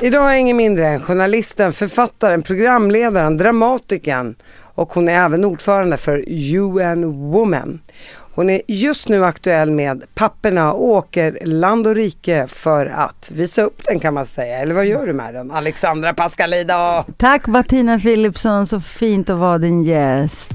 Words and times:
Idag 0.00 0.34
är 0.34 0.38
ingen 0.38 0.56
mindre 0.56 0.88
än 0.88 1.00
journalisten, 1.00 1.72
författaren, 1.72 2.42
programledaren, 2.42 3.36
dramatikern 3.36 4.34
och 4.74 4.92
hon 4.92 5.08
är 5.08 5.24
även 5.24 5.44
ordförande 5.44 5.96
för 5.96 6.24
UN 6.28 7.30
Women. 7.30 7.80
Hon 8.34 8.50
är 8.50 8.62
just 8.68 9.08
nu 9.08 9.24
aktuell 9.24 9.70
med 9.70 10.04
papperna 10.14 10.72
åker 10.72 11.38
land 11.44 11.86
och 11.86 11.94
rike 11.94 12.46
för 12.48 12.86
att 12.86 13.30
visa 13.30 13.62
upp 13.62 13.84
den 13.84 14.00
kan 14.00 14.14
man 14.14 14.26
säga. 14.26 14.58
Eller 14.58 14.74
vad 14.74 14.86
gör 14.86 15.06
du 15.06 15.12
med 15.12 15.34
den? 15.34 15.50
Alexandra 15.50 16.14
Pascalida? 16.14 17.04
Tack 17.16 17.46
Martina 17.46 17.98
Philipsson, 17.98 18.66
så 18.66 18.80
fint 18.80 19.30
att 19.30 19.38
vara 19.38 19.58
din 19.58 19.82
gäst. 19.82 20.52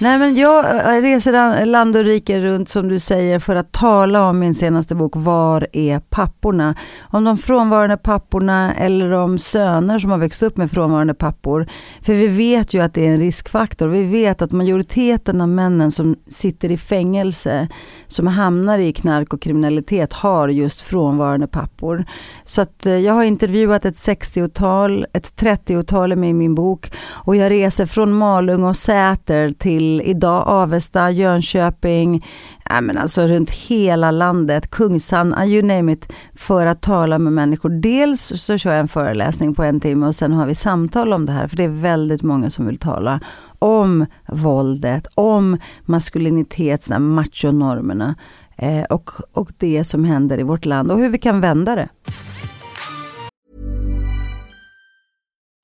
Nej 0.00 0.18
men 0.18 0.36
jag 0.36 0.64
eh, 0.96 1.02
reser 1.02 1.66
land 1.66 1.96
och 1.96 2.04
rike 2.04 2.40
runt 2.40 2.68
som 2.68 2.88
du 2.88 2.98
säger 2.98 3.38
för 3.38 3.56
att 3.56 3.72
tala 3.72 4.28
om 4.28 4.38
min 4.38 4.54
senaste 4.54 4.94
bok 4.94 5.12
Var 5.16 5.66
är 5.72 6.00
papporna? 6.00 6.74
Om 7.00 7.24
de 7.24 7.38
frånvarande 7.38 7.96
papporna 7.96 8.74
eller 8.74 9.10
om 9.12 9.38
söner 9.38 9.98
som 9.98 10.10
har 10.10 10.18
växt 10.18 10.42
upp 10.42 10.56
med 10.56 10.70
frånvarande 10.70 11.14
pappor. 11.14 11.68
För 12.02 12.12
vi 12.12 12.26
vet 12.26 12.74
ju 12.74 12.82
att 12.82 12.94
det 12.94 13.06
är 13.06 13.10
en 13.10 13.18
riskfaktor. 13.18 13.88
Vi 13.88 14.04
vet 14.04 14.42
att 14.42 14.52
majoriteten 14.52 15.40
av 15.40 15.48
männen 15.48 15.92
som 15.92 16.16
sitter 16.28 16.72
i 16.72 16.76
fängelse, 16.76 17.68
som 18.06 18.26
hamnar 18.26 18.78
i 18.78 18.92
knark 18.92 19.32
och 19.32 19.42
kriminalitet 19.42 20.12
har 20.12 20.48
just 20.48 20.82
frånvarande 20.82 21.46
pappor. 21.46 22.04
Så 22.44 22.60
att 22.60 22.86
eh, 22.86 22.96
jag 22.96 23.14
har 23.14 23.24
intervjuat 23.24 23.84
ett 23.84 23.94
60-tal, 23.94 25.06
ett 25.12 25.40
30-tal 25.40 26.16
med 26.16 26.30
i 26.30 26.34
min 26.34 26.54
bok 26.54 26.92
och 27.08 27.36
jag 27.36 27.50
reser 27.50 27.86
från 27.86 28.12
Malung 28.12 28.64
och 28.64 28.76
Säter 28.76 29.52
till 29.58 29.87
idag 30.04 30.48
Avesta, 30.48 31.10
Jönköping, 31.10 32.26
ja, 32.70 32.80
men 32.80 32.98
alltså 32.98 33.26
runt 33.26 33.50
hela 33.50 34.10
landet, 34.10 34.70
Kungshamn, 34.70 35.34
uh, 35.34 35.46
you 35.46 35.62
name 35.62 35.92
it, 35.92 36.12
för 36.34 36.66
att 36.66 36.80
tala 36.80 37.18
med 37.18 37.32
människor. 37.32 37.70
Dels 37.70 38.32
så 38.36 38.58
kör 38.58 38.70
jag 38.70 38.80
en 38.80 38.88
föreläsning 38.88 39.54
på 39.54 39.62
en 39.62 39.80
timme 39.80 40.06
och 40.06 40.16
sen 40.16 40.32
har 40.32 40.46
vi 40.46 40.54
samtal 40.54 41.12
om 41.12 41.26
det 41.26 41.32
här, 41.32 41.48
för 41.48 41.56
det 41.56 41.64
är 41.64 41.68
väldigt 41.68 42.22
många 42.22 42.50
som 42.50 42.66
vill 42.66 42.78
tala 42.78 43.20
om 43.58 44.06
våldet, 44.28 45.06
om 45.14 45.56
maskulinitets, 45.82 46.90
machonormerna 46.98 48.14
eh, 48.56 48.84
och, 48.84 49.10
och 49.32 49.50
det 49.58 49.84
som 49.84 50.04
händer 50.04 50.40
i 50.40 50.42
vårt 50.42 50.64
land 50.64 50.90
och 50.90 50.98
hur 50.98 51.08
vi 51.08 51.18
kan 51.18 51.40
vända 51.40 51.74
det. 51.74 51.88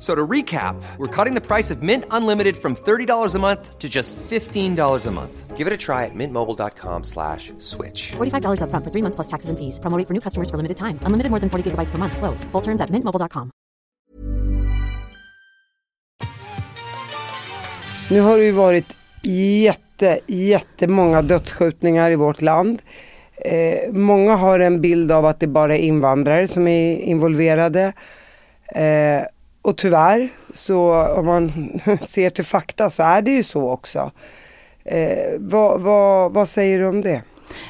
So 0.00 0.14
to 0.14 0.26
recap, 0.26 0.82
we're 0.96 1.14
cutting 1.14 1.34
the 1.34 1.46
price 1.46 1.70
of 1.70 1.82
Mint 1.82 2.04
Unlimited 2.10 2.56
from 2.56 2.74
$30 2.74 3.34
a 3.34 3.38
month 3.38 3.78
to 3.78 3.88
just 3.88 4.16
$15 4.16 5.06
a 5.06 5.10
month. 5.10 5.56
Give 5.58 5.66
it 5.66 5.74
a 5.74 5.76
try 5.76 6.06
at 6.06 6.14
mintmobile.com 6.14 7.04
slash 7.04 7.52
switch. 7.58 8.12
$45 8.16 8.62
upfront 8.64 8.84
for 8.84 8.90
three 8.90 9.02
months 9.02 9.16
plus 9.16 9.28
taxes 9.28 9.50
and 9.50 9.58
fees. 9.58 9.78
Promoting 9.78 10.06
for 10.06 10.14
new 10.14 10.20
customers 10.20 10.48
for 10.48 10.56
limited 10.56 10.78
time. 10.78 10.98
Unlimited 11.04 11.30
more 11.30 11.40
than 11.40 11.50
40 11.50 11.70
gigabytes 11.70 11.90
per 11.90 11.98
month. 11.98 12.16
Slows. 12.16 12.44
Full 12.52 12.62
terms 12.62 12.80
at 12.80 12.90
mintmobile.com. 12.90 13.50
Nu 18.10 18.20
har 18.20 18.38
det 18.38 18.44
ju 18.44 18.52
varit 18.52 18.96
jätte, 19.22 20.20
jättemånga 20.26 21.22
dödsskjutningar 21.22 22.10
i 22.10 22.16
vårt 22.16 22.40
land. 22.40 22.82
Eh, 23.36 23.92
många 23.92 24.36
har 24.36 24.60
en 24.60 24.80
bild 24.80 25.12
av 25.12 25.26
att 25.26 25.40
det 25.40 25.46
bara 25.46 25.76
är 25.76 25.80
invandrare 25.80 26.48
som 26.48 26.68
är 26.68 26.96
involverade. 26.96 27.92
Eh, 28.74 29.22
och 29.62 29.76
tyvärr, 29.76 30.28
så 30.52 31.06
om 31.06 31.26
man 31.26 31.52
ser 32.06 32.30
till 32.30 32.44
fakta 32.44 32.90
så 32.90 33.02
är 33.02 33.22
det 33.22 33.30
ju 33.30 33.44
så 33.44 33.70
också. 33.70 34.10
Eh, 34.84 35.38
vad, 35.38 35.80
vad, 35.80 36.32
vad 36.32 36.48
säger 36.48 36.78
du 36.78 36.86
om 36.86 37.00
det? 37.00 37.22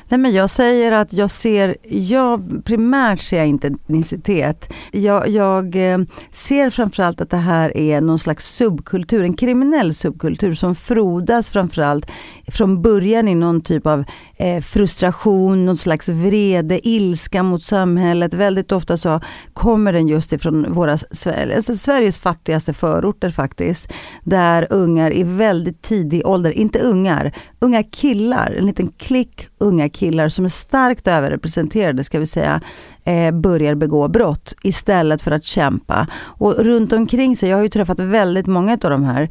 Nej, 0.08 0.20
men 0.20 0.32
jag 0.32 0.50
säger 0.50 0.92
att 0.92 1.12
jag 1.12 1.30
ser, 1.30 1.76
jag, 1.88 2.62
primärt 2.64 3.20
ser 3.20 3.36
jag 3.36 3.46
inte 3.46 3.66
etnicitet. 3.66 4.72
Jag, 4.92 5.28
jag 5.28 5.92
eh, 5.92 5.98
ser 6.32 6.70
framförallt 6.70 7.20
att 7.20 7.30
det 7.30 7.36
här 7.36 7.76
är 7.76 8.00
någon 8.00 8.18
slags 8.18 8.54
subkultur, 8.54 9.22
en 9.22 9.36
kriminell 9.36 9.94
subkultur 9.94 10.54
som 10.54 10.74
frodas 10.74 11.48
framförallt 11.50 12.06
från 12.46 12.82
början 12.82 13.28
i 13.28 13.34
någon 13.34 13.60
typ 13.60 13.86
av 13.86 14.04
eh, 14.40 14.60
frustration, 14.60 15.66
någon 15.66 15.76
slags 15.76 16.08
vrede, 16.08 16.88
ilska 16.88 17.42
mot 17.42 17.62
samhället. 17.62 18.34
Väldigt 18.34 18.72
ofta 18.72 18.96
så 18.96 19.20
kommer 19.52 19.92
den 19.92 20.08
just 20.08 20.32
ifrån 20.32 20.72
våra, 20.72 20.92
alltså 20.92 21.76
Sveriges 21.76 22.18
fattigaste 22.18 22.72
förorter 22.72 23.30
faktiskt. 23.30 23.92
Där 24.24 24.66
ungar 24.70 25.16
i 25.16 25.22
väldigt 25.22 25.82
tidig 25.82 26.26
ålder, 26.26 26.50
inte 26.50 26.78
ungar, 26.78 27.32
unga 27.58 27.82
killar, 27.82 28.54
en 28.58 28.66
liten 28.66 28.92
klick 28.98 29.48
unga 29.58 29.88
killar 29.88 30.28
som 30.28 30.44
är 30.44 30.48
starkt 30.48 31.08
överrepresenterade 31.08 32.04
ska 32.04 32.18
vi 32.18 32.26
säga, 32.26 32.60
eh, 33.04 33.30
börjar 33.30 33.74
begå 33.74 34.08
brott 34.08 34.54
istället 34.62 35.22
för 35.22 35.30
att 35.30 35.44
kämpa. 35.44 36.06
Och 36.22 36.54
runt 36.58 36.92
omkring 36.92 37.36
sig, 37.36 37.48
jag 37.48 37.56
har 37.56 37.62
ju 37.62 37.68
träffat 37.68 38.00
väldigt 38.00 38.46
många 38.46 38.72
av 38.72 38.90
de 38.90 39.04
här, 39.04 39.30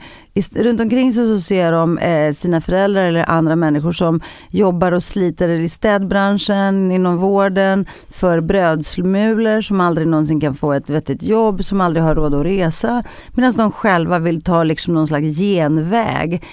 runt 0.56 0.82
omkring 0.82 1.14
sig 1.14 1.26
så 1.26 1.40
ser 1.40 1.72
de 1.72 1.98
eh, 1.98 2.34
sina 2.34 2.62
föräldrar 2.62 3.04
eller 3.04 3.30
andra 3.30 3.56
människor 3.56 3.92
som 3.92 4.22
jobbar 4.50 4.92
och 4.92 5.04
sliter 5.04 5.50
i 5.50 5.70
städbranschen, 5.70 6.92
inom 6.92 7.18
vården, 7.18 7.86
för 8.10 8.42
brödsmulor, 8.42 9.62
som 9.62 9.82
aldrig 9.82 10.08
någonsin 10.08 10.40
kan 10.40 10.56
få 10.56 10.74
ett 10.74 10.90
vettigt 10.90 11.24
jobb, 11.24 11.64
som 11.64 11.82
aldrig 11.82 12.04
har 12.04 12.16
råd 12.16 12.34
att 12.34 12.46
resa. 12.46 13.04
Medan 13.34 13.54
de 13.54 13.72
själva 13.72 14.20
vill 14.20 14.42
ta 14.42 14.64
liksom 14.64 14.94
någon 14.94 15.08
slags 15.08 15.40
genväg 15.40 16.44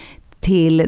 till 0.46 0.82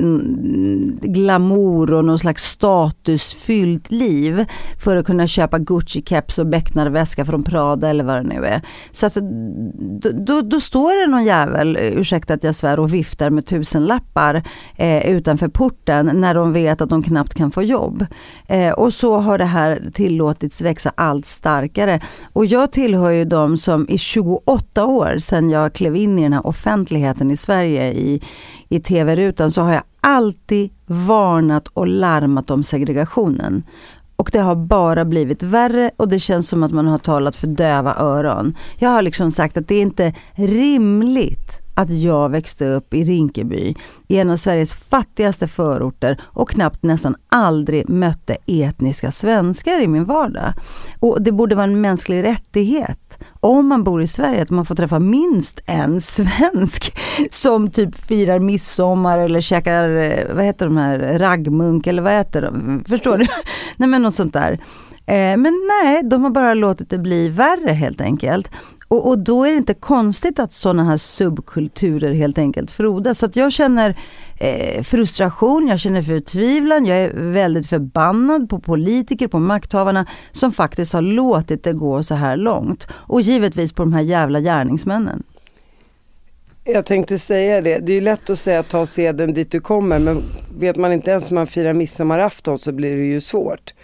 glamour 1.03 1.95
och 1.95 2.05
någon 2.05 2.19
slags 2.19 2.45
statusfyllt 2.45 3.91
liv 3.91 4.45
för 4.85 4.97
att 4.97 5.07
kunna 5.07 5.27
köpa 5.27 5.59
Gucci-keps 5.59 6.39
och 6.39 6.47
becknarväska 6.47 7.25
från 7.25 7.43
Prada 7.45 7.89
eller 7.89 8.05
vad 8.05 8.17
det 8.17 8.23
nu 8.23 8.45
är. 8.45 8.63
Så 8.91 9.07
att 9.07 9.15
då, 9.15 10.11
då, 10.13 10.41
då, 10.41 10.61
står 10.61 11.01
det 11.01 11.11
någon 11.11 11.25
jävel, 11.25 11.79
ursäkta 11.81 12.35
att 12.35 12.45
jag 12.45 12.55
svär, 12.55 12.81
och 12.81 12.95
viftar 12.95 13.31
med 13.31 13.47
tusenlappar 13.47 14.43
eh, 14.77 15.11
utanför 15.11 15.49
porten 15.49 16.11
när 16.15 16.35
de 16.35 16.53
vet 16.53 16.81
att 16.81 16.89
de 16.89 17.03
knappt 17.03 17.35
kan 17.35 17.51
få 17.51 17.63
jobb. 17.63 18.07
Eh, 18.47 18.73
och 18.73 18.95
så 18.95 19.19
har 19.19 19.39
det 19.39 19.45
här 19.45 19.91
tillåtits 19.95 20.61
växa 20.61 20.93
allt 20.95 21.27
starkare. 21.27 22.01
Och 22.33 22.47
jag 22.47 22.73
tillhör 22.73 23.11
ju 23.11 23.25
de 23.25 23.57
som 23.57 23.87
i 23.89 23.99
28 23.99 24.87
år 24.87 25.19
sedan 25.19 25.51
jag 25.51 25.73
klev 25.73 25.97
in 25.97 26.19
i 26.19 26.23
den 26.23 26.33
här 26.33 26.47
offentligheten 26.47 27.31
i 27.31 27.37
Sverige 27.37 27.93
i, 27.93 28.23
i 28.69 28.81
tv-rutan 28.81 29.53
så 29.53 29.63
har 29.63 29.73
jag 29.73 29.83
alltid 30.01 30.71
varnat 30.87 31.69
och 31.69 31.87
larmat 31.87 32.51
om 32.51 32.63
segregationen. 32.63 33.63
Och 34.17 34.31
det 34.33 34.39
har 34.39 34.55
bara 34.55 35.05
blivit 35.05 35.43
värre 35.43 35.91
och 35.97 36.09
det 36.09 36.19
känns 36.19 36.49
som 36.49 36.63
att 36.63 36.73
man 36.73 36.87
har 36.87 36.99
talat 36.99 37.37
för 37.37 37.47
döva 37.47 37.95
öron. 37.95 38.57
Jag 38.79 38.91
har 38.91 39.03
liksom 39.03 39.31
sagt 39.31 39.57
att 39.57 39.69
det 39.69 39.75
är 39.75 39.83
inte 39.83 40.15
rimligt 40.33 41.59
att 41.75 41.91
jag 41.91 42.29
växte 42.29 42.67
upp 42.67 42.95
i 42.95 43.05
Rinkeby, 43.05 43.75
i 44.09 44.19
en 44.19 44.31
av 44.31 44.37
Sveriges 44.37 44.75
fattigaste 44.75 45.49
förorter 45.49 46.21
och 46.23 46.51
knappt 46.51 46.83
nästan 46.83 47.17
aldrig 47.29 47.89
mötte 47.89 48.37
etniska 48.47 49.13
svenskar 49.13 49.81
i 49.81 49.89
min 49.89 50.05
vardag. 50.05 50.53
Och 51.01 51.23
det 51.23 51.33
borde 51.33 51.55
vara 51.55 51.65
en 51.65 51.81
mänsklig 51.81 52.25
rättighet 52.25 53.08
om 53.41 53.69
man 53.69 53.85
bor 53.85 54.03
i 54.03 54.07
Sverige 54.07 54.43
att 54.43 54.51
man 54.51 54.65
får 54.67 54.75
träffa 54.75 54.99
minst 54.99 55.61
en 55.67 56.01
svensk 56.01 56.99
som 57.31 57.71
typ 57.71 58.07
firar 58.07 58.39
midsommar 58.39 59.19
eller 59.19 59.41
käkar, 59.41 59.97
eh, 59.97 60.35
vad 60.35 60.45
heter 60.45 60.67
de 60.67 60.77
här, 60.77 61.19
raggmunk 61.19 61.87
eller 61.87 62.03
vad 62.03 62.13
heter 62.13 62.43
de? 62.43 62.85
Förstår 62.89 63.19
du? 63.19 63.27
Nej 63.77 63.89
men 63.89 64.03
något 64.03 64.15
sånt 64.15 64.33
där. 64.33 64.53
Eh, 65.07 65.37
men 65.37 65.69
nej, 65.85 66.03
de 66.05 66.23
har 66.23 66.31
bara 66.31 66.55
låtit 66.55 66.91
det 66.91 66.99
bli 66.99 67.29
värre 67.29 67.73
helt 67.73 68.01
enkelt. 68.01 68.51
Och, 68.89 69.09
och 69.09 69.19
då 69.19 69.45
är 69.45 69.51
det 69.51 69.57
inte 69.57 69.75
konstigt 69.75 70.39
att 70.39 70.53
sådana 70.53 70.85
här 70.85 70.97
subkulturer 70.97 72.13
helt 72.13 72.39
enkelt 72.39 72.71
frodas. 72.71 73.19
Så 73.19 73.27
att 73.27 73.37
jag 73.37 73.53
känner 73.53 73.99
eh, 74.41 74.83
frustration, 74.83 75.69
jag 75.69 75.81
känner 75.81 76.03
förtvivlan, 76.03 76.87
jag 76.87 76.99
är 76.99 77.13
väldigt 77.15 77.67
förbannad 77.67 78.49
på 78.49 78.59
politiker, 78.59 79.29
på 79.29 79.39
makthavarna 79.39 80.07
som 80.33 80.53
faktiskt 80.53 80.93
har 80.93 81.03
låtit 81.03 81.65
det 81.65 81.73
gå 81.73 82.03
så 82.03 82.15
här 82.15 82.37
långt. 82.37 82.87
Och 82.93 83.21
givetvis 83.21 83.73
på 83.73 83.83
de 83.83 83.93
här 83.93 84.03
jävla 84.03 84.41
gärningsmännen. 84.41 85.23
Jag 86.65 86.87
tänkte 86.87 87.19
säga 87.19 87.61
det, 87.61 87.79
det 87.79 87.93
är 87.93 88.01
lätt 88.01 88.31
att 88.31 88.39
säga 88.39 88.63
ta 88.63 88.87
seden 88.87 89.35
dit 89.35 89.51
du 89.51 89.61
kommer 89.61 89.99
men 89.99 90.23
vet 90.59 90.77
man 90.77 90.93
inte 90.93 91.11
ens 91.11 91.31
om 91.31 91.35
man 91.35 91.47
firar 91.47 91.73
midsommarafton 91.73 92.59
så 92.59 92.73
blir 92.73 92.97
det 92.97 93.05
ju 93.05 93.21
svårt. 93.21 93.75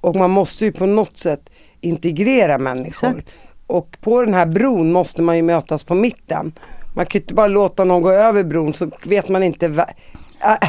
Och 0.00 0.16
man 0.16 0.30
måste 0.30 0.64
ju 0.64 0.72
på 0.72 0.86
något 0.86 1.16
sätt 1.16 1.50
integrera 1.80 2.58
människor. 2.58 3.08
Exakt. 3.08 3.34
Och 3.70 3.96
på 4.00 4.22
den 4.24 4.34
här 4.34 4.46
bron 4.46 4.92
måste 4.92 5.22
man 5.22 5.36
ju 5.36 5.42
mötas 5.42 5.84
på 5.84 5.94
mitten. 5.94 6.52
Man 6.94 7.06
kan 7.06 7.18
ju 7.18 7.22
inte 7.22 7.34
bara 7.34 7.46
låta 7.46 7.84
någon 7.84 8.02
gå 8.02 8.10
över 8.10 8.44
bron 8.44 8.74
så 8.74 8.90
vet 9.04 9.28
man 9.28 9.42
inte, 9.42 9.86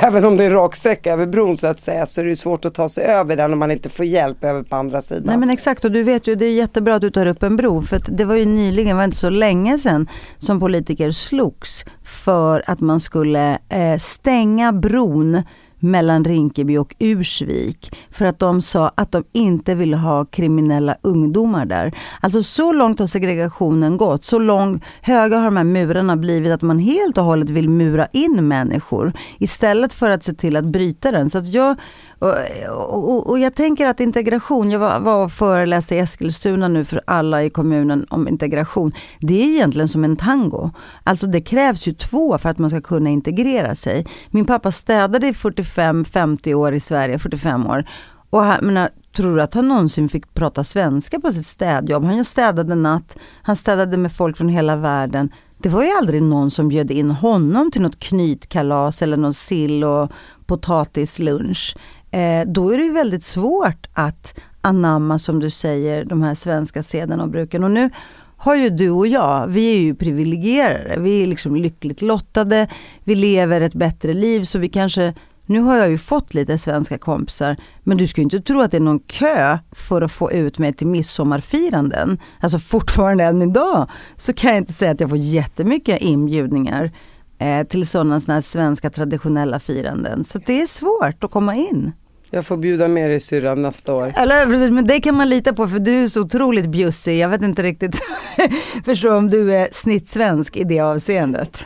även 0.01 0.25
om 0.25 0.37
det 0.37 0.43
är 0.43 0.47
en 0.47 0.53
rak 0.53 0.75
sträcka 0.75 1.13
över 1.13 1.25
bron 1.25 1.57
så 1.57 1.67
att 1.67 1.81
säga, 1.81 2.05
så 2.05 2.21
är 2.21 2.25
det 2.25 2.35
svårt 2.35 2.65
att 2.65 2.73
ta 2.73 2.89
sig 2.89 3.03
över 3.03 3.35
den 3.35 3.53
om 3.53 3.59
man 3.59 3.71
inte 3.71 3.89
får 3.89 4.05
hjälp 4.05 4.43
över 4.43 4.63
på 4.63 4.75
andra 4.75 5.01
sidan. 5.01 5.23
Nej 5.25 5.37
men 5.37 5.49
exakt 5.49 5.85
och 5.85 5.91
du 5.91 6.03
vet 6.03 6.27
ju 6.27 6.35
det 6.35 6.45
är 6.45 6.53
jättebra 6.53 6.95
att 6.95 7.01
du 7.01 7.11
tar 7.11 7.25
upp 7.25 7.43
en 7.43 7.55
bro 7.55 7.81
för 7.81 7.97
att 7.97 8.17
det 8.17 8.25
var 8.25 8.35
ju 8.35 8.45
nyligen, 8.45 8.89
det 8.89 8.93
var 8.93 9.03
inte 9.03 9.17
så 9.17 9.29
länge 9.29 9.77
sedan 9.77 10.07
som 10.37 10.59
politiker 10.59 11.11
slogs 11.11 11.85
för 12.03 12.63
att 12.67 12.79
man 12.79 12.99
skulle 12.99 13.59
eh, 13.69 13.97
stänga 13.97 14.73
bron 14.73 15.41
mellan 15.81 16.25
Rinkeby 16.25 16.77
och 16.77 16.95
Ursvik 16.99 17.95
för 18.11 18.25
att 18.25 18.39
de 18.39 18.61
sa 18.61 18.91
att 18.95 19.11
de 19.11 19.23
inte 19.31 19.75
ville 19.75 19.97
ha 19.97 20.25
kriminella 20.25 20.95
ungdomar 21.01 21.65
där. 21.65 21.93
Alltså 22.21 22.43
så 22.43 22.73
långt 22.73 22.99
har 22.99 23.07
segregationen 23.07 23.97
gått, 23.97 24.23
så 24.23 24.39
långt, 24.39 24.83
höga 25.01 25.37
har 25.37 25.45
de 25.45 25.57
här 25.57 25.63
murarna 25.63 26.17
blivit 26.17 26.51
att 26.51 26.61
man 26.61 26.79
helt 26.79 27.17
och 27.17 27.23
hållet 27.23 27.49
vill 27.49 27.69
mura 27.69 28.07
in 28.11 28.47
människor 28.47 29.13
istället 29.39 29.93
för 29.93 30.09
att 30.09 30.23
se 30.23 30.33
till 30.33 30.55
att 30.55 30.65
bryta 30.65 31.11
den. 31.11 31.29
Så 31.29 31.37
att 31.37 31.47
jag, 31.47 31.75
och, 32.21 33.09
och, 33.09 33.29
och 33.29 33.39
jag 33.39 33.55
tänker 33.55 33.87
att 33.87 33.99
integration, 33.99 34.71
jag 34.71 34.79
var, 34.79 34.99
var 34.99 35.23
och 35.23 35.31
föreläste 35.31 35.95
i 35.95 35.99
Eskilstuna 35.99 36.67
nu 36.67 36.85
för 36.85 37.01
alla 37.07 37.43
i 37.43 37.49
kommunen 37.49 38.05
om 38.09 38.27
integration. 38.27 38.91
Det 39.19 39.43
är 39.43 39.47
egentligen 39.47 39.87
som 39.87 40.03
en 40.03 40.17
tango. 40.17 40.71
Alltså 41.03 41.27
det 41.27 41.41
krävs 41.41 41.87
ju 41.87 41.93
två 41.93 42.37
för 42.37 42.49
att 42.49 42.57
man 42.57 42.69
ska 42.69 42.81
kunna 42.81 43.09
integrera 43.09 43.75
sig. 43.75 44.05
Min 44.29 44.45
pappa 44.45 44.71
städade 44.71 45.27
i 45.27 45.31
45-50 45.31 46.53
år 46.53 46.73
i 46.73 46.79
Sverige, 46.79 47.19
45 47.19 47.67
år. 47.67 47.85
Och 48.29 48.43
han, 48.43 48.65
menar, 48.65 48.89
tror 49.15 49.35
du 49.35 49.41
att 49.41 49.53
han 49.53 49.67
någonsin 49.67 50.09
fick 50.09 50.33
prata 50.33 50.63
svenska 50.63 51.19
på 51.19 51.31
sitt 51.31 51.45
städjobb? 51.45 52.03
Han 52.03 52.25
städade 52.25 52.75
natt, 52.75 53.17
han 53.41 53.55
städade 53.55 53.97
med 53.97 54.11
folk 54.11 54.37
från 54.37 54.49
hela 54.49 54.75
världen. 54.75 55.29
Det 55.57 55.69
var 55.69 55.83
ju 55.83 55.91
aldrig 55.91 56.21
någon 56.21 56.51
som 56.51 56.67
bjöd 56.67 56.91
in 56.91 57.11
honom 57.11 57.71
till 57.71 57.81
något 57.81 57.99
knytkalas 57.99 59.01
eller 59.01 59.17
någon 59.17 59.33
sill 59.33 59.83
och 59.83 60.11
potatislunch. 60.45 61.75
Eh, 62.11 62.45
då 62.47 62.69
är 62.69 62.77
det 62.77 62.83
ju 62.83 62.91
väldigt 62.91 63.23
svårt 63.23 63.87
att 63.93 64.39
anamma, 64.61 65.19
som 65.19 65.39
du 65.39 65.49
säger, 65.49 66.05
de 66.05 66.23
här 66.23 66.35
svenska 66.35 66.83
sederna 66.83 67.23
och 67.23 67.29
bruken. 67.29 67.63
Och 67.63 67.71
nu 67.71 67.89
har 68.37 68.55
ju 68.55 68.69
du 68.69 68.89
och 68.89 69.07
jag, 69.07 69.47
vi 69.47 69.75
är 69.75 69.81
ju 69.81 69.95
privilegierade, 69.95 70.99
vi 70.99 71.23
är 71.23 71.27
liksom 71.27 71.55
lyckligt 71.55 72.01
lottade, 72.01 72.67
vi 73.03 73.15
lever 73.15 73.61
ett 73.61 73.73
bättre 73.73 74.13
liv 74.13 74.43
så 74.43 74.59
vi 74.59 74.69
kanske 74.69 75.13
nu 75.45 75.59
har 75.59 75.77
jag 75.77 75.89
ju 75.89 75.97
fått 75.97 76.33
lite 76.33 76.57
svenska 76.57 76.97
kompisar, 76.97 77.57
men 77.83 77.97
du 77.97 78.07
ska 78.07 78.21
ju 78.21 78.23
inte 78.23 78.41
tro 78.41 78.61
att 78.61 78.71
det 78.71 78.77
är 78.77 78.81
någon 78.81 78.99
kö 78.99 79.57
för 79.71 80.01
att 80.01 80.11
få 80.11 80.31
ut 80.31 80.59
mig 80.59 80.73
till 80.73 80.87
midsommarfiranden. 80.87 82.19
Alltså 82.39 82.59
fortfarande 82.59 83.23
än 83.23 83.41
idag 83.41 83.89
så 84.15 84.33
kan 84.33 84.49
jag 84.49 84.57
inte 84.57 84.73
säga 84.73 84.91
att 84.91 84.99
jag 84.99 85.09
får 85.09 85.17
jättemycket 85.17 86.01
inbjudningar 86.01 86.91
eh, 87.37 87.67
till 87.67 87.87
sådana 87.87 88.19
såna 88.19 88.33
här 88.33 88.41
svenska 88.41 88.89
traditionella 88.89 89.59
firanden. 89.59 90.23
Så 90.23 90.39
det 90.45 90.61
är 90.61 90.67
svårt 90.67 91.23
att 91.23 91.31
komma 91.31 91.55
in. 91.55 91.91
Jag 92.33 92.45
får 92.45 92.57
bjuda 92.57 92.87
med 92.87 93.09
dig 93.09 93.19
syrran 93.19 93.61
nästa 93.61 93.93
år. 93.93 94.13
Eller 94.17 94.45
precis, 94.45 94.69
men 94.71 94.87
det 94.87 94.99
kan 95.01 95.15
man 95.15 95.29
lita 95.29 95.53
på 95.53 95.67
för 95.67 95.79
du 95.79 96.03
är 96.03 96.07
så 96.07 96.21
otroligt 96.21 96.65
bjussig. 96.65 97.17
Jag 97.19 97.29
vet 97.29 97.41
inte 97.41 97.63
riktigt 97.63 97.95
förstå 98.85 99.15
om 99.15 99.29
du 99.29 99.55
är 99.55 99.67
snittsvensk 99.71 100.57
i 100.57 100.63
det 100.63 100.79
avseendet. 100.79 101.65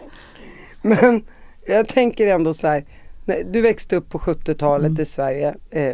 Men 0.81 1.23
jag 1.67 1.87
tänker 1.87 2.27
ändå 2.27 2.53
så 2.53 2.67
här, 2.67 2.85
du 3.51 3.61
växte 3.61 3.95
upp 3.95 4.09
på 4.09 4.17
70-talet 4.19 4.99
i 4.99 5.05
Sverige. 5.05 5.55
Eh, 5.71 5.93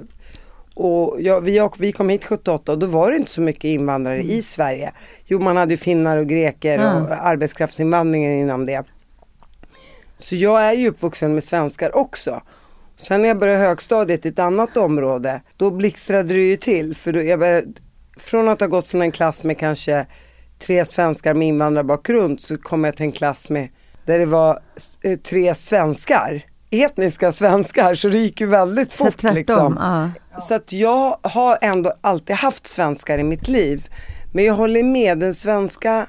och 0.74 1.22
jag, 1.22 1.42
vi, 1.42 1.70
vi 1.80 1.92
kom 1.92 2.10
hit 2.10 2.26
78 2.26 2.72
och 2.72 2.80
då 2.80 2.86
var 2.88 3.12
det 3.12 3.18
inte 3.18 3.32
så 3.32 3.42
mycket 3.42 3.64
invandrare 3.64 4.22
i 4.22 4.42
Sverige. 4.42 4.92
Jo 5.26 5.40
man 5.40 5.58
hade 5.58 5.74
ju 5.74 5.78
finnar 5.78 6.18
och 6.18 6.28
greker 6.28 6.80
Mm. 6.80 7.04
och 7.04 7.12
arbetskraftsinvandringen 7.12 8.32
inom 8.32 8.66
det. 8.66 8.84
Så 10.18 10.36
jag 10.36 10.62
är 10.66 10.74
ju 10.74 10.90
uppvuxen 10.90 11.34
med 11.34 11.44
svenskar 11.44 11.96
också. 11.96 12.42
Sen 13.02 13.22
när 13.22 13.28
jag 13.28 13.40
började 13.40 13.60
högstadiet 13.60 14.26
i 14.26 14.30
ett 14.30 14.40
annat 14.40 14.78
område, 14.78 15.42
då 15.58 15.72
blixtrade 15.72 16.34
det 16.34 16.50
ju 16.50 16.58
till. 16.58 16.96
För 16.96 17.14
då 17.14 17.22
jag 17.22 17.40
började, 17.40 17.68
från 18.18 18.50
att 18.50 18.60
ha 18.60 18.68
gått 18.68 18.88
från 18.88 19.02
en 19.02 19.12
klass 19.12 19.44
med 19.44 19.58
kanske 19.58 20.06
tre 20.60 20.86
svenskar 20.86 21.34
med 21.34 21.48
invandrarbakgrund 21.48 22.42
så 22.42 22.58
kom 22.58 22.84
jag 22.84 22.96
till 22.96 23.06
en 23.06 23.12
klass 23.12 23.50
med, 23.50 23.70
där 24.06 24.20
det 24.20 24.26
var 24.26 24.60
eh, 25.02 25.20
tre 25.20 25.56
svenskar. 25.56 26.46
Etniska 26.70 27.32
svenskar, 27.32 27.96
så 27.96 28.10
det 28.10 28.18
gick 28.18 28.42
ju 28.42 28.48
väldigt 28.48 28.94
fort 28.94 29.18
tvärtom. 29.18 29.36
liksom. 29.36 29.78
Ja. 29.80 30.40
Så 30.40 30.54
att 30.54 30.74
jag 30.74 31.18
har 31.22 31.58
ändå 31.62 31.94
alltid 32.02 32.36
haft 32.36 32.68
svenskar 32.68 33.18
i 33.18 33.24
mitt 33.24 33.48
liv. 33.48 33.88
Men 34.34 34.46
jag 34.46 34.54
håller 34.54 34.84
med, 34.84 35.20
den 35.20 35.34
svenska 35.34 36.08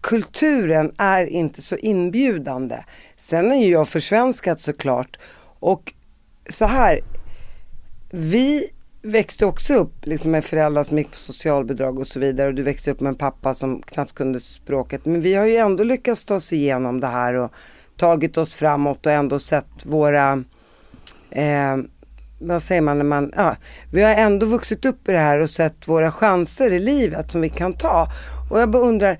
kulturen 0.00 0.92
är 0.98 1.26
inte 1.26 1.62
så 1.62 1.76
inbjudande. 1.76 2.76
Sen 3.16 3.52
är 3.52 3.56
ju 3.56 3.70
jag 3.70 3.88
försvenskat 3.88 4.60
såklart. 4.60 5.18
Och 5.60 5.92
så 6.50 6.64
här, 6.64 7.00
vi 8.10 8.70
växte 9.02 9.46
också 9.46 9.74
upp 9.74 10.06
liksom 10.06 10.30
med 10.30 10.44
föräldrar 10.44 10.82
som 10.82 10.98
gick 10.98 11.10
på 11.10 11.18
socialbidrag 11.18 11.98
och 11.98 12.06
så 12.06 12.20
vidare 12.20 12.48
och 12.48 12.54
du 12.54 12.62
växte 12.62 12.90
upp 12.90 13.00
med 13.00 13.10
en 13.10 13.14
pappa 13.14 13.54
som 13.54 13.82
knappt 13.82 14.14
kunde 14.14 14.40
språket. 14.40 15.06
Men 15.06 15.20
vi 15.20 15.34
har 15.34 15.46
ju 15.46 15.56
ändå 15.56 15.84
lyckats 15.84 16.24
ta 16.24 16.34
oss 16.34 16.52
igenom 16.52 17.00
det 17.00 17.06
här 17.06 17.34
och 17.34 17.52
tagit 17.96 18.36
oss 18.36 18.54
framåt 18.54 19.06
och 19.06 19.12
ändå 19.12 19.38
sett 19.38 19.66
våra 19.84 20.44
eh, 21.30 21.76
vad 22.40 22.62
säger 22.62 22.80
man 22.80 22.98
när 22.98 23.04
man, 23.04 23.32
ja, 23.36 23.56
vi 23.92 24.02
har 24.02 24.14
ändå 24.14 24.46
vuxit 24.46 24.84
upp 24.84 25.08
i 25.08 25.12
det 25.12 25.18
här 25.18 25.38
och 25.38 25.50
sett 25.50 25.88
våra 25.88 26.12
chanser 26.12 26.72
i 26.72 26.78
livet 26.78 27.30
som 27.30 27.40
vi 27.40 27.48
kan 27.48 27.72
ta. 27.72 28.08
Och 28.50 28.60
jag 28.60 28.70
bara 28.70 28.82
undrar, 28.82 29.18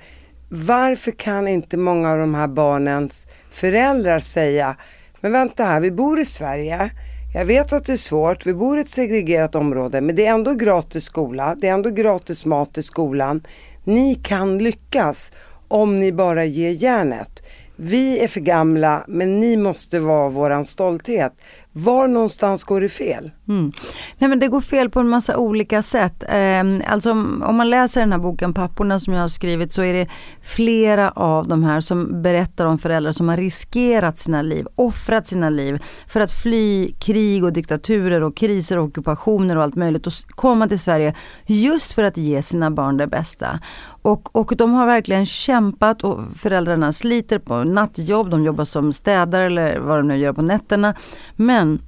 varför 0.49 1.11
kan 1.11 1.49
inte 1.49 1.77
många 1.77 2.13
av 2.13 2.19
de 2.19 2.35
här 2.35 2.49
barnens 2.49 3.27
föräldrar 3.51 4.21
säga, 4.21 4.77
men 5.21 5.33
vänta 5.33 5.65
här, 5.65 5.81
vi 5.81 5.91
bor 5.91 6.21
i 6.21 6.25
Sverige, 6.25 6.91
jag 7.33 7.45
vet 7.45 7.73
att 7.73 7.85
det 7.85 7.93
är 7.93 7.97
svårt, 7.97 8.47
vi 8.47 8.55
bor 8.55 8.79
i 8.79 8.81
ett 8.81 8.89
segregerat 8.89 9.55
område, 9.55 10.01
men 10.01 10.17
det 10.17 10.27
är 10.27 10.35
ändå 10.35 10.55
gratis 10.55 11.05
skola, 11.05 11.57
det 11.61 11.69
är 11.69 11.73
ändå 11.73 11.91
gratis 11.91 12.45
mat 12.45 12.79
i 12.79 12.83
skolan. 12.83 13.43
Ni 13.85 14.15
kan 14.15 14.59
lyckas 14.59 15.33
om 15.69 16.01
ni 16.01 16.13
bara 16.13 16.45
ger 16.45 16.71
järnet. 16.71 17.43
Vi 17.83 18.19
är 18.19 18.29
för 18.29 18.41
gamla, 18.41 19.05
men 19.09 19.41
ni 19.41 19.57
måste 19.57 20.01
vara 20.01 20.29
våran 20.29 20.67
stolthet. 20.67 21.33
Var 21.73 22.09
någonstans 22.09 22.65
går 22.65 22.81
det 22.81 22.89
fel? 22.89 23.31
Mm. 23.49 23.73
Nej 24.19 24.31
men 24.31 24.39
det 24.39 24.49
går 24.49 24.61
fel 24.61 24.91
på 24.91 25.01
en 25.01 25.09
massa 25.09 25.37
olika 25.37 25.83
sätt. 25.83 26.25
Eh, 26.29 26.93
alltså 26.93 27.11
om 27.11 27.45
om 27.51 27.57
man 27.57 27.71
läser 27.71 28.01
den 28.01 28.13
här 28.13 28.19
boken 28.19 28.55
Papporna 28.55 29.01
som 29.01 29.15
jag 29.15 29.21
har 29.21 29.29
skrivit 29.29 29.73
så 29.73 29.83
är 29.83 29.95
det 29.95 30.09
flera 30.43 31.11
av 31.11 31.49
de 31.49 31.65
här 31.65 31.81
som 31.81 32.23
berättar 32.23 32.67
om 32.67 32.79
föräldrar 32.79 33.13
som 33.13 33.29
har 33.29 33.37
riskerat 33.37 34.19
sina 34.19 34.43
liv, 34.43 34.67
offrat 34.75 35.27
sina 35.27 35.51
liv 35.51 35.83
för 36.07 36.21
att 36.21 36.33
fly 36.33 36.93
krig 36.93 37.45
och 37.45 37.53
diktaturer 37.53 38.23
och 38.23 38.37
kriser 38.37 38.77
och 38.77 38.85
ockupationer 38.85 39.57
och 39.57 39.63
allt 39.63 39.75
möjligt 39.75 40.07
och 40.07 40.13
komma 40.29 40.69
till 40.69 40.79
Sverige 40.79 41.15
just 41.47 41.93
för 41.93 42.03
att 42.03 42.17
ge 42.17 42.43
sina 42.43 42.71
barn 42.71 42.97
det 42.97 43.07
bästa. 43.07 43.61
Och, 44.03 44.37
och 44.37 44.57
de 44.57 44.73
har 44.73 44.87
verkligen 44.87 45.27
kämpat 45.27 46.05
och 46.05 46.21
föräldrarna 46.37 46.93
sliter 46.93 47.39
på 47.39 47.65
nattjobb, 47.65 48.31
de 48.31 48.45
jobbar 48.45 48.65
som 48.65 48.93
städare 48.93 49.45
eller 49.45 49.79
vad 49.79 49.99
de 49.99 50.09
nu 50.09 50.17
gör 50.17 50.33
på 50.33 50.43
nätterna. 50.43 50.95
Men 51.37 51.83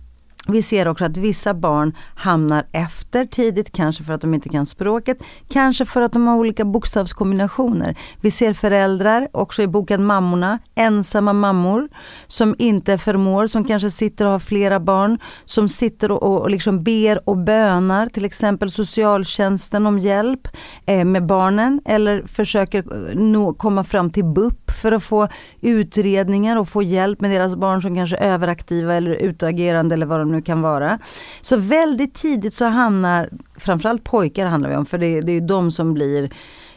vi 0.48 0.62
ser 0.62 0.88
också 0.88 1.04
att 1.04 1.16
vissa 1.16 1.54
barn 1.54 1.96
hamnar 2.14 2.64
efter 2.72 3.26
tidigt, 3.26 3.72
kanske 3.72 4.04
för 4.04 4.12
att 4.12 4.20
de 4.20 4.34
inte 4.34 4.48
kan 4.48 4.66
språket, 4.66 5.18
kanske 5.48 5.84
för 5.84 6.00
att 6.00 6.12
de 6.12 6.26
har 6.26 6.36
olika 6.36 6.64
bokstavskombinationer. 6.64 7.96
Vi 8.20 8.30
ser 8.30 8.52
föräldrar, 8.52 9.28
också 9.32 9.62
i 9.62 9.66
boken 9.66 10.04
Mammorna, 10.04 10.58
ensamma 10.74 11.32
mammor 11.32 11.88
som 12.26 12.54
inte 12.58 12.98
förmår, 12.98 13.46
som 13.46 13.64
kanske 13.64 13.90
sitter 13.90 14.24
och 14.24 14.30
har 14.30 14.38
flera 14.38 14.80
barn, 14.80 15.18
som 15.44 15.68
sitter 15.68 16.10
och, 16.10 16.22
och, 16.22 16.50
liksom 16.50 16.84
ber 16.84 17.28
och 17.28 17.38
bönar, 17.38 18.06
till 18.06 18.24
exempel 18.24 18.70
socialtjänsten 18.70 19.86
om 19.86 19.98
hjälp 19.98 20.48
eh, 20.86 21.04
med 21.04 21.26
barnen 21.26 21.80
eller 21.84 22.22
försöker 22.26 22.78
eh, 22.78 23.14
nå, 23.14 23.54
komma 23.54 23.84
fram 23.84 24.10
till 24.10 24.24
BUP 24.24 24.70
för 24.82 24.92
att 24.92 25.04
få 25.04 25.28
utredningar 25.60 26.56
och 26.56 26.68
få 26.68 26.82
hjälp 26.82 27.20
med 27.20 27.30
deras 27.30 27.56
barn 27.56 27.82
som 27.82 27.96
kanske 27.96 28.16
är 28.16 28.32
överaktiva 28.32 28.94
eller 28.94 29.10
utagerande 29.10 29.94
eller 29.94 30.06
vad 30.06 30.20
de 30.20 30.31
nu 30.32 30.42
kan 30.42 30.62
vara. 30.62 30.98
Så 31.40 31.56
väldigt 31.56 32.14
tidigt 32.14 32.54
så 32.54 32.64
hamnar, 32.64 33.30
framförallt 33.56 34.04
pojkar 34.04 34.46
handlar 34.46 34.70
det 34.70 34.76
om, 34.76 34.86
för 34.86 34.98
det, 34.98 35.20
det 35.20 35.32
är 35.32 35.34
ju 35.34 35.40
de 35.40 35.70
som 35.70 35.94
blir 35.94 36.30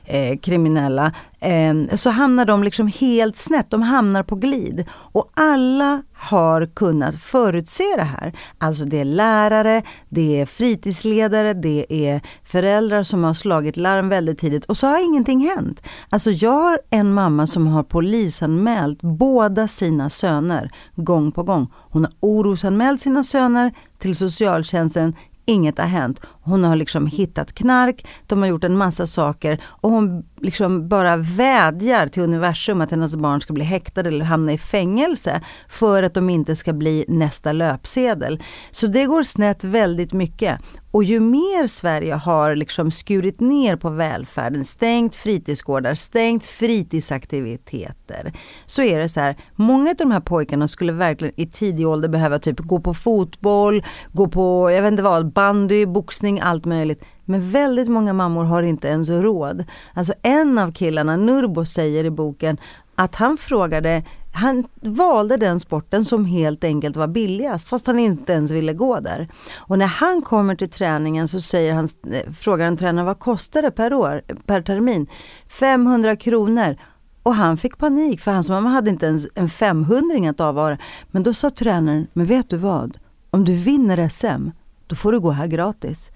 eh, 0.05 0.37
kriminella, 0.37 1.11
eh, 1.39 1.95
så 1.95 2.09
hamnar 2.09 2.45
de 2.45 2.63
liksom 2.63 2.87
helt 2.87 3.37
snett, 3.37 3.69
de 3.69 3.81
hamnar 3.81 4.23
på 4.23 4.35
glid. 4.35 4.85
Och 4.91 5.29
alla 5.33 6.01
har 6.13 6.65
kunnat 6.65 7.15
förutse 7.15 7.83
det 7.97 8.03
här. 8.03 8.33
Alltså 8.57 8.85
det 8.85 8.99
är 8.99 9.05
lärare, 9.05 9.83
det 10.09 10.41
är 10.41 10.45
fritidsledare, 10.45 11.53
det 11.53 11.85
är 11.89 12.21
föräldrar 12.43 13.03
som 13.03 13.23
har 13.23 13.33
slagit 13.33 13.77
larm 13.77 14.09
väldigt 14.09 14.39
tidigt 14.39 14.65
och 14.65 14.77
så 14.77 14.87
har 14.87 15.05
ingenting 15.05 15.49
hänt. 15.55 15.81
Alltså 16.09 16.31
jag 16.31 16.51
har 16.51 16.79
en 16.89 17.13
mamma 17.13 17.47
som 17.47 17.67
har 17.67 17.83
polisanmält 17.83 19.01
båda 19.01 19.67
sina 19.67 20.09
söner 20.09 20.71
gång 20.95 21.31
på 21.31 21.43
gång. 21.43 21.67
Hon 21.73 22.03
har 22.03 22.13
orosanmält 22.19 23.01
sina 23.01 23.23
söner 23.23 23.73
till 23.99 24.15
socialtjänsten 24.15 25.13
Inget 25.45 25.77
har 25.77 25.85
hänt. 25.85 26.21
Hon 26.41 26.63
har 26.63 26.75
liksom 26.75 27.07
hittat 27.07 27.53
knark, 27.53 28.07
de 28.27 28.41
har 28.41 28.47
gjort 28.47 28.63
en 28.63 28.77
massa 28.77 29.07
saker 29.07 29.61
och 29.63 29.89
hon 29.89 30.25
liksom 30.45 30.87
bara 30.87 31.17
vädjar 31.17 32.07
till 32.07 32.23
universum 32.23 32.81
att 32.81 32.91
hennes 32.91 33.15
barn 33.15 33.41
ska 33.41 33.53
bli 33.53 33.63
häktade 33.63 34.09
eller 34.09 34.25
hamna 34.25 34.53
i 34.53 34.57
fängelse 34.57 35.41
för 35.69 36.03
att 36.03 36.13
de 36.13 36.29
inte 36.29 36.55
ska 36.55 36.73
bli 36.73 37.05
nästa 37.07 37.51
löpsedel. 37.51 38.43
Så 38.71 38.87
det 38.87 39.05
går 39.05 39.23
snett 39.23 39.63
väldigt 39.63 40.13
mycket. 40.13 40.59
Och 40.91 41.03
ju 41.03 41.19
mer 41.19 41.67
Sverige 41.67 42.13
har 42.13 42.55
liksom 42.55 42.91
skurit 42.91 43.39
ner 43.39 43.75
på 43.75 43.89
välfärden, 43.89 44.65
stängt 44.65 45.15
fritidsgårdar, 45.15 45.93
stängt 45.93 46.45
fritidsaktiviteter, 46.45 48.33
så 48.65 48.81
är 48.81 48.99
det 48.99 49.09
så 49.09 49.19
här, 49.19 49.35
många 49.55 49.89
av 49.89 49.95
de 49.95 50.11
här 50.11 50.19
pojkarna 50.19 50.67
skulle 50.67 50.91
verkligen 50.91 51.33
i 51.37 51.45
tidig 51.45 51.87
ålder 51.87 52.09
behöva 52.09 52.39
typ 52.39 52.59
gå 52.59 52.79
på 52.79 52.93
fotboll, 52.93 53.83
gå 54.11 54.27
på, 54.27 54.71
jag 54.71 54.81
vet 54.81 54.91
inte 54.91 55.03
vad, 55.03 55.31
bandy, 55.31 55.85
boxning, 55.85 56.39
allt 56.39 56.65
möjligt. 56.65 57.03
Men 57.25 57.51
väldigt 57.51 57.87
många 57.87 58.13
mammor 58.13 58.43
har 58.43 58.63
inte 58.63 58.87
ens 58.87 59.09
råd. 59.09 59.63
Alltså 59.93 60.13
en 60.21 60.57
av 60.57 60.71
killarna, 60.71 61.17
Nurbo, 61.17 61.65
säger 61.65 62.03
i 62.03 62.09
boken 62.09 62.57
att 62.95 63.15
han 63.15 63.37
frågade 63.37 64.03
han 64.35 64.67
valde 64.81 65.37
den 65.37 65.59
sporten 65.59 66.05
som 66.05 66.25
helt 66.25 66.63
enkelt 66.63 66.95
var 66.95 67.07
billigast 67.07 67.67
fast 67.67 67.87
han 67.87 67.99
inte 67.99 68.33
ens 68.33 68.51
ville 68.51 68.73
gå 68.73 68.99
där. 68.99 69.27
Och 69.55 69.79
när 69.79 69.85
han 69.85 70.21
kommer 70.21 70.55
till 70.55 70.69
träningen 70.69 71.27
så 71.27 71.41
säger 71.41 71.73
han, 71.73 71.87
eh, 72.11 72.31
frågar 72.33 72.67
en 72.67 72.77
tränare 72.77 73.05
vad 73.05 73.19
kostar 73.19 73.61
det 73.61 73.71
per 73.71 73.93
år, 73.93 74.21
per 74.45 74.61
termin? 74.61 75.07
500 75.47 76.15
kronor. 76.15 76.77
Och 77.23 77.35
han 77.35 77.57
fick 77.57 77.77
panik 77.77 78.21
för 78.21 78.31
hans 78.31 78.49
mamma 78.49 78.69
hade 78.69 78.89
inte 78.89 79.05
ens 79.05 79.27
en 79.35 79.49
500 79.49 80.29
att 80.29 80.39
avvara. 80.39 80.77
Men 81.11 81.23
då 81.23 81.33
sa 81.33 81.49
tränaren, 81.49 82.07
men 82.13 82.25
vet 82.25 82.49
du 82.49 82.57
vad? 82.57 82.97
Om 83.29 83.45
du 83.45 83.53
vinner 83.53 84.09
SM, 84.09 84.49
då 84.87 84.95
får 84.95 85.11
du 85.11 85.19
gå 85.19 85.31
här 85.31 85.47
gratis. 85.47 86.11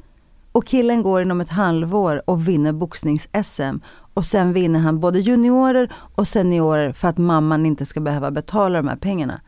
Och 0.51 0.65
killen 0.65 1.03
går 1.03 1.21
inom 1.21 1.41
ett 1.41 1.49
halvår 1.49 2.21
och 2.25 2.47
vinner 2.47 2.73
boxnings-SM. 2.73 3.79
Och 4.13 4.25
sen 4.25 4.53
vinner 4.53 4.79
han 4.79 4.99
både 4.99 5.19
juniorer 5.19 5.93
och 6.15 6.27
seniorer 6.27 6.91
för 6.93 7.07
att 7.07 7.17
mamman 7.17 7.65
inte 7.65 7.85
ska 7.85 7.99
behöva 7.99 8.31
betala 8.31 8.77
de 8.81 8.87
här 8.87 8.95
pengarna. 8.95 9.41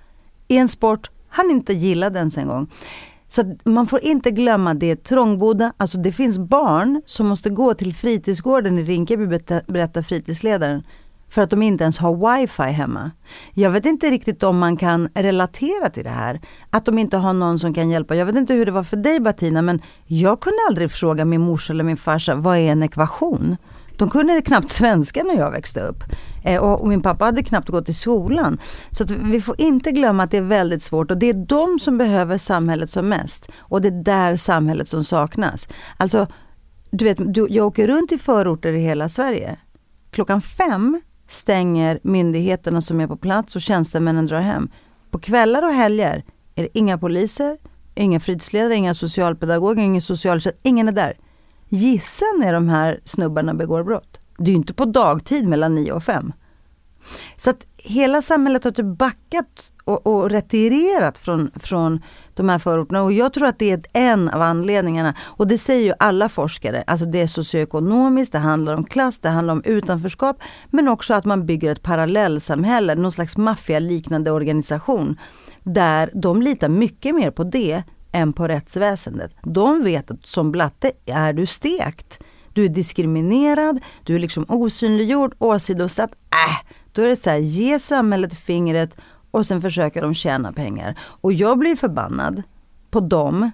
I 0.47 0.57
en 0.57 0.67
sport 0.67 1.09
han 1.29 1.51
inte 1.51 1.73
gillade 1.73 2.19
ens 2.19 2.37
en 2.37 2.47
gång. 2.47 2.67
Så 3.27 3.55
man 3.63 3.87
får 3.87 4.03
inte 4.03 4.31
glömma 4.31 4.73
det 4.73 5.03
trångbodda, 5.03 5.73
alltså 5.77 5.97
det 5.97 6.11
finns 6.11 6.39
barn 6.39 7.01
som 7.05 7.27
måste 7.27 7.49
gå 7.49 7.73
till 7.73 7.95
fritidsgården 7.95 8.79
i 8.79 8.83
Rinkeby, 8.83 9.39
berättar 9.67 10.01
fritidsledaren 10.01 10.83
för 11.31 11.41
att 11.41 11.49
de 11.49 11.61
inte 11.61 11.83
ens 11.83 11.97
har 11.97 12.39
wifi 12.39 12.63
hemma. 12.63 13.11
Jag 13.53 13.71
vet 13.71 13.85
inte 13.85 14.11
riktigt 14.11 14.43
om 14.43 14.57
man 14.57 14.77
kan 14.77 15.09
relatera 15.15 15.89
till 15.89 16.03
det 16.03 16.09
här. 16.09 16.41
Att 16.69 16.85
de 16.85 16.99
inte 16.99 17.17
har 17.17 17.33
någon 17.33 17.59
som 17.59 17.73
kan 17.73 17.89
hjälpa. 17.89 18.15
Jag 18.15 18.25
vet 18.25 18.35
inte 18.35 18.53
hur 18.53 18.65
det 18.65 18.71
var 18.71 18.83
för 18.83 18.97
dig 18.97 19.19
Batina 19.19 19.61
men 19.61 19.81
jag 20.05 20.39
kunde 20.39 20.57
aldrig 20.69 20.91
fråga 20.91 21.25
min 21.25 21.41
morsa 21.41 21.73
eller 21.73 21.83
min 21.83 21.97
farsa 21.97 22.35
vad 22.35 22.57
är 22.57 22.71
en 22.71 22.83
ekvation? 22.83 23.57
De 23.97 24.09
kunde 24.09 24.41
knappt 24.41 24.69
svenska 24.69 25.23
när 25.23 25.35
jag 25.35 25.51
växte 25.51 25.81
upp. 25.81 26.03
Eh, 26.43 26.61
och, 26.61 26.81
och, 26.81 26.87
min 26.87 27.01
pappa 27.01 27.25
hade 27.25 27.43
knappt 27.43 27.69
gått 27.69 27.89
i 27.89 27.93
skolan. 27.93 28.59
Så 28.91 29.05
vi 29.23 29.41
får 29.41 29.61
inte 29.61 29.91
glömma 29.91 30.23
att 30.23 30.31
det 30.31 30.37
är 30.37 30.41
väldigt 30.41 30.83
svårt 30.83 31.11
och 31.11 31.17
det 31.17 31.29
är 31.29 31.33
de 31.33 31.79
som 31.79 31.97
behöver 31.97 32.37
samhället 32.37 32.89
som 32.89 33.09
mest. 33.09 33.51
Och 33.57 33.81
det 33.81 33.87
är 33.87 34.03
där 34.03 34.35
samhället 34.35 34.87
som 34.87 35.03
saknas. 35.03 35.67
Alltså, 35.97 36.27
du 36.91 37.05
vet, 37.05 37.33
du, 37.33 37.47
jag 37.49 37.67
åker 37.67 37.87
runt 37.87 38.11
i 38.11 38.17
förorter 38.17 38.73
i 38.73 38.79
hela 38.79 39.09
Sverige. 39.09 39.57
Klockan 40.11 40.41
fem 40.41 41.01
stänger 41.31 41.99
myndigheterna 42.03 42.81
som 42.81 43.01
är 43.01 43.07
på 43.07 43.17
plats 43.17 43.55
och 43.55 43.61
tjänstemännen 43.61 44.25
drar 44.25 44.41
hem. 44.41 44.69
På 45.11 45.19
kvällar 45.19 45.63
och 45.63 45.73
helger 45.73 46.23
är 46.55 46.63
det 46.63 46.77
inga 46.77 46.97
poliser, 46.97 47.57
inga 47.95 48.19
fritidsledare, 48.19 48.75
inga 48.75 48.93
socialpedagoger, 48.93 49.83
ingen 49.83 50.01
socialtjänst, 50.01 50.59
ingen 50.63 50.87
är 50.87 50.91
där. 50.91 51.17
Gissa 51.69 52.25
när 52.39 52.53
de 52.53 52.69
här 52.69 52.99
snubbarna 53.05 53.53
begår 53.53 53.83
brott. 53.83 54.19
Det 54.37 54.43
är 54.43 54.49
ju 54.49 54.55
inte 54.55 54.73
på 54.73 54.85
dagtid 54.85 55.47
mellan 55.47 55.75
9 55.75 55.91
och 55.91 56.03
5. 56.03 56.33
Så 57.37 57.49
att 57.49 57.65
hela 57.77 58.21
samhället 58.21 58.63
har 58.63 58.71
typ 58.71 58.97
backat 58.97 59.71
och, 59.83 60.07
och 60.07 60.29
retirerat 60.29 61.19
från, 61.19 61.51
från 61.55 61.99
de 62.35 62.49
här 62.49 62.59
förorterna 62.59 63.03
och 63.03 63.13
jag 63.13 63.33
tror 63.33 63.47
att 63.47 63.59
det 63.59 63.71
är 63.71 63.81
en 63.93 64.29
av 64.29 64.41
anledningarna. 64.41 65.13
Och 65.21 65.47
det 65.47 65.57
säger 65.57 65.85
ju 65.85 65.93
alla 65.99 66.29
forskare, 66.29 66.83
alltså 66.87 67.05
det 67.05 67.21
är 67.21 67.27
socioekonomiskt, 67.27 68.31
det 68.31 68.39
handlar 68.39 68.73
om 68.73 68.83
klass, 68.83 69.19
det 69.19 69.29
handlar 69.29 69.53
om 69.53 69.63
utanförskap 69.65 70.37
men 70.69 70.87
också 70.87 71.13
att 71.13 71.25
man 71.25 71.45
bygger 71.45 71.71
ett 71.71 71.83
parallellsamhälle, 71.83 72.95
någon 72.95 73.11
slags 73.11 73.37
maffialiknande 73.37 74.31
organisation. 74.31 75.19
Där 75.63 76.11
de 76.13 76.41
litar 76.41 76.69
mycket 76.69 77.15
mer 77.15 77.31
på 77.31 77.43
det 77.43 77.83
än 78.11 78.33
på 78.33 78.47
rättsväsendet. 78.47 79.31
De 79.43 79.83
vet 79.83 80.11
att 80.11 80.25
som 80.25 80.51
blatte 80.51 80.91
är 81.05 81.33
du 81.33 81.45
stekt. 81.45 82.19
Du 82.53 82.65
är 82.65 82.69
diskriminerad, 82.69 83.79
du 84.03 84.15
är 84.15 84.19
liksom 84.19 84.45
osynliggjord, 84.47 85.35
åsidosatt. 85.37 86.11
Äh, 86.11 86.71
då 86.91 87.01
är 87.01 87.07
det 87.07 87.15
så 87.15 87.29
här, 87.29 87.37
ge 87.37 87.79
samhället 87.79 88.33
fingret 88.39 88.95
och 89.31 89.45
sen 89.45 89.61
försöker 89.61 90.01
de 90.01 90.13
tjäna 90.13 90.53
pengar. 90.53 90.99
Och 90.99 91.33
jag 91.33 91.57
blir 91.57 91.75
förbannad 91.75 92.43
på 92.89 92.99
dem 92.99 93.51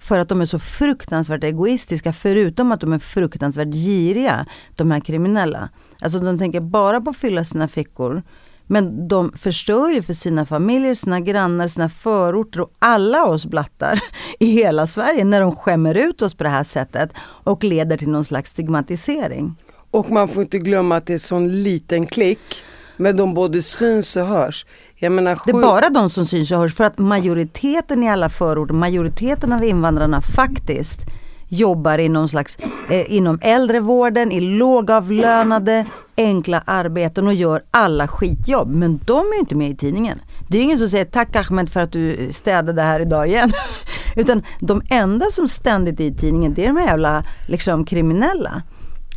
för 0.00 0.18
att 0.18 0.28
de 0.28 0.40
är 0.40 0.44
så 0.44 0.58
fruktansvärt 0.58 1.44
egoistiska 1.44 2.12
förutom 2.12 2.72
att 2.72 2.80
de 2.80 2.92
är 2.92 2.98
fruktansvärt 2.98 3.74
giriga, 3.74 4.46
de 4.76 4.90
här 4.90 5.00
kriminella. 5.00 5.68
Alltså 6.02 6.18
de 6.18 6.38
tänker 6.38 6.60
bara 6.60 7.00
på 7.00 7.10
att 7.10 7.16
fylla 7.16 7.44
sina 7.44 7.68
fickor. 7.68 8.22
Men 8.66 9.08
de 9.08 9.32
förstör 9.32 9.90
ju 9.90 10.02
för 10.02 10.14
sina 10.14 10.46
familjer, 10.46 10.94
sina 10.94 11.20
grannar, 11.20 11.68
sina 11.68 11.88
förorter 11.88 12.60
och 12.60 12.72
alla 12.78 13.26
oss 13.26 13.46
blattar 13.46 14.00
i 14.38 14.46
hela 14.46 14.86
Sverige 14.86 15.24
när 15.24 15.40
de 15.40 15.56
skämmer 15.56 15.94
ut 15.94 16.22
oss 16.22 16.34
på 16.34 16.44
det 16.44 16.50
här 16.50 16.64
sättet 16.64 17.10
och 17.18 17.64
leder 17.64 17.96
till 17.96 18.08
någon 18.08 18.24
slags 18.24 18.50
stigmatisering. 18.50 19.56
Och 19.90 20.10
man 20.10 20.28
får 20.28 20.42
inte 20.42 20.58
glömma 20.58 20.96
att 20.96 21.06
det 21.06 21.14
är 21.14 21.18
sån 21.18 21.62
liten 21.62 22.06
klick 22.06 22.62
men 22.96 23.16
de 23.16 23.34
både 23.34 23.62
syns 23.62 24.16
och 24.16 24.26
hörs. 24.26 24.66
Jag 24.96 25.12
menar, 25.12 25.38
det 25.44 25.50
är 25.50 25.62
bara 25.62 25.90
de 25.90 26.10
som 26.10 26.24
syns 26.24 26.52
och 26.52 26.58
hörs 26.58 26.74
för 26.74 26.84
att 26.84 26.98
majoriteten 26.98 28.02
i 28.02 28.10
alla 28.10 28.28
förorter, 28.28 28.74
majoriteten 28.74 29.52
av 29.52 29.64
invandrarna 29.64 30.20
faktiskt 30.20 31.00
jobbar 31.48 31.98
i 31.98 32.08
någon 32.08 32.28
slags, 32.28 32.58
eh, 32.90 33.12
inom 33.12 33.38
äldrevården, 33.42 34.32
i 34.32 34.40
lågavlönade, 34.40 35.86
enkla 36.16 36.62
arbeten 36.64 37.26
och 37.26 37.34
gör 37.34 37.62
alla 37.70 38.08
skitjobb. 38.08 38.68
Men 38.68 39.00
de 39.04 39.26
är 39.26 39.38
inte 39.38 39.56
med 39.56 39.70
i 39.70 39.76
tidningen. 39.76 40.20
Det 40.48 40.58
är 40.58 40.62
ingen 40.62 40.78
som 40.78 40.88
säger 40.88 41.04
tack 41.04 41.36
Ahmed 41.36 41.70
för 41.70 41.80
att 41.80 41.92
du 41.92 42.28
städade 42.32 42.82
här 42.82 43.00
idag 43.00 43.28
igen. 43.28 43.52
Utan 44.16 44.42
de 44.60 44.82
enda 44.90 45.26
som 45.30 45.48
ständigt 45.48 46.00
är 46.00 46.04
i 46.04 46.14
tidningen 46.14 46.54
det 46.54 46.64
är 46.64 46.68
de 46.68 46.76
här 46.76 46.86
jävla 46.86 47.24
liksom, 47.46 47.84
kriminella. 47.84 48.62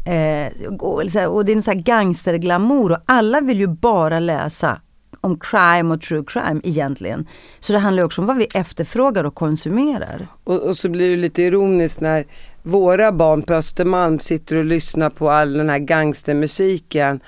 Eh, 0.09 1.27
och 1.27 1.45
det 1.45 1.51
är 1.51 1.55
en 1.55 1.61
sån 1.61 1.73
här 1.73 1.81
gangsterglamour 1.81 2.91
och 2.91 2.97
alla 3.05 3.41
vill 3.41 3.59
ju 3.59 3.67
bara 3.67 4.19
läsa 4.19 4.81
om 5.21 5.39
crime 5.39 5.93
och 5.93 6.01
true 6.01 6.23
crime 6.27 6.61
egentligen. 6.63 7.27
Så 7.59 7.73
det 7.73 7.79
handlar 7.79 8.03
också 8.03 8.21
om 8.21 8.27
vad 8.27 8.37
vi 8.37 8.47
efterfrågar 8.55 9.23
och 9.23 9.35
konsumerar. 9.35 10.27
Och, 10.43 10.61
och 10.61 10.77
så 10.77 10.89
blir 10.89 11.09
det 11.09 11.17
lite 11.17 11.41
ironiskt 11.41 12.01
när 12.01 12.25
våra 12.63 13.11
barn 13.11 13.41
på 13.41 13.53
Östermalm 13.53 14.19
sitter 14.19 14.55
och 14.55 14.65
lyssnar 14.65 15.09
på 15.09 15.29
all 15.29 15.53
den 15.53 15.69
här 15.69 15.79
gangstermusiken 15.79 17.19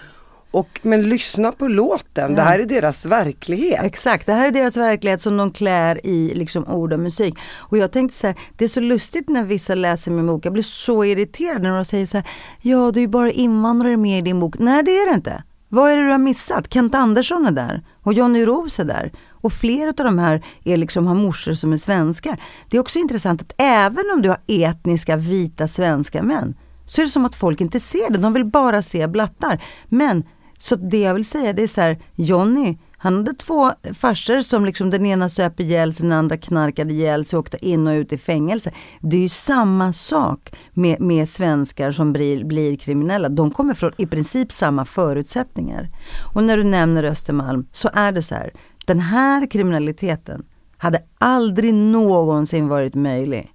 och, 0.51 0.79
men 0.81 1.09
lyssna 1.09 1.51
på 1.51 1.67
låten, 1.67 2.29
ja. 2.29 2.35
det 2.35 2.41
här 2.41 2.59
är 2.59 2.65
deras 2.65 3.05
verklighet. 3.05 3.83
Exakt, 3.83 4.25
det 4.25 4.33
här 4.33 4.47
är 4.47 4.51
deras 4.51 4.77
verklighet 4.77 5.21
som 5.21 5.37
de 5.37 5.51
klär 5.51 6.05
i 6.05 6.33
liksom 6.35 6.67
ord 6.67 6.93
och 6.93 6.99
musik. 6.99 7.35
Och 7.55 7.77
jag 7.77 7.91
tänkte 7.91 8.17
så 8.17 8.27
här, 8.27 8.35
det 8.57 8.63
är 8.63 8.69
så 8.69 8.79
lustigt 8.79 9.29
när 9.29 9.43
vissa 9.43 9.75
läser 9.75 10.11
min 10.11 10.27
bok, 10.27 10.45
jag 10.45 10.53
blir 10.53 10.63
så 10.63 11.05
irriterad 11.05 11.61
när 11.61 11.75
de 11.75 11.85
säger 11.85 12.05
så 12.05 12.17
här, 12.17 12.27
ja 12.61 12.91
det 12.91 12.99
är 12.99 13.01
ju 13.01 13.07
bara 13.07 13.31
invandrare 13.31 13.97
med 13.97 14.19
i 14.19 14.21
din 14.21 14.39
bok. 14.39 14.55
Nej 14.59 14.83
det 14.83 14.91
är 14.91 15.09
det 15.09 15.15
inte. 15.15 15.43
Vad 15.69 15.91
är 15.91 15.97
det 15.97 16.03
du 16.03 16.11
har 16.11 16.17
missat? 16.17 16.73
Kent 16.73 16.95
Andersson 16.95 17.45
är 17.45 17.51
där 17.51 17.81
och 18.03 18.13
Johnny 18.13 18.45
Roos 18.45 18.79
är 18.79 18.85
där. 18.85 19.11
Och 19.29 19.53
flera 19.53 19.89
av 19.89 20.05
de 20.05 20.19
här 20.19 20.45
är 20.63 20.77
liksom, 20.77 21.07
har 21.07 21.15
morsor 21.15 21.53
som 21.53 21.73
är 21.73 21.77
svenskar. 21.77 22.41
Det 22.69 22.77
är 22.77 22.81
också 22.81 22.99
intressant 22.99 23.41
att 23.41 23.53
även 23.57 24.03
om 24.13 24.21
du 24.21 24.29
har 24.29 24.39
etniska 24.47 25.15
vita 25.15 25.67
svenska 25.67 26.23
män 26.23 26.55
så 26.85 27.01
är 27.01 27.05
det 27.05 27.11
som 27.11 27.25
att 27.25 27.35
folk 27.35 27.61
inte 27.61 27.79
ser 27.79 28.09
det. 28.09 28.17
De 28.17 28.33
vill 28.33 28.45
bara 28.45 28.83
se 28.83 29.07
blattar. 29.07 29.63
Men 29.85 30.23
så 30.61 30.75
det 30.75 30.99
jag 30.99 31.13
vill 31.13 31.25
säga 31.25 31.53
det 31.53 31.63
är 31.63 31.67
så 31.67 31.81
här, 31.81 31.97
Johnny 32.15 32.77
Han 32.97 33.17
hade 33.17 33.33
två 33.33 33.71
farsor 33.93 34.41
som 34.41 34.65
liksom 34.65 34.89
den 34.89 35.05
ena 35.05 35.29
söp 35.29 35.59
ihjäl 35.59 35.93
sig, 35.93 36.03
den 36.03 36.17
andra 36.17 36.37
knarkade 36.37 36.93
ihjäl 36.93 37.25
sig 37.25 37.37
och 37.37 37.43
åkte 37.43 37.67
in 37.67 37.87
och 37.87 37.91
ut 37.91 38.13
i 38.13 38.17
fängelse. 38.17 38.71
Det 38.99 39.17
är 39.17 39.21
ju 39.21 39.29
samma 39.29 39.93
sak 39.93 40.53
med, 40.73 41.01
med 41.01 41.29
svenskar 41.29 41.91
som 41.91 42.13
blir, 42.13 42.43
blir 42.43 42.75
kriminella. 42.75 43.29
De 43.29 43.51
kommer 43.51 43.73
från 43.73 43.91
i 43.97 44.05
princip 44.05 44.51
samma 44.51 44.85
förutsättningar. 44.85 45.89
Och 46.33 46.43
när 46.43 46.57
du 46.57 46.63
nämner 46.63 47.03
Östermalm 47.03 47.65
så 47.71 47.89
är 47.93 48.11
det 48.11 48.21
så 48.21 48.35
här, 48.35 48.51
den 48.85 48.99
här 48.99 49.45
kriminaliteten 49.45 50.45
hade 50.77 50.99
aldrig 51.17 51.73
någonsin 51.73 52.67
varit 52.67 52.95
möjlig 52.95 53.53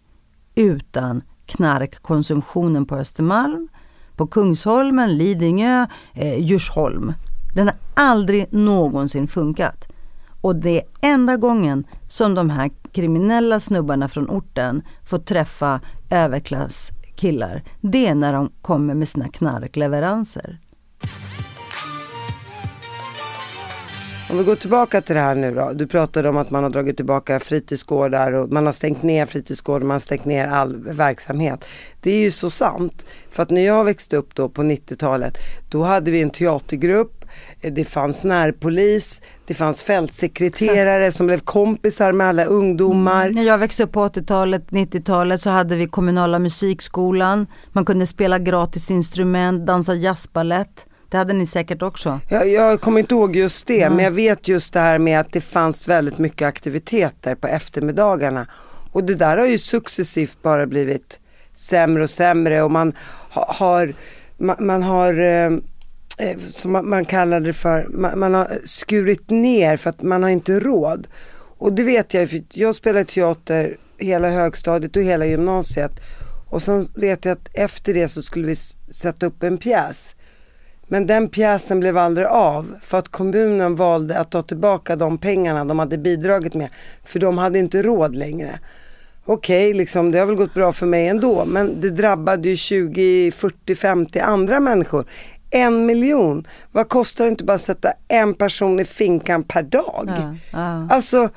utan 0.55 1.23
knarkkonsumtionen 1.47 2.87
på 2.87 2.97
Östermalm, 2.97 3.69
på 4.17 4.27
Kungsholmen, 4.27 5.17
Lidingö, 5.17 5.87
eh, 6.15 6.39
Djursholm. 6.41 7.13
Den 7.55 7.67
har 7.67 7.77
aldrig 7.95 8.47
någonsin 8.53 9.29
funkat. 9.29 9.89
Och 10.41 10.57
det 10.57 10.79
är 10.81 10.85
enda 11.01 11.37
gången 11.37 11.85
som 12.09 12.35
de 12.35 12.51
här 12.51 12.71
kriminella 12.93 13.61
snubbarna 13.61 14.09
från 14.09 14.31
orten 14.31 14.83
får 15.05 15.19
träffa 15.19 15.81
överklasskillar. 16.11 17.63
Det 17.81 18.07
är 18.07 18.15
när 18.15 18.33
de 18.33 18.53
kommer 18.63 18.95
med 18.95 19.09
sina 19.09 19.29
knarkleveranser. 19.29 20.59
Om 24.31 24.39
vi 24.39 24.45
går 24.45 24.57
tillbaka 24.57 25.01
till 25.01 25.15
det 25.15 25.21
här 25.21 25.35
nu 25.35 25.55
då. 25.55 25.73
Du 25.73 25.87
pratade 25.87 26.29
om 26.29 26.37
att 26.37 26.51
man 26.51 26.63
har 26.63 26.71
dragit 26.71 26.97
tillbaka 26.97 27.41
fritidsgårdar 27.41 28.33
och 28.33 28.53
man 28.53 28.67
har 28.67 28.73
stängt 28.73 29.03
ner 29.03 29.27
fritidsgårdar, 29.27 29.87
man 29.87 29.95
har 29.95 29.99
stängt 29.99 30.25
ner 30.25 30.49
all 30.49 30.77
verksamhet. 30.77 31.65
Det 32.01 32.11
är 32.11 32.21
ju 32.21 32.31
så 32.31 32.51
sant. 32.51 33.05
För 33.31 33.43
att 33.43 33.51
när 33.51 33.67
jag 33.67 33.85
växte 33.85 34.17
upp 34.17 34.35
då 34.35 34.49
på 34.49 34.63
90-talet, 34.63 35.39
då 35.69 35.83
hade 35.83 36.11
vi 36.11 36.23
en 36.23 36.31
teatergrupp, 36.31 37.25
det 37.61 37.85
fanns 37.85 38.25
närpolis, 38.25 39.21
det 39.47 39.55
fanns 39.55 39.83
fältsekreterare 39.83 41.13
som 41.13 41.27
blev 41.27 41.41
kompisar 41.41 42.13
med 42.13 42.27
alla 42.27 42.45
ungdomar. 42.45 43.23
Mm. 43.25 43.35
När 43.35 43.43
jag 43.43 43.59
växte 43.59 43.83
upp 43.83 43.93
på 43.93 44.09
80-talet, 44.09 44.71
90-talet 44.71 45.41
så 45.41 45.51
hade 45.51 45.77
vi 45.77 45.87
kommunala 45.87 46.39
musikskolan. 46.39 47.47
Man 47.73 47.85
kunde 47.85 48.07
spela 48.07 48.39
gratis 48.39 48.91
instrument, 48.91 49.67
dansa 49.67 49.95
jazzbalett. 49.95 50.87
Det 51.09 51.17
hade 51.17 51.33
ni 51.33 51.47
säkert 51.47 51.83
också. 51.83 52.21
Jag, 52.29 52.49
jag 52.49 52.81
kommer 52.81 53.01
inte 53.01 53.15
ihåg 53.15 53.37
just 53.37 53.67
det, 53.67 53.83
mm. 53.83 53.97
men 53.97 54.05
jag 54.05 54.13
vet 54.13 54.49
just 54.49 54.73
det 54.73 54.81
här 54.81 54.99
med 54.99 55.21
att 55.21 55.33
det 55.33 55.41
fanns 55.41 55.89
väldigt 55.89 56.19
mycket 56.19 56.49
aktiviteter 56.49 57.35
på 57.35 57.47
eftermiddagarna. 57.47 58.47
Och 58.93 59.05
det 59.05 59.15
där 59.15 59.39
har 59.39 59.47
ju 59.47 59.59
successivt 59.59 60.43
bara 60.43 60.67
blivit 60.67 61.21
sämre 61.53 62.03
och 62.03 62.11
sämre 62.11 62.63
och 62.63 62.71
man 62.71 62.93
har, 63.31 63.95
man, 64.37 64.57
man 64.61 64.83
har 64.83 65.21
eh, 65.21 65.53
eh, 66.19 66.39
som 66.39 66.73
man, 66.73 66.89
man 66.89 67.05
kallar 67.05 67.41
det 67.41 67.53
för, 67.53 67.89
man, 67.91 68.19
man, 68.19 68.35
har 68.35 68.59
skurit 68.65 69.31
ner 69.31 69.77
för 69.77 69.91
att 69.91 70.03
man 70.03 70.23
har 70.23 70.31
inte 70.31 70.61
råd. 70.61 71.07
Och 71.59 71.73
det 71.73 71.83
vet 71.83 72.15
jag, 72.15 72.31
för 72.31 72.43
jag 72.53 72.75
spelade 72.75 73.05
teater 73.05 73.77
hela 73.99 74.29
högstadiet 74.29 74.97
och 74.97 75.03
hela 75.03 75.27
gymnasiet. 75.27 75.93
Och 76.51 76.63
sen 76.63 76.87
vet 76.95 77.25
jag 77.25 77.33
att 77.33 77.49
efter 77.53 77.95
det 77.95 78.09
så 78.09 78.23
skulle 78.23 78.47
vi 78.47 78.57
sätta 78.93 79.27
upp 79.27 79.43
en 79.43 79.59
pjäs. 79.59 80.16
Men 80.89 81.07
den 81.07 81.29
pjäsen 81.29 81.81
blev 81.81 81.99
aldrig 81.99 82.27
av 82.27 82.75
för 82.83 82.99
att 82.99 83.09
kommunen 83.09 83.77
valde 83.77 84.19
att 84.19 84.31
ta 84.31 84.43
tillbaka 84.43 84.97
de 84.97 85.19
pengarna 85.19 85.65
de 85.65 85.79
hade 85.79 85.99
bidragit 85.99 86.55
med. 86.55 86.69
För 87.05 87.19
de 87.19 87.39
hade 87.39 87.59
inte 87.59 87.83
råd 87.83 88.17
längre. 88.17 88.59
Okej, 89.25 89.69
okay, 89.69 89.79
liksom, 89.79 90.11
det 90.11 90.19
har 90.19 90.27
väl 90.27 90.37
gått 90.37 90.55
bra 90.55 90.73
för 90.73 90.87
mig 90.87 91.09
ändå 91.09 91.45
men 91.45 91.81
det 91.81 91.91
drabbade 91.91 92.49
ju 92.49 92.57
20, 92.57 93.33
40, 93.33 93.75
50 93.75 94.19
andra 94.19 94.61
människor. 94.61 95.05
En 95.51 95.87
miljon, 95.87 96.47
vad 96.73 96.89
kostar 96.89 97.25
det 97.25 97.31
inte 97.31 97.45
bara 97.45 97.55
att 97.55 97.61
sätta 97.61 97.93
en 98.09 98.35
person 98.35 98.81
i 98.81 98.85
finkan 98.85 99.43
per 99.43 99.63
dag? 99.63 100.05
Ja, 100.07 100.37
ja. 100.53 100.89
Alltså, 100.91 101.29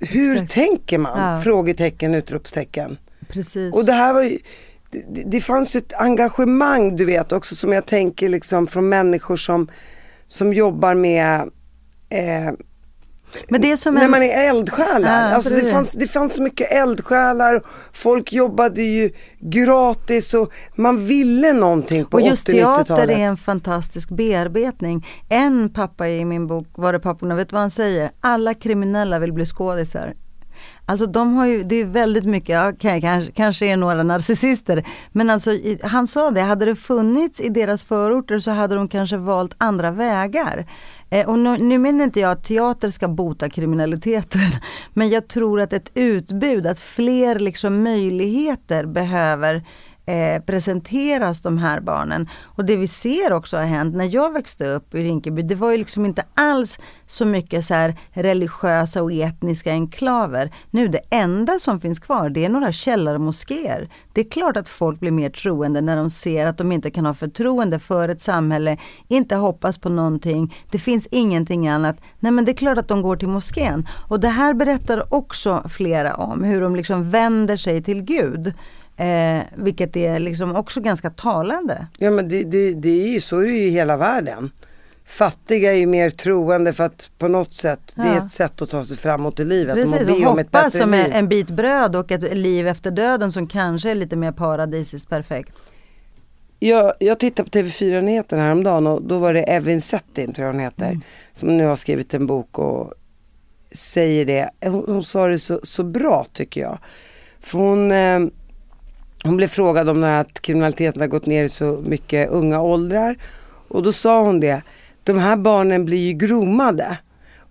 hur 0.00 0.34
Exakt. 0.34 0.52
tänker 0.52 0.98
man? 0.98 1.34
Ja. 1.34 1.42
Frågetecken, 1.42 2.14
utropstecken. 2.14 2.98
Precis. 3.28 3.74
Och 3.74 3.84
det 3.84 3.92
här 3.92 4.12
var 4.12 4.22
ju, 4.22 4.38
det, 4.90 5.22
det 5.26 5.40
fanns 5.40 5.76
ett 5.76 5.92
engagemang 5.92 6.96
du 6.96 7.04
vet 7.04 7.32
också 7.32 7.54
som 7.54 7.72
jag 7.72 7.86
tänker 7.86 8.28
liksom 8.28 8.66
från 8.66 8.88
människor 8.88 9.36
som, 9.36 9.68
som 10.26 10.52
jobbar 10.52 10.94
med 10.94 11.50
eh, 12.08 12.52
men 13.48 13.60
det 13.60 13.72
är 13.72 13.76
som 13.76 13.94
när 13.94 14.04
en... 14.04 14.10
man 14.10 14.22
är 14.22 14.48
eldsjälar. 14.48 15.10
Ah, 15.10 15.34
alltså 15.34 15.50
det, 15.50 15.70
fanns, 15.70 15.92
det 15.92 16.08
fanns 16.08 16.34
så 16.34 16.42
mycket 16.42 16.72
eldsjälar, 16.72 17.60
folk 17.92 18.32
jobbade 18.32 18.82
ju 18.82 19.10
gratis 19.40 20.34
och 20.34 20.52
man 20.74 21.06
ville 21.06 21.52
någonting 21.52 22.04
på 22.04 22.20
80-90-talet. 22.20 22.24
Och 22.24 22.30
just 22.30 22.46
teater 22.46 23.10
är 23.10 23.18
en 23.18 23.36
fantastisk 23.36 24.08
bearbetning. 24.08 25.06
En 25.28 25.72
pappa 25.72 26.08
i 26.08 26.24
min 26.24 26.46
bok, 26.46 26.66
Var 26.74 26.94
är 26.94 26.98
papporna, 26.98 27.34
vet 27.34 27.48
du 27.48 27.52
vad 27.52 27.60
han 27.60 27.70
säger? 27.70 28.10
Alla 28.20 28.54
kriminella 28.54 29.18
vill 29.18 29.32
bli 29.32 29.46
skådisar. 29.46 30.14
Alltså 30.88 31.06
de 31.06 31.34
har 31.36 31.46
ju, 31.46 31.62
det 31.62 31.76
är 31.76 31.84
väldigt 31.84 32.24
mycket, 32.24 32.48
ja, 32.48 32.72
kanske, 32.80 33.32
kanske 33.32 33.66
är 33.66 33.76
några 33.76 34.02
narcissister, 34.02 34.86
men 35.12 35.30
alltså 35.30 35.50
han 35.82 36.06
sa 36.06 36.30
det, 36.30 36.40
hade 36.40 36.64
det 36.64 36.76
funnits 36.76 37.40
i 37.40 37.48
deras 37.48 37.84
förorter 37.84 38.38
så 38.38 38.50
hade 38.50 38.74
de 38.74 38.88
kanske 38.88 39.16
valt 39.16 39.54
andra 39.58 39.90
vägar. 39.90 40.66
Eh, 41.10 41.28
och 41.28 41.38
nu, 41.38 41.56
nu 41.58 41.78
menar 41.78 42.04
inte 42.04 42.20
jag 42.20 42.30
att 42.30 42.44
teater 42.44 42.90
ska 42.90 43.08
bota 43.08 43.48
kriminaliteten, 43.48 44.40
men 44.92 45.08
jag 45.08 45.28
tror 45.28 45.60
att 45.60 45.72
ett 45.72 45.90
utbud, 45.94 46.66
att 46.66 46.80
fler 46.80 47.38
liksom 47.38 47.82
möjligheter 47.82 48.86
behöver 48.86 49.64
eh, 50.08 50.42
presenteras 50.42 51.40
de 51.40 51.58
här 51.58 51.80
barnen. 51.80 52.28
Och 52.44 52.64
det 52.64 52.76
vi 52.76 52.88
ser 52.88 53.32
också 53.32 53.56
har 53.56 53.64
hänt 53.64 53.94
när 53.96 54.14
jag 54.14 54.32
växte 54.32 54.66
upp 54.66 54.94
i 54.94 55.02
Rinkeby, 55.02 55.42
det 55.42 55.54
var 55.54 55.70
ju 55.70 55.78
liksom 55.78 56.06
inte 56.06 56.24
alls 56.34 56.78
så 57.06 57.24
mycket 57.24 57.64
så 57.64 57.74
här 57.74 57.96
religiösa 58.10 59.02
och 59.02 59.12
etniska 59.12 59.72
enklaver. 59.72 60.50
Nu 60.70 60.88
det 60.88 61.00
enda 61.10 61.58
som 61.58 61.80
finns 61.80 61.98
kvar 61.98 62.30
det 62.30 62.44
är 62.44 62.48
några 62.48 62.72
källarmoskéer. 62.72 63.88
Det 64.12 64.20
är 64.20 64.30
klart 64.30 64.56
att 64.56 64.68
folk 64.68 65.00
blir 65.00 65.10
mer 65.10 65.30
troende 65.30 65.80
när 65.80 65.96
de 65.96 66.10
ser 66.10 66.46
att 66.46 66.58
de 66.58 66.72
inte 66.72 66.90
kan 66.90 67.06
ha 67.06 67.14
förtroende 67.14 67.78
för 67.78 68.08
ett 68.08 68.22
samhälle, 68.22 68.76
inte 69.08 69.36
hoppas 69.36 69.78
på 69.78 69.88
någonting, 69.88 70.54
det 70.70 70.78
finns 70.78 71.06
ingenting 71.10 71.68
annat. 71.68 71.96
Nej 72.20 72.32
men 72.32 72.44
det 72.44 72.52
är 72.52 72.56
klart 72.56 72.78
att 72.78 72.88
de 72.88 73.02
går 73.02 73.16
till 73.16 73.28
moskén. 73.28 73.88
Och 74.08 74.20
det 74.20 74.28
här 74.28 74.54
berättar 74.54 75.14
också 75.14 75.68
flera 75.68 76.14
om, 76.14 76.44
hur 76.44 76.60
de 76.60 76.76
liksom 76.76 77.10
vänder 77.10 77.56
sig 77.56 77.82
till 77.82 78.02
Gud. 78.02 78.54
Eh, 78.98 79.42
vilket 79.54 79.96
är 79.96 80.18
liksom 80.18 80.56
också 80.56 80.80
ganska 80.80 81.10
talande. 81.10 81.86
Ja 81.98 82.10
men 82.10 82.28
det, 82.28 82.44
det, 82.44 82.74
det 82.74 83.04
är 83.04 83.08
ju 83.08 83.20
så 83.20 83.38
är 83.38 83.44
det 83.44 83.52
ju 83.52 83.62
i 83.62 83.70
hela 83.70 83.96
världen. 83.96 84.50
Fattiga 85.06 85.72
är 85.72 85.76
ju 85.76 85.86
mer 85.86 86.10
troende 86.10 86.72
för 86.72 86.84
att 86.84 87.10
på 87.18 87.28
något 87.28 87.52
sätt, 87.52 87.80
ja. 87.94 88.02
det 88.02 88.08
är 88.08 88.26
ett 88.26 88.32
sätt 88.32 88.62
att 88.62 88.70
ta 88.70 88.84
sig 88.84 88.96
framåt 88.96 89.40
i 89.40 89.44
livet. 89.44 89.74
Precis, 89.74 90.08
och, 90.08 90.16
och 90.16 90.36
hoppas 90.36 90.76
som 90.76 90.90
liv. 90.90 91.06
en 91.12 91.28
bit 91.28 91.48
bröd 91.48 91.96
och 91.96 92.12
ett 92.12 92.36
liv 92.36 92.68
efter 92.68 92.90
döden 92.90 93.32
som 93.32 93.46
kanske 93.46 93.90
är 93.90 93.94
lite 93.94 94.16
mer 94.16 94.32
paradisiskt 94.32 95.08
perfekt. 95.08 95.52
Jag, 96.58 96.92
jag 97.00 97.18
tittade 97.18 97.50
på 97.50 97.58
TV4-nyheterna 97.58 98.42
häromdagen 98.42 98.86
och 98.86 99.02
då 99.02 99.18
var 99.18 99.34
det 99.34 99.42
Evin 99.42 99.82
Settin, 99.82 100.32
tror 100.32 100.46
jag 100.46 100.52
hon 100.52 100.62
heter, 100.62 100.86
mm. 100.86 101.00
som 101.32 101.56
nu 101.56 101.66
har 101.66 101.76
skrivit 101.76 102.14
en 102.14 102.26
bok 102.26 102.58
och 102.58 102.94
säger 103.72 104.24
det. 104.24 104.50
Hon, 104.60 104.84
hon 104.86 105.04
sa 105.04 105.26
det 105.26 105.38
så, 105.38 105.60
så 105.62 105.84
bra 105.84 106.26
tycker 106.32 106.60
jag. 106.60 106.78
För 107.40 107.58
hon 107.58 107.92
eh, 107.92 108.32
hon 109.24 109.36
blev 109.36 109.48
frågad 109.48 109.88
om 109.88 110.04
att 110.04 110.40
kriminaliteten 110.40 111.00
har 111.00 111.08
gått 111.08 111.26
ner 111.26 111.44
i 111.44 111.48
så 111.48 111.82
mycket 111.86 112.30
unga 112.30 112.60
åldrar. 112.60 113.16
Och 113.68 113.82
då 113.82 113.92
sa 113.92 114.22
hon 114.22 114.40
det, 114.40 114.62
de 115.04 115.18
här 115.18 115.36
barnen 115.36 115.84
blir 115.84 116.06
ju 116.06 116.12
groomade 116.12 116.98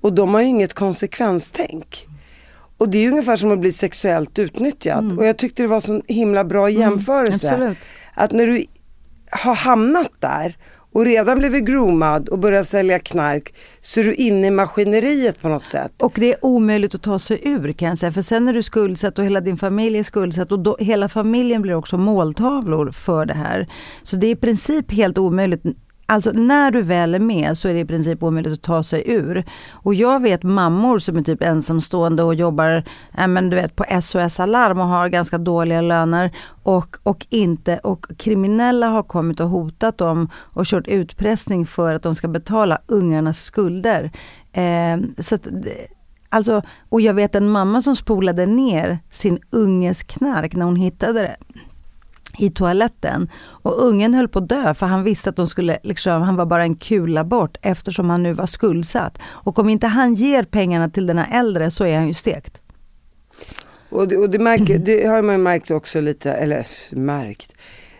och 0.02 0.14
de 0.14 0.34
har 0.34 0.42
ju 0.42 0.48
inget 0.48 0.74
konsekvenstänk. 0.74 2.08
Och 2.78 2.90
det 2.90 2.98
är 2.98 3.10
ungefär 3.10 3.38
som 3.38 3.52
att 3.52 3.60
bli 3.60 3.72
sexuellt 3.72 4.40
utnyttjad. 4.40 5.04
Mm. 5.04 5.18
Och 5.18 5.26
jag 5.26 5.38
tyckte 5.38 5.62
det 5.62 5.68
var 5.68 5.82
så 5.82 6.02
himla 6.08 6.44
bra 6.44 6.70
mm, 6.70 6.82
jämförelse. 6.82 7.50
Mm, 7.50 7.76
att 8.14 8.32
när 8.32 8.48
du 8.48 8.66
har 9.32 9.56
hamnat 9.56 10.12
där 10.20 10.58
och 10.94 11.06
redan 11.06 11.40
blivit 11.40 11.66
groomad 11.66 12.30
och 12.30 12.40
börjat 12.40 12.68
sälja 12.68 13.00
knark 13.00 13.54
så 13.82 14.00
är 14.00 14.04
du 14.04 14.14
inne 14.14 14.48
i 14.48 14.52
maskineriet 14.52 15.42
på 15.42 15.48
något 15.50 15.66
sätt. 15.66 16.02
Och 16.02 16.14
det 16.16 16.34
är 16.34 16.46
omöjligt 16.46 16.96
att 16.96 17.02
ta 17.02 17.20
sig 17.20 17.40
ur 17.44 17.72
kan 17.72 17.88
jag 17.88 17.98
säga. 17.98 18.12
För 18.12 18.22
sen 18.22 18.48
är 18.48 18.54
du 18.54 18.64
skuldsatt 18.64 19.20
och 19.20 19.26
hela 19.26 19.42
din 19.42 19.58
familj 19.58 19.98
är 19.98 20.04
skuldsatt 20.04 20.52
och 20.52 20.60
då, 20.60 20.78
hela 20.80 21.10
familjen 21.10 21.62
blir 21.62 21.74
också 21.74 21.98
måltavlor 21.98 22.92
för 22.92 23.26
det 23.26 23.34
här. 23.34 23.68
Så 24.04 24.16
det 24.16 24.28
är 24.28 24.32
i 24.32 24.36
princip 24.36 24.92
helt 24.92 25.18
omöjligt 25.18 25.64
Alltså 26.10 26.32
när 26.32 26.72
du 26.72 26.82
väl 26.82 27.16
är 27.16 27.20
med 27.20 27.58
så 27.58 27.68
är 27.68 27.74
det 27.74 27.80
i 27.80 27.86
princip 27.86 28.24
omöjligt 28.24 28.54
att 28.54 28.62
ta 28.62 28.84
sig 28.84 29.04
ur. 29.06 29.46
Och 29.72 29.94
jag 29.94 30.22
vet 30.22 30.44
mammor 30.44 31.00
som 31.00 31.18
är 31.18 31.22
typ 31.22 31.44
ensamstående 31.44 32.24
och 32.24 32.36
jobbar 32.36 32.84
äh, 33.18 33.28
men 33.28 33.50
du 33.50 33.56
vet, 33.56 33.76
på 33.76 33.86
SOS 34.02 34.40
Alarm 34.40 34.80
och 34.80 34.88
har 34.88 35.10
ganska 35.10 35.38
dåliga 35.38 35.82
löner. 35.82 36.32
Och, 36.64 36.98
och, 37.04 37.28
inte, 37.30 37.78
och 37.78 38.06
kriminella 38.18 38.88
har 38.88 39.04
kommit 39.04 39.40
och 39.40 39.50
hotat 39.50 39.98
dem 39.98 40.30
och 40.36 40.66
kört 40.66 40.88
utpressning 40.88 41.66
för 41.66 41.94
att 41.94 42.04
de 42.04 42.16
ska 42.16 42.28
betala 42.28 42.82
ungarnas 42.88 43.44
skulder. 43.44 44.12
Eh, 44.52 44.98
så 45.20 45.36
att, 45.36 45.48
alltså, 46.30 46.62
och 46.90 47.02
jag 47.02 47.14
vet 47.14 47.36
en 47.36 47.50
mamma 47.50 47.82
som 47.82 47.96
spolade 47.96 48.46
ner 48.46 49.00
sin 49.12 49.40
unges 49.50 50.04
knark 50.04 50.56
när 50.56 50.66
hon 50.66 50.76
hittade 50.76 51.22
det 51.22 51.36
i 52.38 52.50
toaletten 52.50 53.32
och 53.38 53.84
ungen 53.84 54.14
höll 54.14 54.28
på 54.28 54.40
att 54.40 54.50
dö 54.50 54.74
för 54.74 54.86
han 54.86 55.04
visste 55.04 55.30
att 55.30 55.36
de 55.36 55.48
skulle, 55.48 55.78
liksom, 55.84 56.22
han 56.22 56.36
var 56.36 56.46
bara 56.46 56.64
en 56.64 56.76
kula 56.76 57.24
bort 57.24 57.58
eftersom 57.62 58.10
han 58.10 58.24
nu 58.24 58.34
var 58.34 58.46
skuldsatt. 58.46 59.18
Och 59.24 59.60
om 59.60 59.70
inte 59.70 59.88
han 59.88 60.14
ger 60.14 60.44
pengarna 60.44 60.90
till 60.90 61.08
den 61.08 61.18
här 61.18 61.40
äldre 61.40 61.72
så 61.72 61.86
är 61.86 61.98
han 61.98 62.08
ju 62.08 62.14
stekt. 62.14 62.62
Och 63.90 64.08
det, 64.08 64.18
och 64.18 64.30
det, 64.30 64.40
märker, 64.40 64.78
det 64.78 65.06
har 65.06 65.22
man 65.22 65.36
ju 65.36 65.42
märkt 65.42 65.72
också 65.72 66.02
lite, 66.02 66.32
eller 66.32 66.68
märkt. 66.92 67.54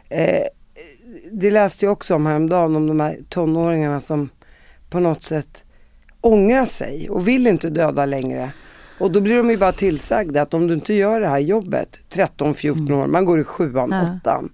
Eh, 0.10 0.44
det 1.32 1.52
läste 1.52 1.86
jag 1.86 1.92
också 1.92 2.16
om 2.16 2.26
häromdagen 2.26 2.76
om 2.76 2.88
de 2.88 3.00
här 3.00 3.20
tonåringarna 3.30 4.00
som 4.00 4.30
på 4.90 5.00
något 5.00 5.24
sätt 5.24 5.64
ångrar 6.22 6.66
sig 6.66 7.10
och 7.10 7.28
vill 7.28 7.48
inte 7.48 7.70
döda 7.70 8.06
längre. 8.06 8.52
Och 9.00 9.12
då 9.12 9.22
blir 9.22 9.38
de 9.38 9.50
ju 9.50 9.58
bara 9.58 9.72
tillsagda 9.72 10.42
att 10.42 10.54
om 10.54 10.68
du 10.68 10.74
inte 10.74 10.94
gör 10.94 11.20
det 11.20 11.28
här 11.28 11.40
jobbet, 11.40 12.00
13-14 12.10 12.78
mm. 12.80 13.00
år, 13.00 13.08
man 13.08 13.26
går 13.26 13.40
i 13.40 13.44
sjuan, 13.44 13.94
åttan 13.94 14.50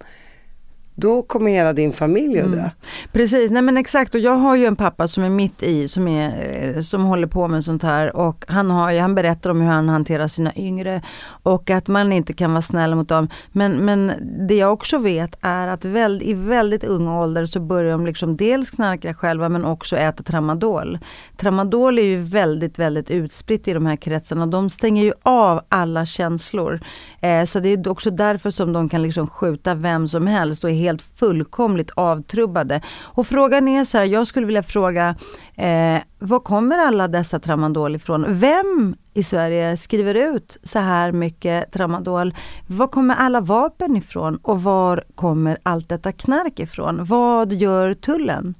då 0.95 1.21
kommer 1.21 1.51
hela 1.51 1.73
din 1.73 1.91
familj 1.91 2.39
att 2.39 2.51
dö. 2.51 2.57
Mm. 2.57 2.69
Precis, 3.11 3.51
nej 3.51 3.61
men 3.61 3.77
exakt 3.77 4.15
och 4.15 4.21
jag 4.21 4.35
har 4.35 4.55
ju 4.55 4.65
en 4.65 4.75
pappa 4.75 5.07
som 5.07 5.23
är 5.23 5.29
mitt 5.29 5.63
i, 5.63 5.87
som, 5.87 6.07
är, 6.07 6.75
eh, 6.75 6.81
som 6.81 7.03
håller 7.03 7.27
på 7.27 7.47
med 7.47 7.65
sånt 7.65 7.83
här 7.83 8.15
och 8.15 8.45
han, 8.47 8.71
har, 8.71 8.99
han 8.99 9.15
berättar 9.15 9.49
om 9.49 9.61
hur 9.61 9.67
han 9.67 9.89
hanterar 9.89 10.27
sina 10.27 10.55
yngre 10.55 11.01
och 11.43 11.69
att 11.69 11.87
man 11.87 12.13
inte 12.13 12.33
kan 12.33 12.51
vara 12.51 12.61
snäll 12.61 12.95
mot 12.95 13.09
dem. 13.09 13.29
Men, 13.51 13.71
men 13.85 14.11
det 14.47 14.55
jag 14.55 14.73
också 14.73 14.97
vet 14.97 15.37
är 15.41 15.67
att 15.67 15.85
väl, 15.85 16.21
i 16.23 16.33
väldigt 16.33 16.83
ung 16.83 17.07
ålder 17.07 17.45
så 17.45 17.59
börjar 17.59 17.91
de 17.91 18.05
liksom 18.05 18.37
dels 18.37 18.71
knarka 18.71 19.13
själva 19.13 19.49
men 19.49 19.65
också 19.65 19.97
äta 19.97 20.23
tramadol. 20.23 20.99
Tramadol 21.37 21.99
är 21.99 22.03
ju 22.03 22.21
väldigt, 22.21 22.79
väldigt 22.79 23.11
utspritt 23.11 23.67
i 23.67 23.73
de 23.73 23.85
här 23.85 23.95
kretsarna. 23.95 24.45
De 24.45 24.69
stänger 24.69 25.03
ju 25.03 25.13
av 25.23 25.61
alla 25.69 26.05
känslor. 26.05 26.79
Eh, 27.23 27.45
så 27.45 27.59
det 27.59 27.69
är 27.69 27.87
också 27.87 28.11
därför 28.11 28.49
som 28.49 28.73
de 28.73 28.89
kan 28.89 29.01
liksom 29.01 29.27
skjuta 29.27 29.75
vem 29.75 30.07
som 30.07 30.27
helst 30.27 30.63
och 30.63 30.69
är 30.69 30.73
helt 30.73 31.01
fullkomligt 31.01 31.91
avtrubbade. 31.95 32.81
Och 33.01 33.27
frågan 33.27 33.67
är 33.67 33.85
så 33.85 33.97
här, 33.97 34.05
jag 34.05 34.27
skulle 34.27 34.45
vilja 34.45 34.63
fråga, 34.63 35.15
eh, 35.55 35.97
var 36.19 36.39
kommer 36.39 36.77
alla 36.77 37.07
dessa 37.07 37.39
tramadol 37.39 37.95
ifrån? 37.95 38.25
Vem 38.27 38.95
i 39.13 39.23
Sverige 39.23 39.77
skriver 39.77 40.15
ut 40.15 40.57
så 40.63 40.79
här 40.79 41.11
mycket 41.11 41.71
tramadol? 41.71 42.35
Var 42.67 42.87
kommer 42.87 43.15
alla 43.15 43.41
vapen 43.41 43.97
ifrån 43.97 44.37
och 44.37 44.63
var 44.63 45.03
kommer 45.15 45.57
allt 45.63 45.89
detta 45.89 46.11
knark 46.11 46.59
ifrån? 46.59 47.05
Vad 47.05 47.53
gör 47.53 47.93
tullen? 47.93 48.55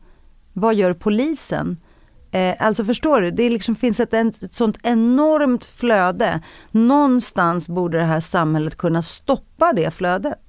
Vad 0.54 0.76
gör 0.76 0.94
polisen? 0.94 1.78
Eh, 2.34 2.56
alltså 2.60 2.86
förstår 2.86 3.22
du, 3.22 3.32
det 3.32 3.50
liksom 3.50 3.76
finns 3.76 4.00
ett, 4.00 4.14
ett 4.14 4.54
sånt 4.54 4.78
enormt 4.84 5.66
flöde. 5.66 6.42
Någonstans 6.72 7.68
borde 7.68 7.98
det 7.98 8.04
här 8.04 8.20
samhället 8.20 8.78
kunna 8.78 9.02
stoppa 9.02 9.74
det 9.74 9.92
flödet. 9.92 10.40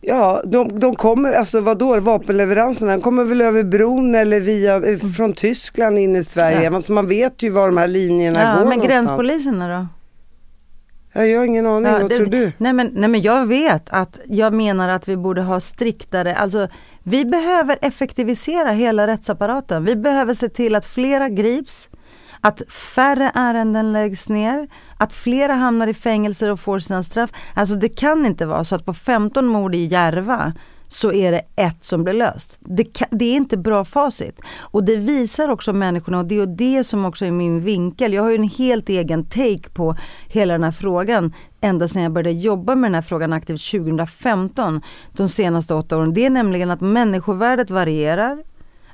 Ja, 0.00 0.42
de, 0.44 0.80
de 0.80 0.94
kommer, 0.94 1.32
alltså 1.32 1.60
vadå, 1.60 2.00
vapenleveranserna, 2.00 2.92
de 2.92 3.00
kommer 3.00 3.24
väl 3.24 3.40
över 3.40 3.64
bron 3.64 4.14
eller 4.14 4.40
via, 4.40 4.76
eh, 4.76 4.82
mm. 4.82 4.98
från 4.98 5.32
Tyskland 5.32 5.98
in 5.98 6.16
i 6.16 6.24
Sverige. 6.24 6.62
Ja. 6.62 6.74
Alltså 6.74 6.92
man 6.92 7.08
vet 7.08 7.42
ju 7.42 7.50
var 7.50 7.66
de 7.66 7.76
här 7.76 7.88
linjerna 7.88 8.40
ja, 8.40 8.46
går 8.46 8.68
Men 8.68 8.78
någonstans. 8.78 8.88
gränspoliserna 8.88 9.78
då? 9.78 9.86
Jag 11.20 11.38
har 11.38 11.46
ingen 11.46 11.66
aning, 11.66 11.92
ja, 11.92 11.98
vad 11.98 12.10
det, 12.10 12.16
tror 12.16 12.26
du? 12.26 12.52
Nej 12.58 12.72
men, 12.72 12.90
nej 12.94 13.08
men 13.08 13.22
jag 13.22 13.46
vet 13.46 13.88
att, 13.90 14.20
jag 14.28 14.52
menar 14.52 14.88
att 14.88 15.08
vi 15.08 15.16
borde 15.16 15.42
ha 15.42 15.60
striktare, 15.60 16.34
alltså 16.34 16.68
vi 17.02 17.24
behöver 17.24 17.78
effektivisera 17.82 18.70
hela 18.70 19.06
rättsapparaten. 19.06 19.84
Vi 19.84 19.96
behöver 19.96 20.34
se 20.34 20.48
till 20.48 20.74
att 20.74 20.84
flera 20.84 21.28
grips, 21.28 21.88
att 22.40 22.62
färre 22.72 23.30
ärenden 23.34 23.92
läggs 23.92 24.28
ner, 24.28 24.68
att 24.98 25.12
flera 25.12 25.52
hamnar 25.52 25.86
i 25.86 25.94
fängelser 25.94 26.50
och 26.50 26.60
får 26.60 26.78
sina 26.78 27.02
straff. 27.02 27.30
Alltså 27.54 27.74
det 27.74 27.88
kan 27.88 28.26
inte 28.26 28.46
vara 28.46 28.64
så 28.64 28.74
att 28.74 28.84
på 28.84 28.94
15 28.94 29.46
mord 29.46 29.74
i 29.74 29.84
Järva 29.84 30.52
så 30.92 31.12
är 31.12 31.32
det 31.32 31.42
ett 31.56 31.84
som 31.84 32.04
blir 32.04 32.14
löst. 32.14 32.56
Det, 32.60 32.84
kan, 32.84 33.08
det, 33.10 33.24
är 33.24 33.36
inte 33.36 33.56
bra 33.56 33.84
facit. 33.84 34.40
Och 34.58 34.84
det 34.84 34.96
visar 34.96 35.48
också 35.48 35.72
människorna 35.72 36.18
och 36.18 36.24
det 36.24 36.40
är 36.40 36.46
det 36.46 36.84
som 36.84 37.04
också 37.04 37.24
är 37.24 37.30
min 37.30 37.60
vinkel. 37.60 38.12
Jag 38.12 38.22
har 38.22 38.30
ju 38.30 38.36
en 38.36 38.48
helt 38.48 38.88
egen 38.88 39.24
take 39.24 39.68
på 39.72 39.96
hela 40.28 40.52
den 40.52 40.64
här 40.64 40.72
frågan. 40.72 41.32
Ända 41.60 41.88
sedan 41.88 42.02
jag 42.02 42.12
började 42.12 42.30
jobba 42.30 42.74
med 42.74 42.90
den 42.90 42.94
här 42.94 43.02
frågan 43.02 43.32
aktivt 43.32 43.70
2015. 43.70 44.80
De 45.12 45.28
senaste 45.28 45.74
åtta 45.74 45.96
åren. 45.96 46.14
Det 46.14 46.26
är 46.26 46.30
nämligen 46.30 46.70
att 46.70 46.80
människovärdet 46.80 47.70
varierar. 47.70 48.42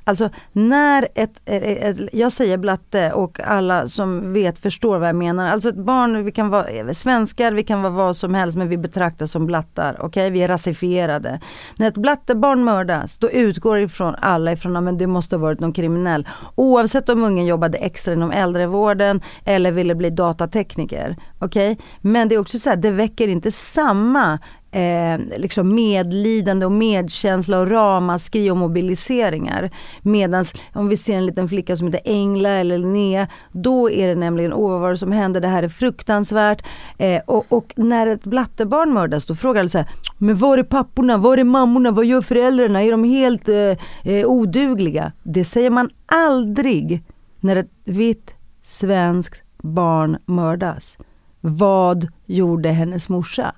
Alltså 0.09 0.29
när 0.53 1.07
ett, 1.15 1.41
ett, 1.45 1.63
ett, 1.99 2.09
jag 2.13 2.31
säger 2.31 2.57
blatte 2.57 3.11
och 3.11 3.39
alla 3.39 3.87
som 3.87 4.33
vet 4.33 4.59
förstår 4.59 4.97
vad 4.99 5.09
jag 5.09 5.15
menar. 5.15 5.47
Alltså 5.47 5.69
ett 5.69 5.75
barn, 5.75 6.25
vi 6.25 6.31
kan 6.31 6.49
vara 6.49 6.67
eh, 6.67 6.91
svenskar, 6.91 7.51
vi 7.51 7.63
kan 7.63 7.81
vara 7.81 7.93
vad 7.93 8.15
som 8.15 8.33
helst 8.33 8.57
men 8.57 8.69
vi 8.69 8.77
betraktas 8.77 9.31
som 9.31 9.45
blattar. 9.45 9.93
Okej, 9.93 10.05
okay? 10.05 10.29
vi 10.29 10.41
är 10.41 10.47
rasifierade. 10.47 11.39
När 11.77 11.87
ett 11.87 11.97
blattebarn 11.97 12.63
mördas 12.63 13.17
då 13.17 13.29
utgår 13.29 13.79
ifrån 13.79 14.15
alla 14.21 14.51
ifrån 14.51 14.87
att 14.87 14.99
det 14.99 15.07
måste 15.07 15.35
ha 15.35 15.41
varit 15.41 15.59
någon 15.59 15.73
kriminell. 15.73 16.27
Oavsett 16.55 17.09
om 17.09 17.23
ungen 17.23 17.45
jobbade 17.45 17.77
extra 17.77 18.13
inom 18.13 18.31
äldrevården 18.31 19.21
eller 19.45 19.71
ville 19.71 19.95
bli 19.95 20.09
datatekniker. 20.09 21.15
Okej, 21.39 21.71
okay? 21.71 21.85
men 22.01 22.29
det 22.29 22.35
är 22.35 22.39
också 22.39 22.59
så 22.59 22.69
här, 22.69 22.77
det 22.77 22.91
väcker 22.91 23.27
inte 23.27 23.51
samma 23.51 24.39
eh, 24.71 25.19
liksom 25.37 25.75
medlidande 25.75 26.65
och 26.65 26.71
medkänsla 26.71 27.59
och 27.59 27.69
ramaskri 27.69 28.51
och 28.51 28.57
mobiliseringar. 28.57 29.71
Medan 30.01 30.45
om 30.73 30.89
vi 30.89 30.97
ser 30.97 31.17
en 31.17 31.25
liten 31.25 31.49
flicka 31.49 31.75
som 31.75 31.87
heter 31.87 32.11
Engla 32.11 32.49
eller 32.49 32.77
Linnea, 32.77 33.27
då 33.51 33.91
är 33.91 34.07
det 34.07 34.15
nämligen, 34.15 34.53
åh 34.53 34.71
vad 34.71 34.81
var 34.81 34.89
det 34.89 34.97
som 34.97 35.11
hände, 35.11 35.39
det 35.39 35.47
här 35.47 35.63
är 35.63 35.69
fruktansvärt. 35.69 36.65
Eh, 36.97 37.21
och, 37.25 37.45
och, 37.49 37.73
när 37.75 38.07
ett 38.07 38.23
blattebarn 38.23 38.93
mördas 38.93 39.25
då 39.25 39.35
frågar 39.35 39.59
alla 39.59 39.69
så 39.69 39.77
här, 39.77 39.89
men 40.17 40.35
var 40.35 40.57
är 40.57 40.63
papporna, 40.63 41.17
var 41.17 41.37
är 41.37 41.43
mammorna, 41.43 41.91
vad 41.91 42.05
gör 42.05 42.21
föräldrarna, 42.21 42.83
är 42.83 42.91
de 42.91 43.03
helt 43.03 43.49
eh, 43.49 44.13
eh 44.13 44.25
odugliga? 44.25 45.11
Det 45.23 45.45
säger 45.45 45.69
man 45.69 45.89
aldrig 46.05 47.03
när 47.39 47.55
ett 47.55 47.71
vitt 47.83 48.33
svenskt 48.63 49.41
barn 49.57 50.17
mördas. 50.25 50.97
Vad 51.41 52.07
gjorde 52.25 52.69
hennes 52.69 53.09
morsa? 53.09 53.55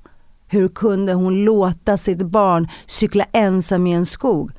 Hur 0.52 0.68
kunde 0.68 1.14
hon 1.14 1.44
låta 1.44 1.98
sitt 1.98 2.22
barn 2.22 2.68
cykla 2.86 3.26
ensam 3.32 3.88
i 3.88 3.92
en 3.92 4.06
skog? 4.06 4.52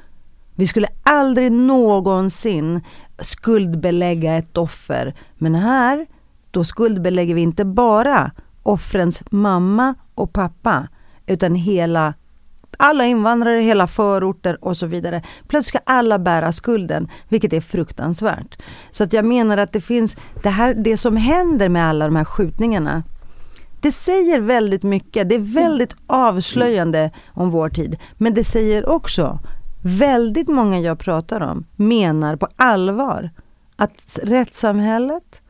Vi 0.55 0.67
skulle 0.67 0.89
aldrig 1.03 1.53
någonsin 1.53 2.81
skuldbelägga 3.19 4.35
ett 4.35 4.57
offer. 4.57 5.15
Men 5.35 5.55
här, 5.55 6.07
då 6.51 6.65
skuldbelägger 6.65 7.35
vi 7.35 7.41
inte 7.41 7.65
bara 7.65 8.31
offrens 8.63 9.23
mamma 9.31 9.95
och 10.15 10.33
pappa, 10.33 10.89
utan 11.27 11.55
hela 11.55 12.15
alla 12.77 13.05
invandrare, 13.05 13.61
hela 13.61 13.87
förorter 13.87 14.65
och 14.65 14.77
så 14.77 14.87
vidare. 14.87 15.23
Plötsligt 15.49 15.83
ska 15.83 15.93
alla 15.93 16.19
bära 16.19 16.53
skulden, 16.53 17.09
vilket 17.29 17.53
är 17.53 17.61
fruktansvärt. 17.61 18.63
Så 18.91 19.05
att 19.05 19.13
jag 19.13 19.25
menar 19.25 19.59
att 19.59 19.73
det 19.73 19.81
finns, 19.81 20.17
det 20.43 20.51
här, 20.51 20.75
det 20.75 20.97
som 20.97 21.17
händer 21.17 21.69
med 21.69 21.87
alla 21.87 22.05
de 22.05 22.17
här 22.17 22.25
skjutningarna, 22.25 23.03
det 23.83 23.93
säger 23.93 24.41
väldigt 24.41 24.83
mycket. 24.83 25.29
Det 25.29 25.35
är 25.35 25.55
väldigt 25.55 25.97
avslöjande 26.07 27.11
om 27.29 27.51
vår 27.51 27.69
tid. 27.69 27.97
Men 28.19 28.35
det 28.35 28.45
säger 28.45 28.89
också, 28.89 29.39
väldigt 29.83 30.49
många 30.49 30.81
jag 30.81 30.99
pratar 30.99 31.41
om 31.41 31.65
menar 31.77 32.37
på 32.37 32.49
allvar 32.57 33.31
att 33.77 34.19
rättssamhället, 34.23 35.41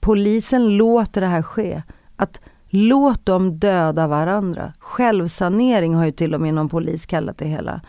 polisen 0.00 0.76
låter 0.76 1.20
det 1.20 1.26
här 1.26 1.42
ske. 1.42 1.82
Att 2.16 2.40
låt 2.68 3.26
dem 3.26 3.58
döda 3.58 4.06
varandra. 4.06 4.72
Självsanering 4.78 5.94
har 5.94 6.04
ju 6.04 6.12
till 6.12 6.34
och 6.34 6.40
med 6.40 6.54
någon 6.54 6.68
polis 6.68 7.06
kallat 7.06 7.38
det 7.38 7.44
hela. 7.44 7.80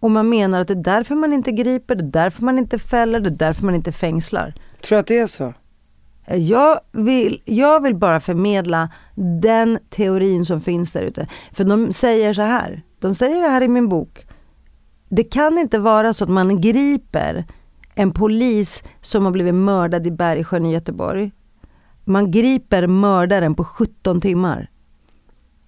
Och 0.00 0.10
man 0.10 0.28
menar 0.28 0.60
att 0.60 0.68
det 0.68 0.74
är 0.74 0.84
därför 0.84 1.14
man 1.14 1.32
inte 1.32 1.52
griper, 1.52 1.94
det 1.94 2.04
är 2.04 2.22
därför 2.22 2.42
man 2.44 2.58
inte 2.58 2.78
fäller, 2.78 3.20
det 3.20 3.28
är 3.28 3.30
därför 3.30 3.64
man 3.64 3.74
inte 3.74 3.92
fängslar. 3.92 4.54
Tror 4.82 4.96
du 4.96 5.00
att 5.00 5.06
det 5.06 5.18
är 5.18 5.26
så? 5.26 5.54
Jag 6.36 6.80
vill, 6.92 7.42
jag 7.44 7.82
vill 7.82 7.94
bara 7.94 8.20
förmedla 8.20 8.88
den 9.40 9.78
teorin 9.90 10.44
som 10.44 10.60
finns 10.60 10.92
där 10.92 11.02
ute. 11.02 11.28
För 11.52 11.64
de 11.64 11.92
säger 11.92 12.32
så 12.32 12.42
här, 12.42 12.82
de 12.98 13.14
säger 13.14 13.42
det 13.42 13.48
här 13.48 13.62
i 13.62 13.68
min 13.68 13.88
bok. 13.88 14.26
Det 15.08 15.24
kan 15.24 15.58
inte 15.58 15.78
vara 15.78 16.14
så 16.14 16.24
att 16.24 16.30
man 16.30 16.60
griper 16.60 17.44
en 17.94 18.12
polis 18.12 18.82
som 19.00 19.24
har 19.24 19.32
blivit 19.32 19.54
mördad 19.54 20.06
i 20.06 20.10
Bergsjön 20.10 20.66
i 20.66 20.72
Göteborg. 20.72 21.32
Man 22.04 22.30
griper 22.30 22.86
mördaren 22.86 23.54
på 23.54 23.64
17 23.64 24.20
timmar. 24.20 24.70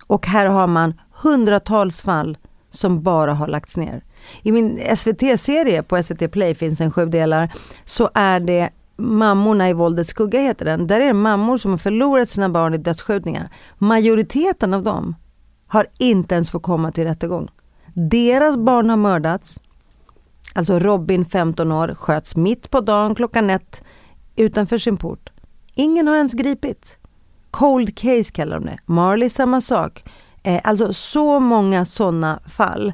Och 0.07 0.27
här 0.27 0.46
har 0.46 0.66
man 0.66 0.94
hundratals 1.22 2.03
fall 2.03 2.38
som 2.70 3.03
bara 3.03 3.35
har 3.35 3.48
lagts 3.48 3.77
ner. 3.77 4.05
I 4.42 4.53
min 4.53 4.96
SVT-serie 4.96 5.83
på 5.83 6.03
SVT 6.03 6.33
Play 6.33 6.55
finns 6.55 6.81
en 6.81 6.90
sju 6.90 7.07
delar, 7.07 7.53
så 7.85 8.11
är 8.14 8.40
det 8.40 8.70
Mammorna 9.02 9.70
i 9.70 9.72
våldets 9.72 10.10
skugga 10.10 10.40
heter 10.40 10.64
den. 10.64 10.86
Där 10.86 11.00
är 11.00 11.06
det 11.06 11.12
mammor 11.12 11.58
som 11.58 11.70
har 11.70 11.78
förlorat 11.78 12.28
sina 12.28 12.48
barn 12.48 12.74
i 12.74 12.78
dödsskjutningar. 12.78 13.50
Majoriteten 13.78 14.74
av 14.74 14.82
dem 14.82 15.14
har 15.66 15.86
inte 15.98 16.34
ens 16.34 16.50
fått 16.50 16.62
komma 16.62 16.92
till 16.92 17.04
rättegång. 17.04 17.48
Deras 17.94 18.56
barn 18.56 18.90
har 18.90 18.96
mördats. 18.96 19.60
Alltså 20.54 20.78
Robin, 20.78 21.24
15 21.24 21.72
år, 21.72 21.94
sköts 21.94 22.36
mitt 22.36 22.70
på 22.70 22.80
dagen 22.80 23.14
klockan 23.14 23.50
ett 23.50 23.82
utanför 24.36 24.78
sin 24.78 24.96
port. 24.96 25.30
Ingen 25.74 26.08
har 26.08 26.16
ens 26.16 26.32
gripit. 26.32 26.98
Cold 27.50 27.96
case 27.98 28.32
kallar 28.32 28.60
de 28.60 28.66
det. 28.66 28.78
Marley 28.86 29.30
samma 29.30 29.60
sak. 29.60 30.04
Eh, 30.42 30.60
alltså 30.64 30.92
så 30.92 31.40
många 31.40 31.84
sådana 31.84 32.40
fall. 32.46 32.92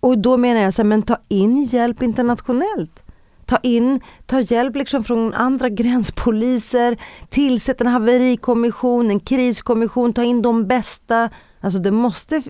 Och 0.00 0.18
då 0.18 0.36
menar 0.36 0.60
jag 0.60 0.74
så 0.74 0.82
här, 0.82 0.88
men 0.88 1.02
ta 1.02 1.16
in 1.28 1.64
hjälp 1.64 2.02
internationellt. 2.02 3.02
Ta 3.48 3.58
in, 3.62 4.00
ta 4.26 4.40
hjälp 4.40 4.76
liksom 4.76 5.04
från 5.04 5.34
andra 5.34 5.68
gränspoliser, 5.68 6.96
tillsätt 7.28 7.80
en 7.80 7.86
haverikommission, 7.86 9.10
en 9.10 9.20
kriskommission, 9.20 10.12
ta 10.12 10.22
in 10.22 10.42
de 10.42 10.66
bästa. 10.66 11.30
Alltså 11.60 11.78
det 11.78 11.90
måste 11.90 12.42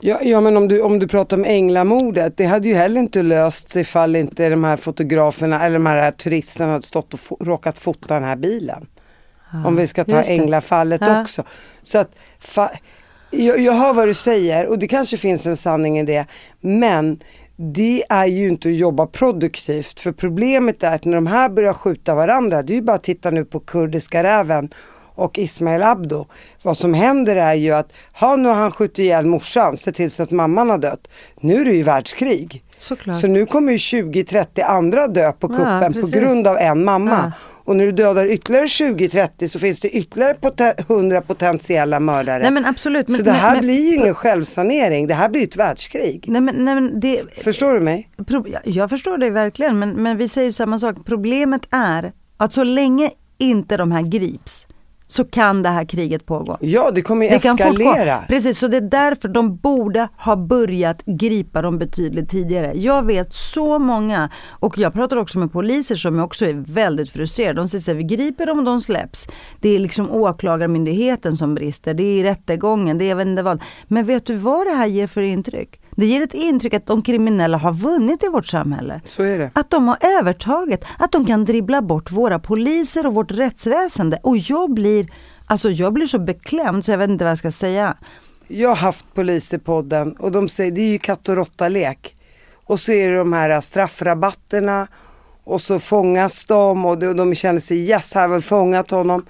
Ja, 0.00 0.18
ja 0.22 0.40
men 0.40 0.56
om 0.56 0.68
du, 0.68 0.82
om 0.82 0.98
du 0.98 1.08
pratar 1.08 1.36
om 1.36 1.44
änglamordet, 1.44 2.36
det 2.36 2.44
hade 2.44 2.68
ju 2.68 2.74
heller 2.74 3.00
inte 3.00 3.22
löst 3.22 3.76
ifall 3.76 4.16
inte 4.16 4.48
de 4.48 4.64
här 4.64 4.76
fotograferna 4.76 5.66
eller 5.66 5.74
de 5.74 5.86
här 5.86 6.10
turisterna 6.10 6.72
hade 6.72 6.86
stått 6.86 7.14
och 7.14 7.46
råkat 7.46 7.78
fota 7.78 8.14
den 8.14 8.24
här 8.24 8.36
bilen. 8.36 8.86
om 9.66 9.76
vi 9.76 9.86
ska 9.86 10.04
ta 10.04 10.22
änglafallet 10.22 11.00
ja. 11.00 11.22
också. 11.22 11.42
Så 11.82 11.98
att, 11.98 12.10
jag, 13.30 13.60
jag 13.60 13.72
hör 13.72 13.92
vad 13.92 14.08
du 14.08 14.14
säger 14.14 14.66
och 14.66 14.78
det 14.78 14.88
kanske 14.88 15.16
finns 15.16 15.46
en 15.46 15.56
sanning 15.56 15.98
i 15.98 16.04
det. 16.04 16.26
Men 16.60 17.20
det 17.60 18.04
är 18.08 18.26
ju 18.26 18.48
inte 18.48 18.68
att 18.68 18.74
jobba 18.74 19.06
produktivt 19.06 20.00
för 20.00 20.12
problemet 20.12 20.82
är 20.82 20.94
att 20.94 21.04
när 21.04 21.14
de 21.14 21.26
här 21.26 21.48
börjar 21.48 21.74
skjuta 21.74 22.14
varandra, 22.14 22.62
det 22.62 22.72
är 22.72 22.74
ju 22.74 22.82
bara 22.82 22.96
att 22.96 23.02
titta 23.02 23.30
nu 23.30 23.44
på 23.44 23.60
kurdiska 23.60 24.22
räven 24.22 24.70
och 25.14 25.38
Ismail 25.38 25.82
Abdo. 25.82 26.26
Vad 26.62 26.76
som 26.76 26.94
händer 26.94 27.36
är 27.36 27.54
ju 27.54 27.72
att, 27.72 27.92
ha 28.12 28.36
nu 28.36 28.48
har 28.48 28.54
han 28.54 28.72
skjutit 28.72 28.98
ihjäl 28.98 29.26
morsan, 29.26 29.76
sett 29.76 29.94
till 29.94 30.10
så 30.10 30.22
att 30.22 30.30
mamman 30.30 30.70
har 30.70 30.78
dött. 30.78 31.08
Nu 31.40 31.60
är 31.60 31.64
det 31.64 31.72
ju 31.72 31.82
världskrig. 31.82 32.64
Såklart. 32.78 33.20
Så 33.20 33.26
nu 33.26 33.46
kommer 33.46 33.72
ju 33.72 33.78
20-30 33.78 34.64
andra 34.64 35.08
dö 35.08 35.32
på 35.32 35.48
kuppen 35.48 35.92
ja, 35.94 36.00
på 36.00 36.06
grund 36.06 36.46
av 36.46 36.56
en 36.56 36.84
mamma. 36.84 37.10
Ja. 37.10 37.32
Och 37.64 37.76
när 37.76 37.84
du 37.84 37.92
dödar 37.92 38.26
ytterligare 38.26 38.66
20-30 38.66 39.48
så 39.48 39.58
finns 39.58 39.80
det 39.80 39.88
ytterligare 39.88 40.34
poten 40.34 40.72
100 40.78 41.20
potentiella 41.20 42.00
mördare. 42.00 42.42
Nej, 42.42 42.50
men 42.50 42.64
absolut. 42.64 43.08
Men, 43.08 43.16
så 43.16 43.22
det 43.22 43.30
här 43.30 43.52
men, 43.52 43.60
blir 43.60 43.90
ju 43.90 43.94
ingen 43.94 44.14
självsanering, 44.14 45.06
det 45.06 45.14
här 45.14 45.28
blir 45.28 45.44
ett 45.44 45.56
världskrig. 45.56 46.24
Nej, 46.28 46.40
men, 46.40 46.64
nej, 46.64 46.74
men 46.74 47.00
det, 47.00 47.22
förstår 47.44 47.74
du 47.74 47.80
mig? 47.80 48.10
Jag 48.64 48.90
förstår 48.90 49.18
dig 49.18 49.30
verkligen 49.30 49.78
men, 49.78 49.90
men 49.90 50.16
vi 50.16 50.28
säger 50.28 50.52
samma 50.52 50.78
sak. 50.78 50.96
Problemet 51.06 51.62
är 51.70 52.12
att 52.36 52.52
så 52.52 52.64
länge 52.64 53.10
inte 53.38 53.76
de 53.76 53.92
här 53.92 54.02
grips 54.02 54.67
så 55.08 55.24
kan 55.24 55.62
det 55.62 55.68
här 55.68 55.84
kriget 55.84 56.26
pågå. 56.26 56.56
Ja, 56.60 56.90
det 56.90 57.02
kommer 57.02 57.26
ju 57.26 57.30
det 57.30 57.36
eskalera. 57.36 58.18
Precis, 58.28 58.58
så 58.58 58.68
det 58.68 58.76
är 58.76 58.80
därför 58.80 59.28
de 59.28 59.56
borde 59.56 60.08
ha 60.16 60.36
börjat 60.36 61.02
gripa 61.06 61.62
dem 61.62 61.78
betydligt 61.78 62.30
tidigare. 62.30 62.72
Jag 62.74 63.06
vet 63.06 63.34
så 63.34 63.78
många, 63.78 64.30
och 64.50 64.78
jag 64.78 64.92
pratar 64.92 65.16
också 65.16 65.38
med 65.38 65.52
poliser 65.52 65.96
som 65.96 66.20
också 66.20 66.46
är 66.46 66.52
väldigt 66.52 67.10
frustrerade. 67.10 67.60
De 67.60 67.68
säger 67.68 67.90
att 67.90 67.98
vi 67.98 68.16
griper 68.16 68.46
dem 68.46 68.58
och 68.58 68.64
de 68.64 68.80
släpps. 68.80 69.28
Det 69.60 69.68
är 69.68 69.78
liksom 69.78 70.10
åklagarmyndigheten 70.10 71.36
som 71.36 71.54
brister, 71.54 71.94
det 71.94 72.02
är 72.02 72.24
rättegången, 72.24 72.98
det 72.98 73.10
är 73.10 73.14
vet 73.14 73.26
inte 73.26 73.42
vad. 73.42 73.62
Men 73.84 74.04
vet 74.04 74.26
du 74.26 74.34
vad 74.34 74.66
det 74.66 74.72
här 74.72 74.86
ger 74.86 75.06
för 75.06 75.22
intryck? 75.22 75.80
Det 75.98 76.06
ger 76.06 76.22
ett 76.22 76.34
intryck 76.34 76.74
att 76.74 76.86
de 76.86 77.02
kriminella 77.02 77.56
har 77.56 77.72
vunnit 77.72 78.22
i 78.22 78.28
vårt 78.28 78.46
samhälle. 78.46 79.00
Så 79.04 79.22
är 79.22 79.38
det. 79.38 79.50
Att 79.54 79.70
de 79.70 79.88
har 79.88 79.98
övertaget, 80.00 80.84
att 80.98 81.12
de 81.12 81.26
kan 81.26 81.44
dribbla 81.44 81.82
bort 81.82 82.10
våra 82.10 82.38
poliser 82.38 83.06
och 83.06 83.14
vårt 83.14 83.30
rättsväsende. 83.30 84.18
Och 84.22 84.36
jag 84.36 84.70
blir, 84.74 85.06
alltså 85.46 85.70
jag 85.70 85.92
blir 85.92 86.06
så 86.06 86.18
beklämd 86.18 86.84
så 86.84 86.90
jag 86.90 86.98
vet 86.98 87.10
inte 87.10 87.24
vad 87.24 87.30
jag 87.30 87.38
ska 87.38 87.50
säga. 87.50 87.96
Jag 88.48 88.68
har 88.68 88.76
haft 88.76 89.14
poliser 89.14 89.60
och 90.18 90.32
de 90.32 90.48
säger 90.48 90.72
det 90.72 90.80
är 90.80 90.90
ju 90.90 90.98
katt 90.98 91.28
och 91.28 91.36
råtta-lek. 91.36 92.16
Och 92.64 92.80
så 92.80 92.92
är 92.92 93.10
det 93.10 93.16
de 93.16 93.32
här 93.32 93.60
straffrabatterna 93.60 94.86
och 95.44 95.60
så 95.60 95.78
fångas 95.78 96.44
de 96.44 96.84
och 96.84 96.98
de 96.98 97.34
känner 97.34 97.60
sig 97.60 97.90
yes, 97.90 98.14
här 98.14 98.28
har 98.28 98.34
vi 98.36 98.42
fångat 98.42 98.90
honom. 98.90 99.26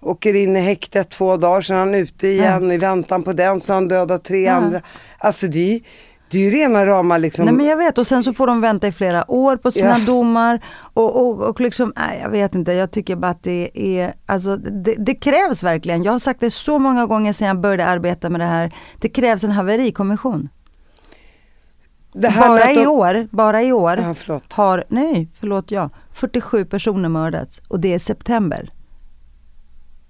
Åker 0.00 0.34
in 0.34 0.56
i 0.56 0.60
häktet 0.60 1.10
två 1.10 1.36
dagar, 1.36 1.62
sen 1.62 1.76
är 1.76 1.80
han 1.80 1.94
ute 1.94 2.28
igen. 2.28 2.68
Ja. 2.68 2.74
I 2.74 2.78
väntan 2.78 3.22
på 3.22 3.32
den 3.32 3.60
så 3.60 3.72
har 3.72 3.74
han 3.74 3.88
dödat 3.88 4.24
tre 4.24 4.42
ja. 4.42 4.52
andra. 4.52 4.80
Alltså 5.18 5.46
det 5.46 5.74
är, 5.74 5.80
det 6.30 6.38
är 6.38 6.42
ju 6.42 6.50
rena 6.50 6.86
rama 6.86 7.18
liksom. 7.18 7.44
Nej 7.44 7.54
men 7.54 7.66
jag 7.66 7.76
vet 7.76 7.98
och 7.98 8.06
sen 8.06 8.22
så 8.22 8.32
får 8.32 8.46
de 8.46 8.60
vänta 8.60 8.88
i 8.88 8.92
flera 8.92 9.30
år 9.30 9.56
på 9.56 9.70
sina 9.70 9.98
ja. 9.98 10.04
domar. 10.06 10.60
Och, 10.94 11.20
och, 11.20 11.40
och 11.48 11.60
liksom, 11.60 11.92
nej 11.96 12.20
jag 12.22 12.30
vet 12.30 12.54
inte, 12.54 12.72
jag 12.72 12.90
tycker 12.90 13.16
bara 13.16 13.30
att 13.30 13.42
det 13.42 13.70
är, 13.74 14.14
alltså 14.26 14.56
det, 14.56 14.94
det, 14.98 15.14
krävs 15.14 15.62
verkligen. 15.62 16.02
Jag 16.02 16.12
har 16.12 16.18
sagt 16.18 16.40
det 16.40 16.50
så 16.50 16.78
många 16.78 17.06
gånger 17.06 17.32
sedan 17.32 17.48
jag 17.48 17.60
började 17.60 17.86
arbeta 17.86 18.30
med 18.30 18.40
det 18.40 18.46
här. 18.46 18.74
Det 19.00 19.08
krävs 19.08 19.44
en 19.44 19.50
haverikommission. 19.50 20.48
bara, 22.12 22.72
i 22.72 22.86
år, 22.86 23.28
bara 23.30 23.62
i 23.62 23.72
år 23.72 24.14
ja, 24.26 24.40
har, 24.52 24.84
nej 24.88 25.28
förlåt 25.40 25.70
ja, 25.70 25.90
47 26.12 26.64
personer 26.64 27.08
mördats 27.08 27.60
och 27.68 27.80
det 27.80 27.94
är 27.94 27.98
september. 27.98 28.70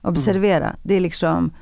Observera, 0.03 0.67
mm. 0.67 0.77
det 0.83 0.95
är 0.95 1.01
liksom 1.01 1.53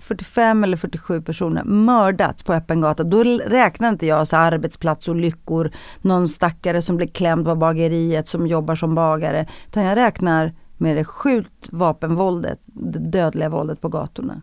45 0.00 0.64
eller 0.64 0.76
47 0.76 1.22
personer 1.22 1.64
mördats 1.64 2.42
på 2.42 2.54
öppen 2.54 2.80
gata. 2.80 3.04
Då 3.04 3.24
räknar 3.24 3.88
inte 3.88 4.06
jag 4.06 4.28
så 4.28 4.36
arbetsplatsolyckor, 4.36 5.70
någon 6.00 6.28
stackare 6.28 6.82
som 6.82 6.96
blir 6.96 7.06
klämd 7.06 7.44
på 7.44 7.54
bageriet 7.54 8.28
som 8.28 8.46
jobbar 8.46 8.74
som 8.74 8.94
bagare. 8.94 9.46
Utan 9.68 9.84
jag 9.84 9.96
räknar 9.96 10.54
med 10.78 10.96
det 10.96 11.04
skjutvapenvåldet, 11.04 12.60
det 12.64 12.98
dödliga 12.98 13.48
våldet 13.48 13.80
på 13.80 13.88
gatorna. 13.88 14.42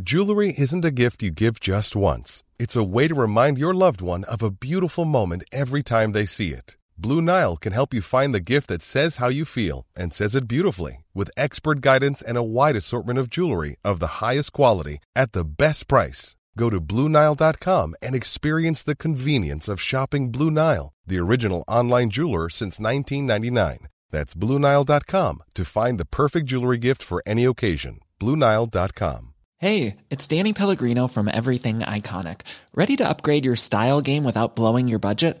Jewelry 0.00 0.54
isn't 0.56 0.84
a 0.84 0.90
gift 0.90 1.22
you 1.22 1.30
give 1.30 1.58
just 1.60 1.96
once. 1.96 2.44
It's 2.58 2.76
a 2.76 2.84
way 2.84 3.08
to 3.08 3.14
remind 3.14 3.58
your 3.58 3.74
loved 3.74 4.00
one 4.00 4.24
of 4.24 4.42
a 4.42 4.50
beautiful 4.50 5.04
moment 5.04 5.42
every 5.52 5.82
time 5.82 6.12
they 6.12 6.26
see 6.26 6.54
it. 6.54 6.77
Blue 7.00 7.22
Nile 7.22 7.56
can 7.56 7.72
help 7.72 7.94
you 7.94 8.02
find 8.02 8.34
the 8.34 8.40
gift 8.40 8.66
that 8.66 8.82
says 8.82 9.18
how 9.18 9.28
you 9.28 9.44
feel 9.44 9.86
and 9.96 10.12
says 10.12 10.34
it 10.34 10.48
beautifully 10.48 11.04
with 11.14 11.30
expert 11.36 11.80
guidance 11.80 12.20
and 12.20 12.36
a 12.36 12.42
wide 12.42 12.74
assortment 12.74 13.20
of 13.20 13.30
jewelry 13.30 13.76
of 13.84 14.00
the 14.00 14.18
highest 14.20 14.52
quality 14.52 14.98
at 15.14 15.30
the 15.30 15.44
best 15.44 15.86
price. 15.86 16.34
Go 16.56 16.70
to 16.70 16.80
BlueNile.com 16.80 17.94
and 18.02 18.16
experience 18.16 18.82
the 18.82 18.96
convenience 18.96 19.68
of 19.68 19.80
shopping 19.80 20.32
Blue 20.32 20.50
Nile, 20.50 20.92
the 21.06 21.20
original 21.20 21.62
online 21.68 22.10
jeweler 22.10 22.48
since 22.48 22.80
1999. 22.80 23.86
That's 24.10 24.34
BlueNile.com 24.34 25.42
to 25.54 25.64
find 25.64 26.00
the 26.00 26.06
perfect 26.06 26.46
jewelry 26.46 26.78
gift 26.78 27.04
for 27.04 27.22
any 27.24 27.44
occasion. 27.44 28.00
BlueNile.com. 28.18 29.34
Hey, 29.58 29.96
it's 30.10 30.26
Danny 30.26 30.52
Pellegrino 30.52 31.06
from 31.06 31.28
Everything 31.28 31.80
Iconic. 31.80 32.40
Ready 32.74 32.96
to 32.96 33.08
upgrade 33.08 33.44
your 33.44 33.56
style 33.56 34.00
game 34.00 34.24
without 34.24 34.56
blowing 34.56 34.88
your 34.88 35.00
budget? 35.00 35.40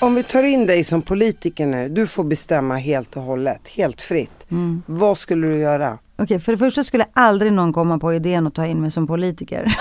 Om 0.00 0.14
vi 0.14 0.22
tar 0.22 0.42
in 0.42 0.66
dig 0.66 0.84
som 0.84 1.02
politiker 1.02 1.66
nu, 1.66 1.88
du 1.88 2.06
får 2.06 2.24
bestämma 2.24 2.76
helt 2.76 3.16
och 3.16 3.22
hållet, 3.22 3.68
helt 3.68 4.02
fritt. 4.02 4.50
Mm. 4.50 4.82
Vad 4.86 5.18
skulle 5.18 5.46
du 5.46 5.56
göra? 5.58 5.92
Okej, 5.92 6.24
okay, 6.24 6.38
för 6.38 6.52
det 6.52 6.58
första 6.58 6.84
skulle 6.84 7.06
aldrig 7.12 7.52
någon 7.52 7.72
komma 7.72 7.98
på 7.98 8.14
idén 8.14 8.46
att 8.46 8.54
ta 8.54 8.66
in 8.66 8.80
mig 8.80 8.90
som 8.90 9.06
politiker. 9.06 9.76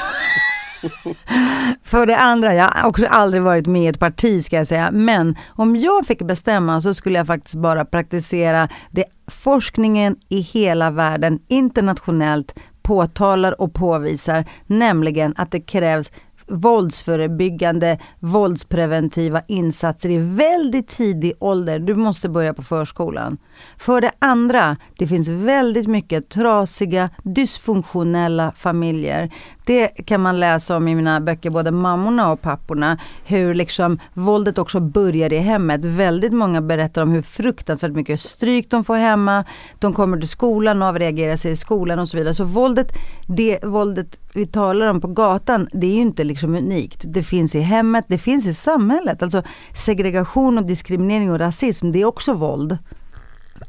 för 1.83 2.05
det 2.05 2.17
andra, 2.17 2.55
jag 2.55 2.67
har 2.67 2.89
också 2.89 3.05
aldrig 3.05 3.43
varit 3.43 3.67
med 3.67 3.83
i 3.83 3.87
ett 3.87 3.99
parti 3.99 4.45
ska 4.45 4.55
jag 4.55 4.67
säga, 4.67 4.91
men 4.91 5.35
om 5.47 5.75
jag 5.75 6.05
fick 6.05 6.21
bestämma 6.21 6.81
så 6.81 6.93
skulle 6.93 7.17
jag 7.17 7.27
faktiskt 7.27 7.55
bara 7.55 7.85
praktisera 7.85 8.69
det 8.91 9.05
forskningen 9.27 10.15
i 10.29 10.39
hela 10.39 10.91
världen 10.91 11.39
internationellt 11.47 12.55
påtalar 12.81 13.61
och 13.61 13.73
påvisar, 13.73 14.45
nämligen 14.67 15.33
att 15.37 15.51
det 15.51 15.59
krävs 15.59 16.11
våldsförebyggande, 16.47 17.97
våldspreventiva 18.19 19.41
insatser 19.47 20.09
i 20.09 20.17
väldigt 20.17 20.87
tidig 20.87 21.33
ålder. 21.39 21.79
Du 21.79 21.95
måste 21.95 22.29
börja 22.29 22.53
på 22.53 22.63
förskolan. 22.63 23.37
För 23.77 24.01
det 24.01 24.11
andra, 24.19 24.77
det 24.97 25.07
finns 25.07 25.27
väldigt 25.27 25.87
mycket 25.87 26.29
trasiga, 26.29 27.09
dysfunktionella 27.23 28.51
familjer. 28.57 29.31
Det 29.65 29.87
kan 29.87 30.21
man 30.21 30.39
läsa 30.39 30.77
om 30.77 30.87
i 30.87 30.95
mina 30.95 31.21
böcker, 31.21 31.49
både 31.49 31.71
mammorna 31.71 32.31
och 32.31 32.41
papporna. 32.41 32.97
Hur 33.25 33.53
liksom 33.53 33.99
våldet 34.13 34.57
också 34.57 34.79
börjar 34.79 35.33
i 35.33 35.37
hemmet. 35.37 35.85
Väldigt 35.85 36.33
många 36.33 36.61
berättar 36.61 37.01
om 37.01 37.11
hur 37.11 37.21
fruktansvärt 37.21 37.91
mycket 37.91 38.21
stryk 38.21 38.69
de 38.69 38.83
får 38.83 38.95
hemma. 38.95 39.43
De 39.79 39.93
kommer 39.93 40.17
till 40.17 40.29
skolan 40.29 40.81
och 40.81 40.87
avreagerar 40.87 41.37
sig 41.37 41.51
i 41.51 41.57
skolan 41.57 41.99
och 41.99 42.09
så 42.09 42.17
vidare. 42.17 42.33
Så 42.33 42.43
våldet, 42.43 42.91
det 43.27 43.59
våldet 43.63 44.24
vi 44.35 44.45
talar 44.47 44.87
om 44.87 45.01
på 45.01 45.07
gatan, 45.07 45.67
det 45.71 45.87
är 45.87 45.95
ju 45.95 46.01
inte 46.01 46.23
liksom 46.23 46.55
unikt. 46.55 47.01
Det 47.05 47.23
finns 47.23 47.55
i 47.55 47.59
hemmet, 47.59 48.05
det 48.07 48.17
finns 48.17 48.47
i 48.47 48.53
samhället. 48.53 49.23
Alltså 49.23 49.43
segregation 49.73 50.57
och 50.57 50.65
diskriminering 50.65 51.31
och 51.31 51.39
rasism, 51.39 51.91
det 51.91 52.01
är 52.01 52.05
också 52.05 52.33
våld. 52.33 52.77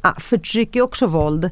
ah, 0.01 0.21
förtryck 0.21 0.77
är 0.77 0.83
också 0.83 1.07
våld. 1.07 1.51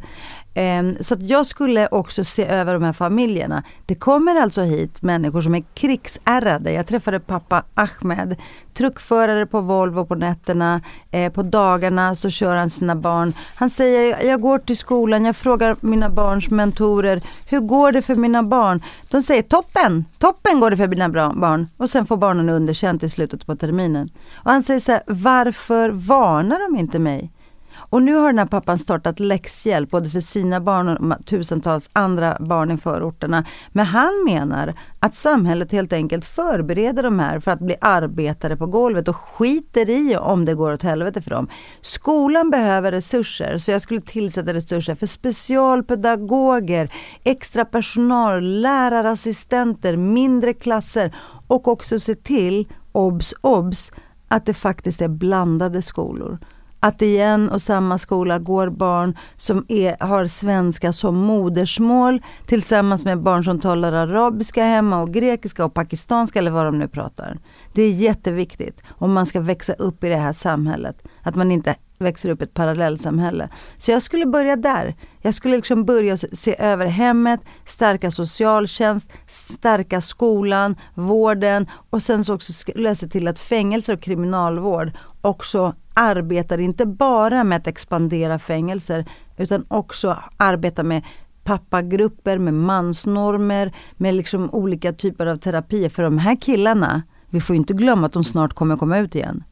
Ehm, 0.54 0.96
så 1.00 1.14
att 1.14 1.22
jag 1.22 1.46
skulle 1.46 1.86
också 1.86 2.24
se 2.24 2.46
över 2.46 2.74
de 2.74 2.82
här 2.82 2.92
familjerna. 2.92 3.62
Det 3.86 3.94
kommer 3.94 4.40
alltså 4.40 4.62
hit 4.62 5.02
människor 5.02 5.40
som 5.40 5.54
är 5.54 5.62
krigsärrade. 5.74 6.72
Jag 6.72 6.86
träffade 6.86 7.20
pappa 7.20 7.64
Ahmed, 7.74 8.36
truckförare 8.74 9.46
på 9.46 9.60
Volvo 9.60 10.06
på 10.06 10.14
nätterna. 10.14 10.80
Eh, 11.10 11.32
på 11.32 11.42
dagarna 11.42 12.16
så 12.16 12.30
kör 12.30 12.56
han 12.56 12.70
sina 12.70 12.96
barn. 12.96 13.32
Han 13.54 13.70
säger, 13.70 14.26
jag 14.28 14.40
går 14.40 14.58
till 14.58 14.76
skolan, 14.76 15.24
jag 15.24 15.36
frågar 15.36 15.76
mina 15.80 16.08
barns 16.08 16.50
mentorer, 16.50 17.22
hur 17.48 17.60
går 17.60 17.92
det 17.92 18.02
för 18.02 18.14
mina 18.14 18.42
barn? 18.42 18.80
De 19.10 19.22
säger 19.22 19.42
toppen, 19.42 20.04
toppen 20.18 20.60
går 20.60 20.70
det 20.70 20.76
för 20.76 20.86
mina 20.86 21.08
barn. 21.08 21.68
Och 21.76 21.90
sen 21.90 22.06
får 22.06 22.16
barnen 22.16 22.48
underkänt 22.48 23.02
i 23.02 23.08
slutet 23.10 23.46
på 23.46 23.56
terminen. 23.56 24.10
Och 24.34 24.50
han 24.50 24.62
säger 24.62 24.80
så 24.80 24.92
här, 24.92 25.02
varför 25.06 25.90
varnar 25.90 26.70
de 26.70 26.80
inte 26.80 26.98
mig? 26.98 27.30
Och 27.94 28.02
nu 28.02 28.14
har 28.14 28.26
den 28.26 28.38
här 28.38 28.46
pappan 28.46 28.78
startat 28.78 29.20
läxhjälp 29.20 29.90
både 29.90 30.10
för 30.10 30.20
sina 30.20 30.60
barn 30.60 30.88
och 30.88 31.26
tusentals 31.26 31.90
andra 31.92 32.36
barn 32.40 32.70
i 32.70 32.76
förorterna. 32.76 33.44
Men 33.72 33.86
han 33.86 34.24
menar 34.26 34.74
att 34.98 35.14
samhället 35.14 35.72
helt 35.72 35.92
enkelt 35.92 36.24
förbereder 36.24 37.02
de 37.02 37.18
här 37.18 37.40
för 37.40 37.50
att 37.50 37.60
bli 37.60 37.76
arbetare 37.80 38.56
på 38.56 38.66
golvet 38.66 39.08
och 39.08 39.16
skiter 39.16 39.90
i 39.90 40.16
om 40.16 40.44
det 40.44 40.54
går 40.54 40.72
åt 40.72 40.82
helvete 40.82 41.22
för 41.22 41.30
dem. 41.30 41.48
Skolan 41.80 42.50
behöver 42.50 42.92
resurser 42.92 43.58
så 43.58 43.70
jag 43.70 43.82
skulle 43.82 44.00
tillsätta 44.00 44.54
resurser 44.54 44.94
för 44.94 45.06
specialpedagoger, 45.06 46.92
extra 47.24 47.64
personal, 47.64 48.60
lärarassistenter, 48.60 49.96
mindre 49.96 50.52
klasser 50.52 51.14
och 51.46 51.68
också 51.68 51.98
se 51.98 52.14
till, 52.14 52.68
obs 52.92 53.34
obs, 53.40 53.92
att 54.28 54.46
det 54.46 54.54
faktiskt 54.54 55.00
är 55.00 55.08
blandade 55.08 55.82
skolor 55.82 56.38
att 56.84 57.02
i 57.02 57.18
en 57.18 57.48
och 57.48 57.62
samma 57.62 57.98
skola 57.98 58.38
går 58.38 58.68
barn 58.68 59.18
som 59.36 59.64
är, 59.68 60.04
har 60.04 60.26
svenska 60.26 60.92
som 60.92 61.16
modersmål 61.16 62.22
tillsammans 62.46 63.04
med 63.04 63.22
barn 63.22 63.44
som 63.44 63.60
talar 63.60 63.92
arabiska 63.92 64.64
hemma 64.64 65.02
och 65.02 65.12
grekiska 65.12 65.64
och 65.64 65.74
pakistanska 65.74 66.38
eller 66.38 66.50
vad 66.50 66.64
de 66.64 66.78
nu 66.78 66.88
pratar. 66.88 67.38
Det 67.72 67.82
är 67.82 67.90
jätteviktigt 67.90 68.80
om 68.88 69.12
man 69.12 69.26
ska 69.26 69.40
växa 69.40 69.72
upp 69.72 70.04
i 70.04 70.08
det 70.08 70.16
här 70.16 70.32
samhället. 70.32 71.02
Att 71.22 71.34
man 71.34 71.52
inte 71.52 71.74
växer 71.98 72.28
upp 72.28 72.40
i 72.40 72.44
ett 72.44 72.54
parallellsamhälle. 72.54 73.48
Så 73.76 73.90
jag 73.90 74.02
skulle 74.02 74.26
börja 74.26 74.56
där. 74.56 74.94
Jag 75.22 75.34
skulle 75.34 75.56
liksom 75.56 75.84
börja 75.84 76.16
se 76.16 76.56
över 76.58 76.86
hemmet, 76.86 77.40
stärka 77.64 78.10
socialtjänst, 78.10 79.12
stärka 79.26 80.00
skolan, 80.00 80.76
vården 80.94 81.66
och 81.90 82.02
sen 82.02 82.24
så 82.24 82.34
också 82.34 82.72
läsa 82.74 83.08
till 83.08 83.28
att 83.28 83.38
fängelser 83.38 83.92
och 83.92 84.00
kriminalvård 84.00 84.92
också 85.20 85.74
arbetar 85.94 86.60
inte 86.60 86.86
bara 86.86 87.44
med 87.44 87.56
att 87.56 87.66
expandera 87.66 88.38
fängelser 88.38 89.04
utan 89.36 89.64
också 89.68 90.18
arbetar 90.36 90.82
med 90.82 91.02
pappagrupper, 91.44 92.38
med 92.38 92.54
mansnormer, 92.54 93.72
med 93.96 94.14
liksom 94.14 94.50
olika 94.50 94.92
typer 94.92 95.26
av 95.26 95.36
terapier. 95.36 95.88
För 95.88 96.02
de 96.02 96.18
här 96.18 96.36
killarna, 96.36 97.02
vi 97.30 97.40
får 97.40 97.56
inte 97.56 97.74
glömma 97.74 98.06
att 98.06 98.12
de 98.12 98.24
snart 98.24 98.52
kommer 98.54 98.76
komma 98.76 98.98
ut 98.98 99.14
igen. 99.14 99.44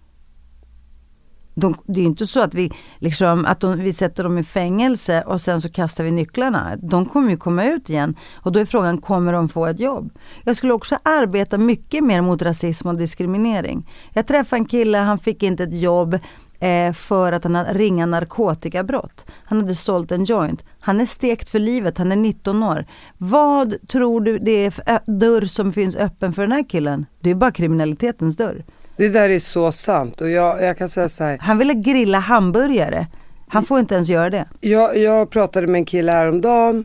De, 1.54 1.76
det 1.86 2.00
är 2.00 2.04
inte 2.04 2.26
så 2.26 2.40
att 2.40 2.54
vi, 2.54 2.72
liksom, 2.98 3.44
att 3.44 3.60
de, 3.60 3.78
vi 3.78 3.92
sätter 3.92 4.24
dem 4.24 4.38
i 4.38 4.44
fängelse 4.44 5.22
och 5.22 5.40
sen 5.40 5.60
så 5.60 5.68
kastar 5.68 6.04
vi 6.04 6.10
nycklarna. 6.10 6.76
De 6.76 7.06
kommer 7.06 7.30
ju 7.30 7.36
komma 7.36 7.64
ut 7.64 7.90
igen 7.90 8.16
och 8.34 8.52
då 8.52 8.60
är 8.60 8.64
frågan, 8.64 8.98
kommer 8.98 9.32
de 9.32 9.48
få 9.48 9.66
ett 9.66 9.80
jobb? 9.80 10.10
Jag 10.44 10.56
skulle 10.56 10.72
också 10.72 10.98
arbeta 11.02 11.58
mycket 11.58 12.04
mer 12.04 12.20
mot 12.20 12.42
rasism 12.42 12.88
och 12.88 12.96
diskriminering. 12.96 13.90
Jag 14.12 14.26
träffade 14.26 14.60
en 14.60 14.64
kille, 14.64 14.98
han 14.98 15.18
fick 15.18 15.42
inte 15.42 15.62
ett 15.62 15.74
jobb 15.74 16.18
eh, 16.60 16.92
för 16.92 17.32
att 17.32 17.44
han 17.44 17.54
hade 17.54 17.74
ringa 17.74 18.06
narkotikabrott. 18.06 19.26
Han 19.44 19.60
hade 19.60 19.74
sålt 19.74 20.12
en 20.12 20.24
joint. 20.24 20.64
Han 20.80 21.00
är 21.00 21.06
stekt 21.06 21.48
för 21.48 21.58
livet, 21.58 21.98
han 21.98 22.12
är 22.12 22.16
19 22.16 22.62
år. 22.62 22.84
Vad 23.18 23.88
tror 23.88 24.20
du 24.20 24.38
det 24.38 24.64
är 24.64 24.70
för 24.70 24.84
dörr 25.18 25.46
som 25.46 25.72
finns 25.72 25.96
öppen 25.96 26.32
för 26.32 26.42
den 26.42 26.52
här 26.52 26.68
killen? 26.68 27.06
Det 27.20 27.30
är 27.30 27.34
bara 27.34 27.50
kriminalitetens 27.50 28.36
dörr. 28.36 28.64
Det 28.96 29.08
där 29.08 29.28
är 29.28 29.38
så 29.38 29.72
sant 29.72 30.20
och 30.20 30.30
jag, 30.30 30.62
jag 30.62 30.78
kan 30.78 30.88
säga 30.88 31.08
så 31.08 31.24
här. 31.24 31.38
Han 31.40 31.58
ville 31.58 31.74
grilla 31.74 32.18
hamburgare. 32.18 33.06
Han 33.48 33.64
får 33.64 33.80
inte 33.80 33.94
ens 33.94 34.08
göra 34.08 34.30
det. 34.30 34.48
Jag, 34.60 34.96
jag 34.96 35.30
pratade 35.30 35.66
med 35.66 35.78
en 35.78 35.84
kille 35.84 36.12
häromdagen 36.12 36.84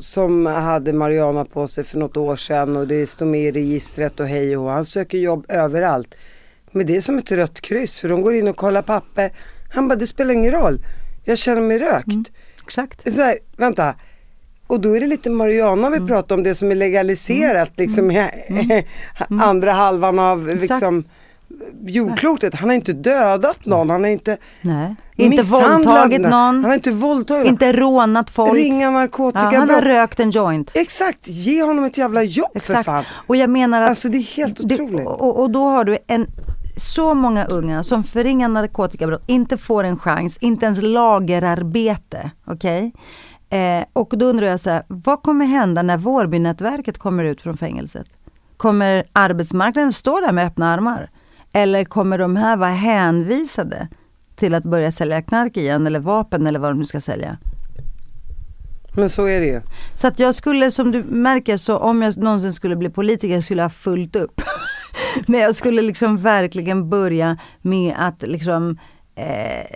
som 0.00 0.46
hade 0.46 0.92
Mariana 0.92 1.44
på 1.44 1.68
sig 1.68 1.84
för 1.84 1.98
något 1.98 2.16
år 2.16 2.36
sedan 2.36 2.76
och 2.76 2.88
det 2.88 3.06
stod 3.06 3.28
med 3.28 3.40
i 3.40 3.52
registret 3.52 4.20
och 4.20 4.26
hej 4.26 4.56
och 4.56 4.70
Han 4.70 4.84
söker 4.84 5.18
jobb 5.18 5.46
överallt. 5.48 6.14
Men 6.70 6.86
det 6.86 6.96
är 6.96 7.00
som 7.00 7.18
ett 7.18 7.32
rött 7.32 7.60
kryss 7.60 8.00
för 8.00 8.08
de 8.08 8.22
går 8.22 8.34
in 8.34 8.48
och 8.48 8.56
kollar 8.56 8.82
papper. 8.82 9.32
Han 9.74 9.88
bara, 9.88 9.96
det 9.96 10.06
spelar 10.06 10.34
ingen 10.34 10.52
roll. 10.52 10.78
Jag 11.24 11.38
känner 11.38 11.60
mig 11.60 11.78
rökt. 11.78 12.06
Mm, 12.06 12.24
exakt. 12.64 13.14
Så 13.14 13.22
här, 13.22 13.38
vänta. 13.56 13.94
Och 14.66 14.80
då 14.80 14.96
är 14.96 15.00
det 15.00 15.06
lite 15.06 15.30
Mariana 15.30 15.90
vi 15.90 15.96
mm. 15.96 16.08
pratar 16.08 16.34
om, 16.34 16.42
det 16.42 16.54
som 16.54 16.70
är 16.70 16.74
legaliserat 16.74 17.68
mm. 17.68 17.86
liksom 17.88 18.10
mm. 18.10 18.70
mm. 18.70 19.40
andra 19.42 19.72
halvan 19.72 20.18
av 20.18 20.48
liksom 20.48 21.04
jordklotet. 21.86 22.54
Han 22.54 22.68
har 22.68 22.74
inte 22.74 22.92
dödat 22.92 23.66
någon, 23.66 23.90
han 23.90 24.04
har 24.04 24.10
inte 24.10 24.36
Nej. 24.60 24.94
Inte 25.16 25.42
våldtagit 25.42 26.20
någon. 26.20 26.32
Han 26.32 26.64
har 26.64 26.74
inte 26.74 26.90
våldtagit 26.90 27.46
Inte 27.46 27.72
rånat 27.72 28.30
folk. 28.30 28.54
Ringa 28.54 28.90
narkotika. 28.90 29.48
Ja, 29.52 29.58
han 29.58 29.70
har 29.70 29.82
rökt 29.82 30.20
en 30.20 30.30
joint. 30.30 30.70
Exakt, 30.74 31.28
ge 31.28 31.62
honom 31.62 31.84
ett 31.84 31.98
jävla 31.98 32.22
jobb 32.22 32.50
Exakt. 32.54 32.76
för 32.76 32.82
fan. 32.82 33.04
Och 33.26 33.36
jag 33.36 33.50
menar 33.50 33.82
att, 33.82 33.88
alltså 33.88 34.08
det 34.08 34.18
är 34.18 34.36
helt 34.36 34.60
otroligt. 34.60 34.96
Det, 34.96 35.04
och, 35.04 35.40
och 35.40 35.50
då 35.50 35.64
har 35.64 35.84
du 35.84 35.98
en 36.06 36.26
så 36.76 37.14
många 37.14 37.44
unga 37.44 37.82
som 37.82 38.04
förringar 38.04 38.48
narkotikabrott, 38.48 39.22
inte 39.26 39.56
får 39.56 39.84
en 39.84 39.98
chans, 39.98 40.38
inte 40.40 40.66
ens 40.66 40.82
lagerarbete. 40.82 42.30
Okej? 42.46 42.78
Okay? 42.78 43.02
Eh, 43.50 43.84
och 43.92 44.14
då 44.18 44.26
undrar 44.26 44.46
jag 44.46 44.60
så 44.60 44.70
här, 44.70 44.82
vad 44.88 45.22
kommer 45.22 45.46
hända 45.46 45.82
när 45.82 45.96
Vårbynätverket 45.96 46.98
kommer 46.98 47.24
ut 47.24 47.42
från 47.42 47.56
fängelset? 47.56 48.06
Kommer 48.56 49.04
arbetsmarknaden 49.12 49.92
stå 49.92 50.20
där 50.20 50.32
med 50.32 50.46
öppna 50.46 50.72
armar? 50.72 51.10
Eller 51.52 51.84
kommer 51.84 52.18
de 52.18 52.36
här 52.36 52.56
vara 52.56 52.70
hänvisade 52.70 53.88
till 54.36 54.54
att 54.54 54.64
börja 54.64 54.92
sälja 54.92 55.22
knark 55.22 55.56
igen 55.56 55.86
eller 55.86 56.00
vapen 56.00 56.46
eller 56.46 56.58
vad 56.58 56.70
de 56.70 56.78
nu 56.78 56.86
ska 56.86 57.00
sälja? 57.00 57.38
Men 58.96 59.08
så 59.08 59.26
är 59.26 59.40
det 59.40 59.46
ju. 59.46 59.60
Så 59.94 60.06
att 60.06 60.18
jag 60.18 60.34
skulle, 60.34 60.70
som 60.70 60.92
du 60.92 61.02
märker, 61.04 61.56
så 61.56 61.78
om 61.78 62.02
jag 62.02 62.16
någonsin 62.16 62.52
skulle 62.52 62.76
bli 62.76 62.90
politiker 62.90 63.40
skulle 63.40 63.62
jag 63.62 63.68
ha 63.68 63.70
fullt 63.70 64.16
upp. 64.16 64.40
Men 65.26 65.40
jag 65.40 65.54
skulle 65.54 65.82
liksom 65.82 66.18
verkligen 66.18 66.90
börja 66.90 67.38
med 67.62 67.94
att 67.98 68.22
liksom 68.22 68.78
eh, 69.14 69.66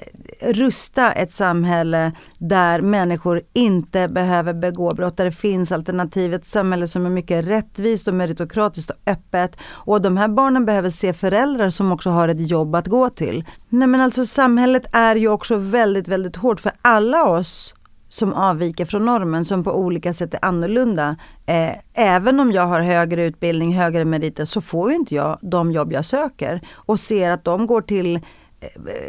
rusta 0.43 1.13
ett 1.13 1.33
samhälle 1.33 2.13
där 2.39 2.81
människor 2.81 3.43
inte 3.53 4.09
behöver 4.09 4.55
begå 4.55 4.95
brott, 4.95 5.17
där 5.17 5.25
det 5.25 5.33
finns 5.33 5.73
alternativ, 5.73 6.35
ett 6.35 6.47
samhälle 6.47 6.89
som 6.89 7.07
är 7.07 7.11
mycket 7.11 7.47
rättvist 7.47 8.09
och 8.09 8.15
meritokratiskt 8.15 8.91
och 8.91 8.97
öppet. 9.07 9.57
Och 9.71 10.03
de 10.03 10.17
här 10.17 10.29
barnen 10.29 10.65
behöver 10.65 10.91
se 10.91 11.13
föräldrar 11.13 11.71
som 11.71 11.93
också 11.93 12.11
har 12.11 12.29
ett 12.29 12.49
jobb 12.51 12.75
att 12.75 12.87
gå 12.87 13.11
till. 13.11 13.45
Nej 13.69 13.89
men 13.89 14.01
alltså 14.01 14.27
samhället 14.27 14.87
är 14.93 15.17
ju 15.17 15.29
också 15.29 15.57
väldigt, 15.57 16.09
väldigt 16.09 16.37
hårt 16.37 16.61
för 16.61 16.73
alla 16.83 17.29
oss 17.29 17.75
som 18.09 18.33
avviker 18.33 18.85
från 18.85 19.05
normen, 19.05 19.45
som 19.45 19.65
på 19.65 19.73
olika 19.73 20.15
sätt 20.15 20.35
är 20.35 20.45
annorlunda. 20.45 21.17
Eh, 21.47 21.73
även 21.95 22.41
om 22.41 22.51
jag 22.51 22.67
har 22.67 22.81
högre 22.81 23.27
utbildning, 23.27 23.75
högre 23.75 24.05
meriter, 24.05 24.45
så 24.45 24.61
får 24.61 24.91
ju 24.91 24.97
inte 24.97 25.15
jag 25.15 25.39
de 25.43 25.73
jobb 25.73 25.93
jag 25.93 26.05
söker. 26.05 26.61
Och 26.75 27.01
ser 27.01 27.31
att 27.31 27.45
de 27.45 27.67
går 27.67 27.83
till 27.83 28.21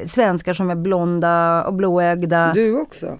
svenskar 0.06 0.54
som 0.54 0.70
är 0.70 0.76
blonda 0.76 1.64
och 1.64 1.74
blåögda. 1.74 2.52
Du 2.54 2.82
också? 2.82 3.20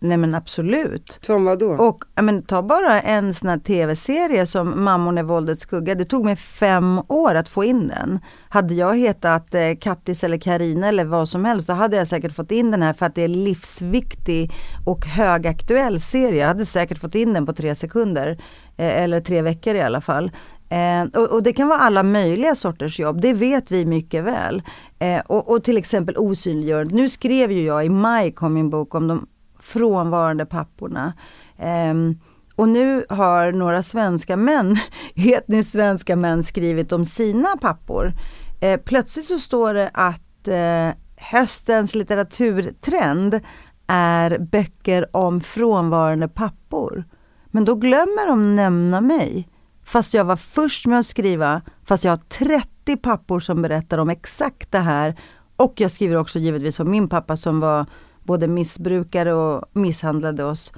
Nej 0.00 0.16
men 0.16 0.34
absolut. 0.34 1.18
Som 1.22 1.44
vad 1.44 1.58
då? 1.58 1.70
Och 1.70 2.04
men, 2.22 2.42
ta 2.42 2.62
bara 2.62 3.00
en 3.00 3.34
sån 3.34 3.48
här 3.48 3.58
tv-serie 3.58 4.46
som 4.46 4.84
Mammon 4.84 5.18
är 5.18 5.22
våldets 5.22 5.62
skugga. 5.62 5.94
Det 5.94 6.04
tog 6.04 6.24
mig 6.24 6.36
fem 6.36 7.00
år 7.08 7.34
att 7.34 7.48
få 7.48 7.64
in 7.64 7.88
den. 7.88 8.20
Hade 8.48 8.74
jag 8.74 8.96
hetat 8.98 9.54
eh, 9.54 9.76
Kattis 9.80 10.24
eller 10.24 10.38
Karina 10.38 10.88
eller 10.88 11.04
vad 11.04 11.28
som 11.28 11.44
helst, 11.44 11.66
då 11.66 11.72
hade 11.72 11.96
jag 11.96 12.08
säkert 12.08 12.34
fått 12.34 12.50
in 12.50 12.70
den 12.70 12.82
här 12.82 12.92
för 12.92 13.06
att 13.06 13.14
det 13.14 13.22
är 13.22 13.28
livsviktig 13.28 14.52
och 14.86 15.06
högaktuell 15.06 16.00
serie. 16.00 16.40
Jag 16.40 16.48
hade 16.48 16.66
säkert 16.66 16.98
fått 16.98 17.14
in 17.14 17.32
den 17.32 17.46
på 17.46 17.52
tre 17.52 17.74
sekunder. 17.74 18.38
Eh, 18.76 19.02
eller 19.02 19.20
tre 19.20 19.42
veckor 19.42 19.74
i 19.74 19.80
alla 19.80 20.00
fall. 20.00 20.30
Eh, 20.68 21.20
och, 21.20 21.28
och, 21.28 21.42
det 21.42 21.52
kan 21.52 21.68
vara 21.68 21.78
alla 21.78 22.02
möjliga 22.02 22.54
sorters 22.54 23.00
jobb, 23.00 23.20
det 23.20 23.32
vet 23.32 23.70
vi 23.70 23.84
mycket 23.84 24.24
väl. 24.24 24.62
Eh, 24.98 25.20
och, 25.26 25.50
och, 25.50 25.64
till 25.64 25.76
exempel 25.76 26.16
osynliggörande. 26.16 26.94
Nu 26.94 27.08
skrev 27.08 27.52
ju 27.52 27.62
jag 27.62 27.86
i 27.86 27.88
maj, 27.88 28.32
kom 28.32 28.54
min 28.54 28.70
bok 28.70 28.94
om 28.94 29.08
de 29.08 29.26
frånvarande 29.60 30.46
papporna. 30.46 31.12
Eh, 31.58 31.94
och 32.54 32.68
nu 32.68 33.04
har 33.08 33.52
några 33.52 33.82
svenska 33.82 34.36
män, 34.36 34.76
etniskt 35.14 35.72
svenska 35.72 36.16
män 36.16 36.44
skrivit 36.44 36.92
om 36.92 37.04
sina 37.04 37.48
pappor. 37.60 38.12
Eh, 38.60 38.80
plötsligt 38.80 39.24
så 39.24 39.38
står 39.38 39.74
det 39.74 39.90
att 39.94 40.48
eh, 40.48 40.96
höstens 41.16 41.94
litteraturtrend 41.94 43.40
är 43.86 44.38
böcker 44.38 45.16
om 45.16 45.40
frånvarande 45.40 46.28
pappor. 46.28 47.04
Men 47.46 47.64
då 47.64 47.74
glömmer 47.74 48.26
de 48.26 48.56
nämna 48.56 49.00
mig. 49.00 49.48
Fast 49.88 50.14
jag 50.14 50.24
var 50.24 50.36
först 50.36 50.86
med 50.86 50.98
att 50.98 51.06
skriva, 51.06 51.62
fast 51.84 52.04
jag 52.04 52.12
har 52.12 52.16
30 52.16 52.96
pappor 52.96 53.40
som 53.40 53.62
berättar 53.62 53.98
om 53.98 54.10
exakt 54.10 54.72
det 54.72 54.78
här. 54.78 55.20
Och 55.56 55.80
jag 55.80 55.90
skriver 55.90 56.16
också 56.16 56.38
givetvis 56.38 56.80
om 56.80 56.90
min 56.90 57.08
pappa 57.08 57.36
som 57.36 57.60
var 57.60 57.86
både 58.22 58.48
missbrukare 58.48 59.32
och 59.32 59.64
misshandlade 59.72 60.44
oss. 60.44 60.72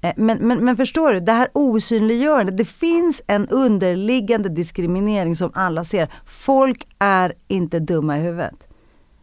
Eh, 0.00 0.12
men, 0.16 0.38
men, 0.38 0.64
men 0.64 0.76
förstår 0.76 1.12
du, 1.12 1.20
det 1.20 1.32
här 1.32 1.48
osynliggörandet, 1.54 2.56
det 2.56 2.64
finns 2.64 3.22
en 3.26 3.48
underliggande 3.48 4.48
diskriminering 4.48 5.36
som 5.36 5.50
alla 5.54 5.84
ser. 5.84 6.12
Folk 6.26 6.88
är 6.98 7.34
inte 7.48 7.78
dumma 7.78 8.18
i 8.18 8.20
huvudet. 8.20 8.68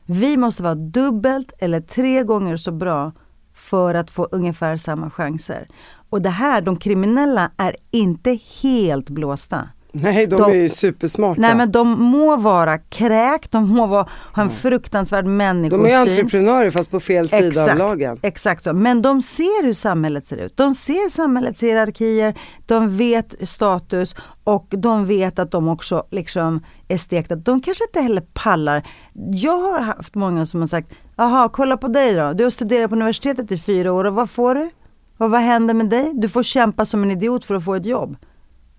Vi 0.06 0.38
måste 0.38 0.64
vara 0.64 0.76
dubbelt 0.76 1.54
eller 1.60 1.82
tre 1.82 2.24
gånger 2.24 2.58
så 2.58 2.72
bra 2.72 3.12
för 3.56 3.96
att 3.96 4.12
få 4.12 4.28
ungefär 4.32 4.78
samma 4.78 5.10
chanser. 5.10 5.68
Och 6.10 6.22
det 6.22 6.30
här, 6.30 6.62
de 6.62 6.78
kriminella 6.78 7.52
är 7.58 7.76
inte 7.92 8.40
helt 8.62 9.10
blåsta. 9.10 9.70
Nej, 9.92 10.28
de, 10.28 10.36
De- 10.36 10.52
är 10.52 10.56
ju 10.56 10.70
supersmarta. 10.70 11.42
Nej 11.42 11.56
men 11.56 11.72
de 11.72 12.02
må 12.04 12.36
vara 12.36 12.78
kräk, 12.78 13.52
de 13.52 13.70
må 13.70 13.86
vara, 13.88 14.08
ha 14.34 14.44
en 14.44 14.50
fruktansvärd 14.50 15.26
människosyn. 15.26 15.84
de 15.84 15.92
är 15.92 16.00
entreprenörer 16.00 16.72
fast 16.72 16.92
på 16.92 17.00
fel 17.00 17.30
sida 17.30 17.72
av 17.72 17.78
lagen. 17.78 18.20
Exakt 18.22 18.64
så. 18.64 18.74
Men 18.74 19.02
de 19.02 19.22
ser 19.22 19.64
hur 19.64 19.74
samhället 19.74 20.26
ser 20.26 20.38
ut. 20.38 20.58
De 20.58 20.74
ser 20.76 21.10
samhällets 21.10 21.64
hierarkier, 21.64 22.34
de 22.66 22.98
vet 22.98 23.50
status 23.50 24.16
och 24.44 24.68
de 24.70 25.06
vet 25.06 25.40
att 25.40 25.52
de 25.52 25.68
också 25.68 26.04
liksom 26.12 26.64
är 26.88 26.98
stekta. 26.98 27.36
De 27.36 27.62
kanske 27.62 27.84
inte 27.84 28.02
heller 28.02 28.24
pallar. 28.34 28.88
Jag 29.34 29.58
har 29.58 29.80
haft 29.80 30.16
många 30.16 30.46
som 30.46 30.60
har 30.60 30.68
sagt, 30.68 30.92
jaha 31.16 31.50
kolla 31.50 31.78
på 31.78 31.88
dig 31.88 32.16
då, 32.16 32.34
du 32.34 32.44
har 32.44 32.52
studerat 32.52 32.90
på 32.90 32.96
universitetet 32.96 33.52
i 33.52 33.58
fyra 33.58 33.94
år 33.94 34.06
och 34.06 34.14
vad 34.14 34.30
får 34.30 34.56
du? 34.56 34.70
Och 35.18 35.30
vad 35.32 35.42
händer 35.42 35.74
med 35.74 35.90
dig? 35.90 36.12
Du 36.14 36.30
får 36.30 36.44
kämpa 36.44 36.86
som 36.86 37.04
en 37.04 37.12
idiot 37.12 37.46
för 37.46 37.56
att 37.56 37.66
få 37.66 37.76
ett 37.76 37.86
jobb. 37.86 38.18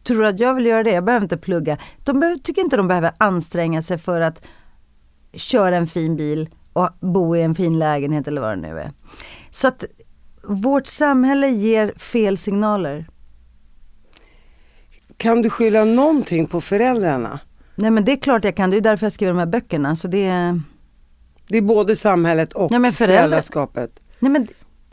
Tror 0.03 0.21
du 0.23 0.27
att 0.29 0.41
jag 0.41 0.55
vill 0.55 0.67
göra 0.67 0.83
det? 0.83 0.91
Jag 0.93 1.05
behöver 1.05 1.25
inte 1.25 1.37
plugga. 1.37 1.79
De 2.05 2.21
behöver, 2.21 2.39
tycker 2.39 2.63
inte 2.63 2.77
de 2.77 2.89
behöver 2.89 3.13
anstränga 3.19 3.83
sig 3.83 3.99
för 3.99 4.21
att 4.21 4.43
köra 5.33 5.77
en 5.77 5.87
fin 5.87 6.17
bil 6.17 6.49
och 6.73 6.89
bo 7.01 7.37
i 7.37 7.43
en 7.43 7.55
fin 7.55 7.79
lägenhet 7.79 8.29
eller 8.29 8.41
vad 8.41 8.51
det 8.51 8.57
nu 8.69 8.81
är. 8.81 8.93
Så 9.51 9.69
att 9.69 9.85
vårt 10.43 10.87
samhälle 10.87 11.49
ger 11.49 11.93
fel 11.99 12.39
signaler. 12.39 13.07
Kan 15.17 15.43
du 15.43 15.51
skylla 15.51 15.85
någonting 15.85 16.47
på 16.47 16.61
föräldrarna? 16.61 17.41
Nej 17.75 17.91
men 17.91 18.05
det 18.05 18.13
är 18.13 18.17
klart 18.17 18.45
jag 18.45 18.57
kan, 18.57 18.71
det 18.71 18.77
är 18.77 18.81
därför 18.81 19.07
jag 19.07 19.13
skriver 19.13 19.33
de 19.33 19.39
här 19.39 19.47
böckerna. 19.47 19.97
Så 19.97 20.09
det 20.09 20.25
är... 20.25 20.61
Det 21.49 21.59
är 21.59 21.63
både 21.63 21.97
samhället 21.97 22.53
och 22.53 22.63
Ja, 22.73 22.79
föräldrar- 22.79 22.93
föräldraskapet. 22.93 24.01
Nej 24.19 24.33
men 24.33 24.49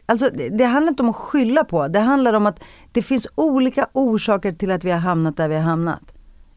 alltså 0.06 0.30
det, 0.34 0.50
det 0.50 0.66
handlar 0.66 0.90
inte 0.90 1.04
om 1.04 1.10
att 1.10 1.16
skylla 1.16 1.64
på, 1.64 1.88
det 1.88 2.00
handlar 2.00 2.34
om 2.34 2.46
att 2.46 2.64
det 2.92 3.02
finns 3.02 3.28
olika 3.36 3.88
orsaker 3.94 4.52
till 4.52 4.72
att 4.72 4.84
vi 4.84 4.92
har 4.92 5.00
hamnat 5.00 5.38
där 5.38 5.50
vi 5.50 5.56
har 5.56 5.62
hamnat. 5.62 6.14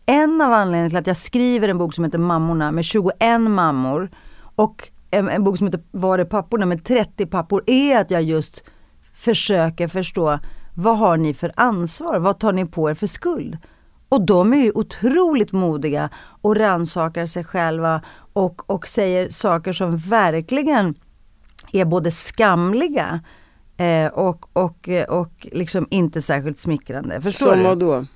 En 0.06 0.40
av 0.40 0.52
anledningarna 0.52 0.88
till 0.88 0.98
att 0.98 1.06
jag 1.06 1.16
skriver 1.16 1.68
en 1.68 1.78
bok 1.78 1.94
som 1.94 2.04
heter 2.04 2.18
Mammorna 2.18 2.72
med 2.72 2.84
21 2.84 3.40
mammor 3.40 4.10
och 4.56 4.90
en, 5.10 5.28
en 5.28 5.44
bok 5.44 5.58
som 5.58 5.66
heter 5.66 5.80
Var 5.90 6.18
är 6.18 6.24
papporna 6.24 6.66
med 6.66 6.84
30 6.84 7.26
pappor 7.26 7.62
är 7.66 8.00
att 8.00 8.10
jag 8.10 8.22
just 8.22 8.64
försöker 9.14 9.88
förstå 9.88 10.38
vad 10.74 10.98
har 10.98 11.16
ni 11.16 11.34
för 11.34 11.52
ansvar? 11.56 12.18
Vad 12.18 12.38
tar 12.38 12.52
ni 12.52 12.66
på 12.66 12.90
er 12.90 12.94
för 12.94 13.06
skuld? 13.06 13.58
Och 14.08 14.26
de 14.26 14.52
är 14.52 14.56
ju 14.56 14.72
otroligt 14.74 15.52
modiga 15.52 16.10
och 16.42 16.56
rannsakar 16.56 17.26
sig 17.26 17.44
själva 17.44 18.02
och, 18.32 18.70
och 18.70 18.88
säger 18.88 19.28
saker 19.28 19.72
som 19.72 19.96
verkligen 19.96 20.94
är 21.80 21.84
både 21.84 22.10
skamliga 22.10 23.20
eh, 23.76 24.06
och, 24.06 24.56
och, 24.56 24.88
och 25.08 25.46
liksom 25.52 25.86
inte 25.90 26.22
särskilt 26.22 26.58
smickrande. 26.58 27.20
Förstår 27.20 27.46
Som 27.46 27.58
du? 27.58 27.64
vad 27.64 27.78
då? 27.78 28.06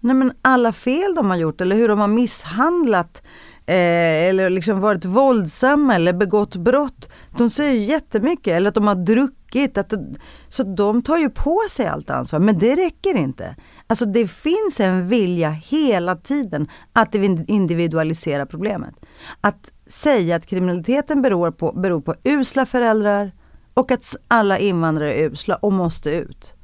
Nej 0.00 0.16
men 0.16 0.32
alla 0.42 0.72
fel 0.72 1.14
de 1.14 1.30
har 1.30 1.36
gjort 1.36 1.60
eller 1.60 1.76
hur 1.76 1.88
de 1.88 1.98
har 1.98 2.08
misshandlat 2.08 3.22
eh, 3.66 4.28
eller 4.28 4.50
liksom 4.50 4.80
varit 4.80 5.04
våldsamma 5.04 5.94
eller 5.94 6.12
begått 6.12 6.56
brott. 6.56 7.08
De 7.38 7.50
säger 7.50 7.72
ju 7.72 7.84
jättemycket 7.84 8.52
eller 8.52 8.68
att 8.68 8.74
de 8.74 8.86
har 8.86 8.94
druckit. 8.94 9.78
Att 9.78 9.90
de, 9.90 10.16
så 10.48 10.62
de 10.62 11.02
tar 11.02 11.18
ju 11.18 11.30
på 11.30 11.60
sig 11.70 11.86
allt 11.86 12.10
ansvar 12.10 12.38
men 12.38 12.58
det 12.58 12.76
räcker 12.76 13.16
inte. 13.16 13.56
Alltså 13.86 14.06
det 14.06 14.28
finns 14.28 14.80
en 14.80 15.08
vilja 15.08 15.50
hela 15.50 16.16
tiden 16.16 16.68
att 16.92 17.14
individualisera 17.14 18.46
problemet. 18.46 18.94
Att 19.40 19.70
säga 19.94 20.36
att 20.36 20.46
kriminaliteten 20.46 21.22
beror 21.22 21.50
på, 21.50 21.72
beror 21.72 22.00
på 22.00 22.14
usla 22.24 22.66
föräldrar 22.66 23.32
och 23.74 23.90
att 23.90 24.16
alla 24.28 24.58
invandrare 24.58 25.14
är 25.14 25.30
usla 25.30 25.56
och 25.56 25.72
måste 25.72 26.10
ut. 26.10 26.54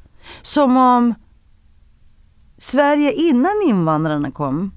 Som 0.42 0.76
om 0.76 1.14
Sverige 2.58 3.12
innan 3.12 3.62
invandrarna 3.66 4.30
kom, 4.30 4.72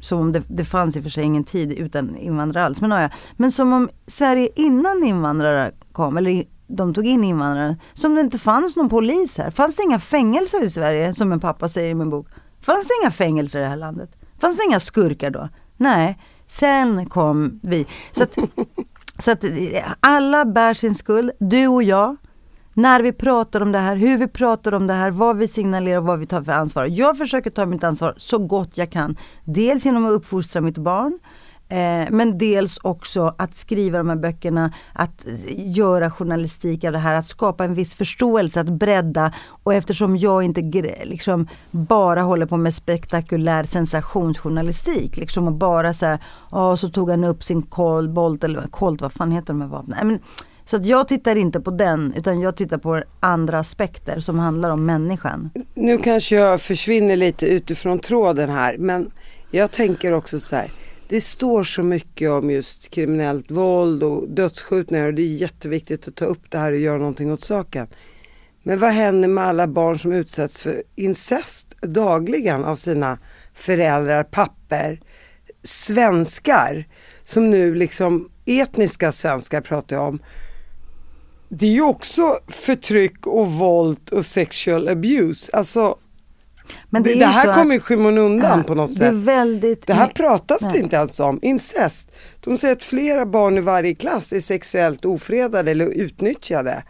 som 0.00 0.20
om 0.20 0.32
det, 0.32 0.42
det 0.48 0.64
fanns 0.64 0.96
i 0.96 0.98
och 0.98 1.02
för 1.02 1.10
sig 1.10 1.24
ingen 1.24 1.44
tid 1.44 1.72
utan 1.72 2.16
invandrare 2.16 2.64
alls, 2.64 2.80
men, 2.80 2.90
ja, 2.90 3.08
men 3.36 3.52
som 3.52 3.72
om 3.72 3.88
Sverige 4.06 4.48
innan 4.56 5.04
invandrare 5.04 5.72
kom, 5.92 6.16
eller 6.16 6.44
de 6.66 6.94
tog 6.94 7.06
in 7.06 7.24
invandrare, 7.24 7.76
som 7.92 8.14
det 8.14 8.20
inte 8.20 8.38
fanns 8.38 8.76
någon 8.76 8.88
polis 8.88 9.38
här. 9.38 9.50
Fanns 9.50 9.76
det 9.76 9.82
inga 9.82 10.00
fängelser 10.00 10.62
i 10.62 10.70
Sverige, 10.70 11.14
som 11.14 11.32
en 11.32 11.40
pappa 11.40 11.68
säger 11.68 11.90
i 11.90 11.94
min 11.94 12.10
bok? 12.10 12.28
Fanns 12.60 12.86
det 12.86 12.94
inga 13.02 13.10
fängelser 13.10 13.58
i 13.58 13.62
det 13.62 13.68
här 13.68 13.76
landet? 13.76 14.10
Fanns 14.38 14.56
det 14.56 14.64
inga 14.64 14.80
skurkar 14.80 15.30
då? 15.30 15.48
Nej, 15.76 16.18
sen 16.46 17.06
kom 17.06 17.60
vi. 17.62 17.86
Så 18.10 18.22
att, 18.22 18.34
så 19.18 19.30
att 19.30 19.44
alla 20.00 20.44
bär 20.44 20.74
sin 20.74 20.94
skuld, 20.94 21.30
du 21.38 21.66
och 21.66 21.82
jag, 21.82 22.16
när 22.74 23.02
vi 23.02 23.12
pratar 23.12 23.60
om 23.60 23.72
det 23.72 23.78
här, 23.78 23.96
hur 23.96 24.18
vi 24.18 24.28
pratar 24.28 24.74
om 24.74 24.86
det 24.86 24.94
här, 24.94 25.10
vad 25.10 25.36
vi 25.36 25.48
signalerar 25.48 25.98
och 25.98 26.04
vad 26.04 26.18
vi 26.18 26.26
tar 26.26 26.42
för 26.42 26.52
ansvar. 26.52 26.86
Jag 26.86 27.18
försöker 27.18 27.50
ta 27.50 27.66
mitt 27.66 27.84
ansvar 27.84 28.14
så 28.16 28.38
gott 28.38 28.78
jag 28.78 28.90
kan. 28.90 29.16
Dels 29.44 29.84
genom 29.84 30.06
att 30.06 30.12
uppfostra 30.12 30.60
mitt 30.60 30.78
barn, 30.78 31.18
eh, 31.68 32.10
men 32.10 32.38
dels 32.38 32.78
också 32.82 33.34
att 33.38 33.56
skriva 33.56 33.98
de 33.98 34.08
här 34.08 34.16
böckerna, 34.16 34.72
att 34.92 35.26
göra 35.48 36.10
journalistik 36.10 36.84
av 36.84 36.92
det 36.92 36.98
här, 36.98 37.14
att 37.14 37.28
skapa 37.28 37.64
en 37.64 37.74
viss 37.74 37.94
förståelse, 37.94 38.60
att 38.60 38.68
bredda. 38.68 39.32
Och 39.62 39.74
eftersom 39.74 40.16
jag 40.16 40.42
inte 40.42 40.60
liksom 41.04 41.48
bara 41.70 42.22
håller 42.22 42.46
på 42.46 42.56
med 42.56 42.74
spektakulär 42.74 43.64
sensationsjournalistik, 43.64 45.16
liksom 45.16 45.46
och 45.46 45.52
bara 45.52 45.94
så 45.94 46.06
här, 46.06 46.18
ja 46.50 46.76
så 46.76 46.88
tog 46.88 47.10
han 47.10 47.24
upp 47.24 47.44
sin 47.44 47.62
kolbolt, 47.62 48.44
eller 48.44 48.66
Colt, 48.66 49.00
vad 49.00 49.12
fan 49.12 49.32
heter 49.32 49.46
de 49.46 49.60
här 49.60 49.68
vapnen? 49.68 50.08
Men, 50.08 50.18
så 50.64 50.76
att 50.76 50.86
jag 50.86 51.08
tittar 51.08 51.36
inte 51.36 51.60
på 51.60 51.70
den 51.70 52.12
utan 52.16 52.40
jag 52.40 52.56
tittar 52.56 52.78
på 52.78 53.02
andra 53.20 53.58
aspekter 53.58 54.20
som 54.20 54.38
handlar 54.38 54.70
om 54.70 54.86
människan. 54.86 55.50
Nu 55.74 55.98
kanske 55.98 56.36
jag 56.36 56.60
försvinner 56.60 57.16
lite 57.16 57.46
utifrån 57.46 57.98
tråden 57.98 58.50
här 58.50 58.76
men 58.78 59.10
jag 59.50 59.70
tänker 59.70 60.12
också 60.12 60.40
så 60.40 60.56
här. 60.56 60.70
Det 61.08 61.20
står 61.20 61.64
så 61.64 61.82
mycket 61.82 62.30
om 62.30 62.50
just 62.50 62.90
kriminellt 62.90 63.50
våld 63.50 64.02
och 64.02 64.28
dödsskjutningar 64.28 65.06
och 65.06 65.14
det 65.14 65.22
är 65.22 65.26
jätteviktigt 65.26 66.08
att 66.08 66.14
ta 66.14 66.24
upp 66.24 66.50
det 66.50 66.58
här 66.58 66.72
och 66.72 66.78
göra 66.78 66.98
någonting 66.98 67.32
åt 67.32 67.44
saken. 67.44 67.86
Men 68.62 68.78
vad 68.78 68.90
händer 68.90 69.28
med 69.28 69.44
alla 69.44 69.66
barn 69.66 69.98
som 69.98 70.12
utsätts 70.12 70.60
för 70.60 70.82
incest 70.94 71.74
dagligen 71.80 72.64
av 72.64 72.76
sina 72.76 73.18
föräldrar, 73.54 74.24
papper, 74.24 75.00
svenskar 75.62 76.88
som 77.24 77.50
nu 77.50 77.74
liksom 77.74 78.30
etniska 78.46 79.12
svenskar 79.12 79.60
pratar 79.60 79.96
jag 79.96 80.08
om. 80.08 80.18
Det 81.48 81.66
är 81.66 81.70
ju 81.70 81.82
också 81.82 82.38
förtryck 82.48 83.26
och 83.26 83.52
våld 83.52 84.08
och 84.12 84.26
sexual 84.26 84.88
abuse. 84.88 85.52
Alltså 85.52 85.98
men 86.90 87.02
det, 87.02 87.14
det, 87.14 87.26
här 87.26 87.54
kommer 87.54 87.74
i 87.74 87.80
skymundan 87.80 88.64
på 88.64 88.74
något 88.74 88.90
Det 88.90 88.96
sätt. 88.96 89.14
väldigt... 89.14 89.86
Det 89.86 89.94
här 89.94 90.08
pratas 90.08 90.60
det 90.60 90.68
Nej. 90.68 90.80
inte 90.80 90.96
ens 90.96 91.20
om. 91.20 91.38
Incest. 91.42 92.10
De 92.40 92.56
säger 92.56 92.76
att 92.76 92.84
flera 92.84 93.26
barn 93.26 93.58
i 93.58 93.60
varje 93.60 93.94
klass 93.94 94.32
är 94.32 94.40
sexuellt 94.40 95.04
ofredade 95.04 95.70
eller 95.70 95.86
utnyttjade. 95.86 96.82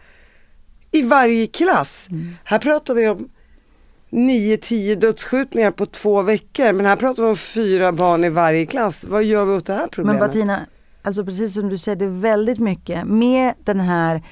I 0.91 1.01
varje 1.01 1.47
klass. 1.47 2.07
Mm. 2.09 2.35
Här 2.43 2.59
pratar 2.59 2.93
vi 2.93 3.07
om 3.07 3.29
9-10 4.09 4.95
dödsskjutningar 4.95 5.71
på 5.71 5.85
två 5.85 6.21
veckor. 6.21 6.73
Men 6.73 6.85
här 6.85 6.95
pratar 6.95 7.23
vi 7.23 7.29
om 7.29 7.37
fyra 7.37 7.91
barn 7.91 8.23
i 8.23 8.29
varje 8.29 8.65
klass. 8.65 9.03
Vad 9.07 9.23
gör 9.23 9.45
vi 9.45 9.53
åt 9.53 9.65
det 9.65 9.73
här 9.73 9.79
Men 9.79 9.89
problemet? 9.89 10.21
Bettina, 10.21 10.59
alltså 11.01 11.25
precis 11.25 11.53
som 11.53 11.69
du 11.69 11.77
säger, 11.77 11.95
det 11.95 12.05
är 12.05 12.19
väldigt 12.19 12.59
mycket 12.59 13.07
med 13.07 13.53
den 13.63 13.79
här 13.79 14.23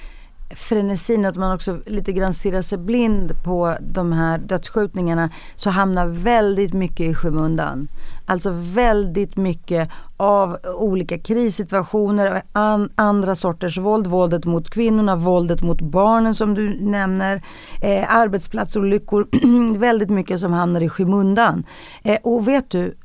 frenesin, 0.49 1.25
att 1.25 1.35
man 1.35 1.55
också 1.55 1.79
lite 1.85 2.11
grann 2.11 2.33
stirrar 2.33 2.61
sig 2.61 2.77
blind 2.77 3.43
på 3.43 3.77
de 3.79 4.11
här 4.11 4.37
dödsskjutningarna, 4.37 5.29
så 5.55 5.69
hamnar 5.69 6.07
väldigt 6.07 6.73
mycket 6.73 6.99
i 6.99 7.13
skymundan. 7.13 7.87
Alltså 8.25 8.51
väldigt 8.53 9.35
mycket 9.37 9.89
av 10.17 10.57
olika 10.77 11.17
krissituationer, 11.17 12.41
an, 12.51 12.89
andra 12.95 13.35
sorters 13.35 13.77
våld, 13.77 14.07
våldet 14.07 14.45
mot 14.45 14.69
kvinnorna, 14.69 15.15
våldet 15.15 15.61
mot 15.61 15.81
barnen 15.81 16.35
som 16.35 16.53
du 16.53 16.79
nämner, 16.81 17.41
eh, 17.81 18.15
arbetsplatsolyckor, 18.15 19.27
väldigt 19.77 20.09
mycket 20.09 20.39
som 20.39 20.53
hamnar 20.53 20.83
i 20.83 20.89
skymundan. 20.89 21.63
Eh, 22.03 22.17
och 22.23 22.47
vet 22.47 22.69
du, 22.69 22.97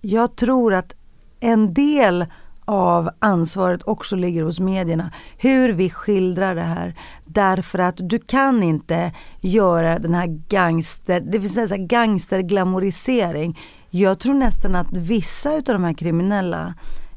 jag 0.00 0.36
tror 0.36 0.74
att 0.74 0.92
en 1.40 1.74
del 1.74 2.26
av 2.64 3.10
ansvaret 3.18 3.82
också 3.82 4.16
ligger 4.16 4.42
hos 4.42 4.60
medierna. 4.60 5.10
Hur 5.36 5.72
vi 5.72 5.90
skildrar 5.90 6.54
det 6.54 6.60
här. 6.60 6.94
Därför 7.24 7.78
att 7.78 7.96
du 7.96 8.18
kan 8.18 8.62
inte 8.62 9.12
göra 9.40 9.98
den 9.98 10.14
här 10.14 10.26
gangster, 10.48 11.20
det 11.20 11.38
vill 11.38 11.52
säga 11.52 11.76
gangsterglamorisering. 11.76 13.58
Jag 13.90 14.18
tror 14.18 14.34
nästan 14.34 14.74
att 14.74 14.92
vissa 14.92 15.54
utav 15.54 15.74
de 15.74 15.84
här 15.84 15.94
kriminella 15.94 16.74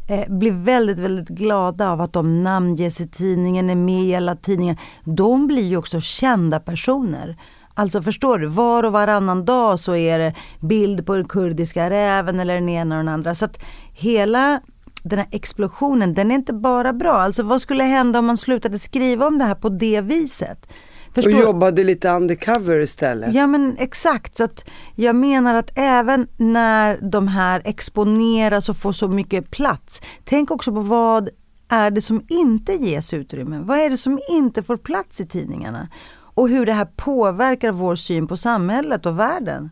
eh, 0.07 0.29
blir 0.29 0.51
väldigt, 0.51 0.99
väldigt 0.99 1.27
glada 1.27 1.91
av 1.91 2.01
att 2.01 2.13
de 2.13 2.43
namnges 2.43 3.01
i 3.01 3.07
tidningen, 3.07 3.69
är 3.69 3.75
med 3.75 4.03
i 4.03 4.15
alla 4.15 4.35
tidningar. 4.35 4.77
De 5.03 5.47
blir 5.47 5.63
ju 5.63 5.77
också 5.77 6.01
kända 6.01 6.59
personer. 6.59 7.37
Alltså 7.73 8.01
förstår 8.01 8.39
du, 8.39 8.47
var 8.47 8.83
och 8.83 8.91
varannan 8.91 9.45
dag 9.45 9.79
så 9.79 9.95
är 9.95 10.19
det 10.19 10.33
bild 10.59 11.05
på 11.05 11.15
den 11.15 11.27
kurdiska 11.27 11.89
räven 11.89 12.39
eller 12.39 12.53
den 12.53 12.69
ena 12.69 12.95
och 12.95 13.03
den 13.03 13.13
andra. 13.13 13.35
Så 13.35 13.45
att 13.45 13.63
hela 13.93 14.61
den 15.09 15.19
här 15.19 15.27
explosionen, 15.31 16.13
den 16.13 16.31
är 16.31 16.35
inte 16.35 16.53
bara 16.53 16.93
bra. 16.93 17.13
Alltså 17.13 17.43
vad 17.43 17.61
skulle 17.61 17.83
hända 17.83 18.19
om 18.19 18.25
man 18.25 18.37
slutade 18.37 18.79
skriva 18.79 19.27
om 19.27 19.37
det 19.37 19.43
här 19.43 19.55
på 19.55 19.69
det 19.69 20.01
viset? 20.01 20.67
Förstår? 21.15 21.33
Och 21.33 21.39
jobbade 21.39 21.83
lite 21.83 22.09
undercover 22.09 22.79
istället. 22.79 23.33
Ja 23.33 23.47
men 23.47 23.75
exakt. 23.79 24.37
Så 24.37 24.43
att 24.43 24.65
jag 24.95 25.15
menar 25.15 25.53
att 25.53 25.71
även 25.75 26.27
när 26.37 26.99
de 27.01 27.27
här 27.27 27.61
exponeras 27.65 28.69
och 28.69 28.77
får 28.77 28.91
så 28.91 29.07
mycket 29.07 29.51
plats. 29.51 30.01
Tänk 30.23 30.51
också 30.51 30.71
på 30.71 30.79
vad 30.79 31.29
är 31.67 31.91
det 31.91 32.01
som 32.01 32.21
inte 32.29 32.73
ges 32.73 33.13
utrymme? 33.13 33.59
Vad 33.59 33.77
är 33.79 33.89
det 33.89 33.97
som 33.97 34.19
inte 34.29 34.63
får 34.63 34.77
plats 34.77 35.21
i 35.21 35.25
tidningarna? 35.25 35.87
Och 36.13 36.49
hur 36.49 36.65
det 36.65 36.73
här 36.73 36.87
påverkar 36.95 37.71
vår 37.71 37.95
syn 37.95 38.27
på 38.27 38.37
samhället 38.37 39.05
och 39.05 39.19
världen. 39.19 39.69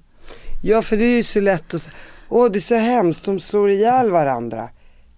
Ja 0.64 0.82
för 0.82 0.98
det 0.98 1.04
är 1.04 1.18
ju 1.18 1.24
så 1.24 1.40
lätt 1.40 1.74
att 1.74 1.82
säga, 1.82 1.96
åh 2.30 2.52
det 2.52 2.60
är 2.60 2.62
så 2.62 2.76
hemskt, 2.76 3.26
de 3.26 3.40
slår 3.40 3.70
ihjäl 3.70 4.12
varandra. 4.12 4.70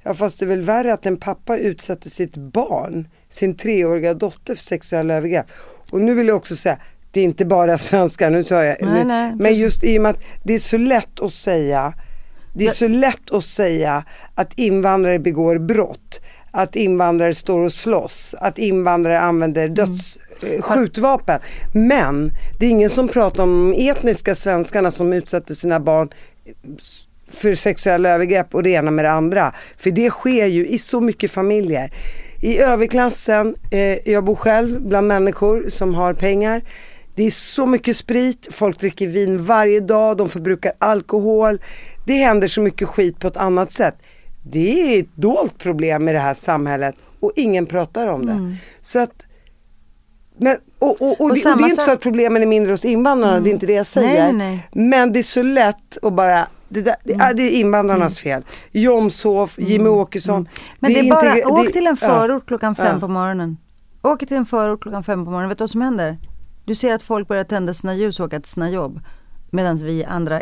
Ja 0.08 0.14
fast 0.14 0.39
det 0.39 0.45
är 0.45 0.47
väl 0.47 0.62
värre 0.62 0.93
att 0.93 1.06
en 1.06 1.18
pappa 1.18 1.58
utsätter 1.58 2.10
sitt 2.10 2.38
barn, 2.38 3.08
sin 3.30 3.56
treåriga 3.56 4.14
dotter 4.14 4.56
för 4.56 4.64
sexuella 4.64 5.14
övergrepp. 5.14 5.45
Och 5.89 6.01
nu 6.01 6.14
vill 6.14 6.28
jag 6.28 6.38
också 6.38 6.56
säga, 6.56 6.78
det 7.12 7.20
är 7.20 7.24
inte 7.24 7.45
bara 7.45 7.78
svenskar, 7.78 8.30
nu 8.30 8.43
sa 8.43 8.64
jag, 8.64 8.78
nej, 8.82 9.06
nej, 9.06 9.36
men 9.36 9.56
just 9.56 9.84
i 9.84 9.97
och 9.97 10.01
med 10.01 10.12
att 10.12 10.22
det 10.43 10.53
är 10.53 10.60
så 10.60 10.78
lätt 10.78 11.20
att 11.20 11.34
säga 11.34 11.93
det 12.58 12.66
är 12.66 12.72
så 12.72 12.88
lätt 12.88 13.32
att 13.32 13.45
säga 13.45 14.03
att 14.36 14.53
invandrare 14.53 15.20
begår 15.20 15.58
brott, 15.58 16.20
att 16.51 16.76
invandrare 16.76 17.36
står 17.36 17.60
och 17.60 17.74
slåss, 17.74 18.36
att 18.39 18.58
invandrare 18.58 19.20
använder 19.20 19.64
mm. 19.64 19.76
döds, 19.76 20.18
mm. 20.43 20.62
skjutvapen. 20.62 21.39
Men 21.74 22.32
det 22.60 22.66
är 22.66 22.70
ingen 22.70 22.89
som 22.89 23.08
pratar 23.08 23.43
om 23.43 23.72
de 23.72 23.89
etniska 23.89 24.36
svenskarna 24.36 24.91
som 24.91 25.14
utsätter 25.14 25.53
sina 25.53 25.80
barn 25.80 26.10
för 27.36 27.56
sexuella 27.56 28.10
övergrepp 28.10 28.56
och 28.56 28.64
det 28.64 28.70
ena 28.70 28.92
med 28.92 29.06
det 29.06 29.12
andra. 29.12 29.54
För 29.78 29.92
det 29.92 30.10
sker 30.10 30.46
ju 30.46 30.68
i 30.68 30.78
så 30.78 31.02
mycket 31.02 31.32
familjer. 31.32 31.94
I 32.42 32.60
överklassen, 32.60 33.56
eh, 33.72 34.10
jag 34.12 34.24
bor 34.24 34.36
själv 34.36 34.82
bland 34.82 35.08
människor 35.08 35.70
som 35.70 35.96
har 35.96 36.14
pengar. 36.14 36.62
Det 37.16 37.24
är 37.24 37.32
så 37.32 37.66
mycket 37.66 37.98
sprit, 37.98 38.48
folk 38.52 38.80
dricker 38.80 39.08
vin 39.08 39.46
varje 39.46 39.80
dag, 39.80 40.18
de 40.18 40.30
förbrukar 40.30 40.72
alkohol. 40.78 41.60
Det 42.06 42.14
händer 42.14 42.48
så 42.48 42.62
mycket 42.62 42.88
skit 42.88 43.20
på 43.20 43.28
ett 43.28 43.38
annat 43.38 43.72
sätt. 43.72 43.96
Det 44.44 44.96
är 44.96 45.00
ett 45.00 45.16
dolt 45.16 45.58
problem 45.58 46.10
i 46.10 46.14
det 46.14 46.20
här 46.20 46.34
samhället 46.34 46.96
och 47.20 47.32
ingen 47.36 47.66
pratar 47.66 48.08
om 48.08 48.26
det. 48.26 48.32
Mm. 48.32 48.54
Så 48.82 49.00
att 49.00 49.26
men, 50.38 50.58
och, 50.80 51.02
och, 51.02 51.08
och, 51.12 51.22
och, 51.22 51.36
det, 51.36 51.44
det 51.44 51.64
är 51.64 51.70
inte 51.70 51.84
så 51.84 51.92
att 51.92 52.02
problemen 52.02 52.42
är 52.42 52.46
mindre 52.46 52.72
hos 52.72 52.86
invandrarna, 52.86 53.34
mm. 53.34 53.44
det 53.44 53.50
är 53.50 53.54
inte 53.54 53.66
det 53.66 53.74
jag 53.74 53.88
säger. 53.88 54.34
Nej, 54.34 54.34
nej. 54.34 54.70
Men 54.72 55.14
det 55.14 55.20
är 55.20 55.24
så 55.24 55.42
lätt 55.42 55.98
att 56.02 56.14
bara 56.14 56.48
det, 56.70 56.82
där, 56.82 56.95
mm. 57.05 57.36
det, 57.36 57.43
är 57.43 57.59
invandrarnas 57.59 58.20
fel. 58.20 58.43
Jomshof, 58.72 59.57
mm. 59.57 59.70
Jimmy 59.70 59.89
Åkesson. 59.89 60.36
Mm. 60.36 60.47
Men 60.80 60.93
det 60.93 60.99
är, 60.99 61.03
det 61.03 61.09
är 61.09 61.16
bara, 61.16 61.36
inte, 61.36 61.47
åk 61.47 61.74
till 61.74 61.88
en 61.88 61.97
förort 61.97 62.43
ja. 62.43 62.47
klockan 62.47 62.76
fem 62.76 62.93
ja. 62.93 62.99
på 62.99 63.07
morgonen. 63.07 63.57
Åk 64.01 64.20
till 64.20 64.38
en 64.38 64.45
förort 64.45 64.82
klockan 64.82 65.03
fem 65.03 65.26
på 65.26 65.32
morgonen, 65.32 65.49
vet 65.49 65.57
du 65.57 65.61
vad 65.61 65.70
som 65.70 65.82
händer? 65.82 66.18
Du 66.66 66.76
ser 66.76 66.93
att 66.93 67.03
folk 67.03 67.28
börjar 67.28 67.43
tända 67.43 67.74
sina 67.74 67.95
ljus 67.95 68.20
och 68.20 68.26
åka 68.26 68.39
till 68.39 68.51
sina 68.51 68.70
jobb. 68.70 68.99
Medan 69.49 69.76
vi 69.78 70.03
andra 70.05 70.41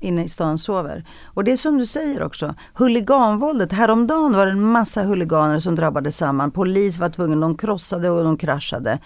inne 0.00 0.24
i 0.24 0.28
stan 0.28 0.58
sover. 0.58 1.04
Och 1.24 1.44
det 1.44 1.52
är 1.52 1.56
som 1.56 1.78
du 1.78 1.86
säger 1.86 2.22
också, 2.22 2.54
huliganvåldet. 2.74 3.72
Häromdagen 3.72 4.32
var 4.32 4.46
det 4.46 4.52
en 4.52 4.60
massa 4.60 5.02
huliganer 5.02 5.58
som 5.58 5.76
drabbades 5.76 6.16
samman. 6.16 6.50
Polis 6.50 6.98
var 6.98 7.08
tvungen, 7.08 7.40
de 7.40 7.56
krossade 7.56 8.10
och 8.10 8.24
de 8.24 8.36
kraschade. 8.36 8.98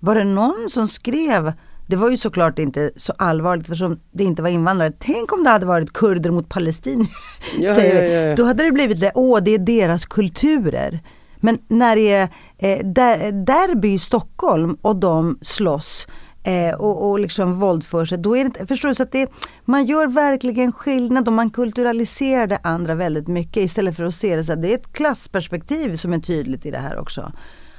Var 0.00 0.14
det 0.14 0.24
någon 0.24 0.70
som 0.70 0.88
skrev 0.88 1.52
det 1.88 1.96
var 1.96 2.10
ju 2.10 2.16
såklart 2.16 2.58
inte 2.58 2.90
så 2.96 3.12
allvarligt 3.18 3.64
eftersom 3.64 4.00
det 4.12 4.24
inte 4.24 4.42
var 4.42 4.48
invandrare. 4.48 4.92
Tänk 4.98 5.32
om 5.32 5.44
det 5.44 5.50
hade 5.50 5.66
varit 5.66 5.92
kurder 5.92 6.30
mot 6.30 6.48
palestinier. 6.48 7.10
Ja, 7.58 7.74
säger 7.74 8.22
ja, 8.22 8.28
ja, 8.28 8.36
Då 8.36 8.44
hade 8.44 8.64
det 8.64 8.72
blivit 8.72 9.00
det, 9.00 9.12
åh 9.14 9.40
det 9.42 9.50
är 9.50 9.58
deras 9.58 10.06
kulturer. 10.06 11.00
Men 11.36 11.58
när 11.68 11.96
det 11.96 12.12
är 12.12 12.28
eh, 12.58 12.86
der, 12.86 13.32
derby 13.32 13.92
i 13.92 13.98
Stockholm 13.98 14.76
och 14.82 14.96
de 14.96 15.38
slåss 15.42 16.06
eh, 16.42 16.74
och, 16.74 17.10
och 17.10 17.20
liksom 17.20 17.60
våldför 17.60 18.04
sig. 18.04 18.18
Då 18.18 18.36
är 18.36 18.44
det, 18.44 18.66
förstår 18.66 18.88
du? 18.88 18.94
Så 18.94 19.02
att 19.02 19.12
det, 19.12 19.30
man 19.64 19.86
gör 19.86 20.06
verkligen 20.06 20.72
skillnad 20.72 21.28
och 21.28 21.34
man 21.34 21.50
kulturaliserar 21.50 22.46
det 22.46 22.58
andra 22.62 22.94
väldigt 22.94 23.28
mycket 23.28 23.56
istället 23.56 23.96
för 23.96 24.04
att 24.04 24.14
se 24.14 24.36
det 24.36 24.44
så 24.44 24.52
att 24.52 24.62
det 24.62 24.72
är 24.72 24.74
ett 24.74 24.92
klassperspektiv 24.92 25.96
som 25.96 26.12
är 26.12 26.18
tydligt 26.18 26.66
i 26.66 26.70
det 26.70 26.78
här 26.78 26.98
också. 26.98 27.32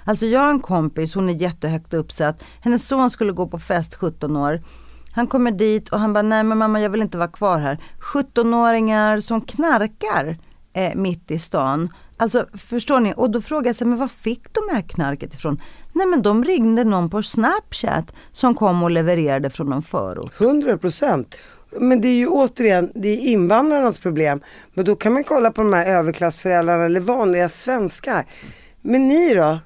Alltså 0.03 0.25
jag 0.25 0.39
har 0.39 0.49
en 0.49 0.59
kompis, 0.59 1.15
hon 1.15 1.29
är 1.29 1.33
jättehögt 1.33 1.93
uppsatt. 1.93 2.43
Hennes 2.61 2.87
son 2.87 3.09
skulle 3.09 3.31
gå 3.31 3.47
på 3.47 3.59
fest 3.59 3.95
17 3.95 4.37
år. 4.37 4.61
Han 5.11 5.27
kommer 5.27 5.51
dit 5.51 5.89
och 5.89 5.99
han 5.99 6.13
bara, 6.13 6.21
nej 6.21 6.43
men 6.43 6.57
mamma 6.57 6.81
jag 6.81 6.89
vill 6.89 7.01
inte 7.01 7.17
vara 7.17 7.27
kvar 7.27 7.59
här. 7.59 7.77
17-åringar 8.13 9.19
som 9.19 9.41
knarkar 9.41 10.37
eh, 10.73 10.95
mitt 10.95 11.31
i 11.31 11.39
stan. 11.39 11.89
Alltså 12.17 12.45
förstår 12.53 12.99
ni? 12.99 13.13
Och 13.17 13.31
då 13.31 13.41
frågar 13.41 13.69
jag 13.69 13.75
sig, 13.75 13.87
men 13.87 13.97
var 13.97 14.07
fick 14.07 14.53
de 14.53 14.75
här 14.75 14.81
knarket 14.81 15.33
ifrån? 15.33 15.61
Nej 15.93 16.07
men 16.07 16.21
de 16.21 16.43
ringde 16.43 16.83
någon 16.83 17.09
på 17.09 17.23
Snapchat 17.23 18.13
som 18.31 18.55
kom 18.55 18.83
och 18.83 18.91
levererade 18.91 19.49
från 19.49 19.67
någon 19.67 19.83
förort. 19.83 20.41
100 20.41 20.77
procent. 20.77 21.35
Men 21.79 22.01
det 22.01 22.07
är 22.07 22.15
ju 22.15 22.27
återigen, 22.27 22.91
det 22.95 23.07
är 23.07 23.17
invandrarnas 23.17 23.99
problem. 23.99 24.41
Men 24.73 24.85
då 24.85 24.95
kan 24.95 25.13
man 25.13 25.23
kolla 25.23 25.51
på 25.51 25.61
de 25.61 25.73
här 25.73 25.97
överklassföräldrarna 25.97 26.85
eller 26.85 26.99
vanliga 26.99 27.49
svenskar. 27.49 28.25
Men 28.81 29.07
ni 29.07 29.33
då? 29.33 29.59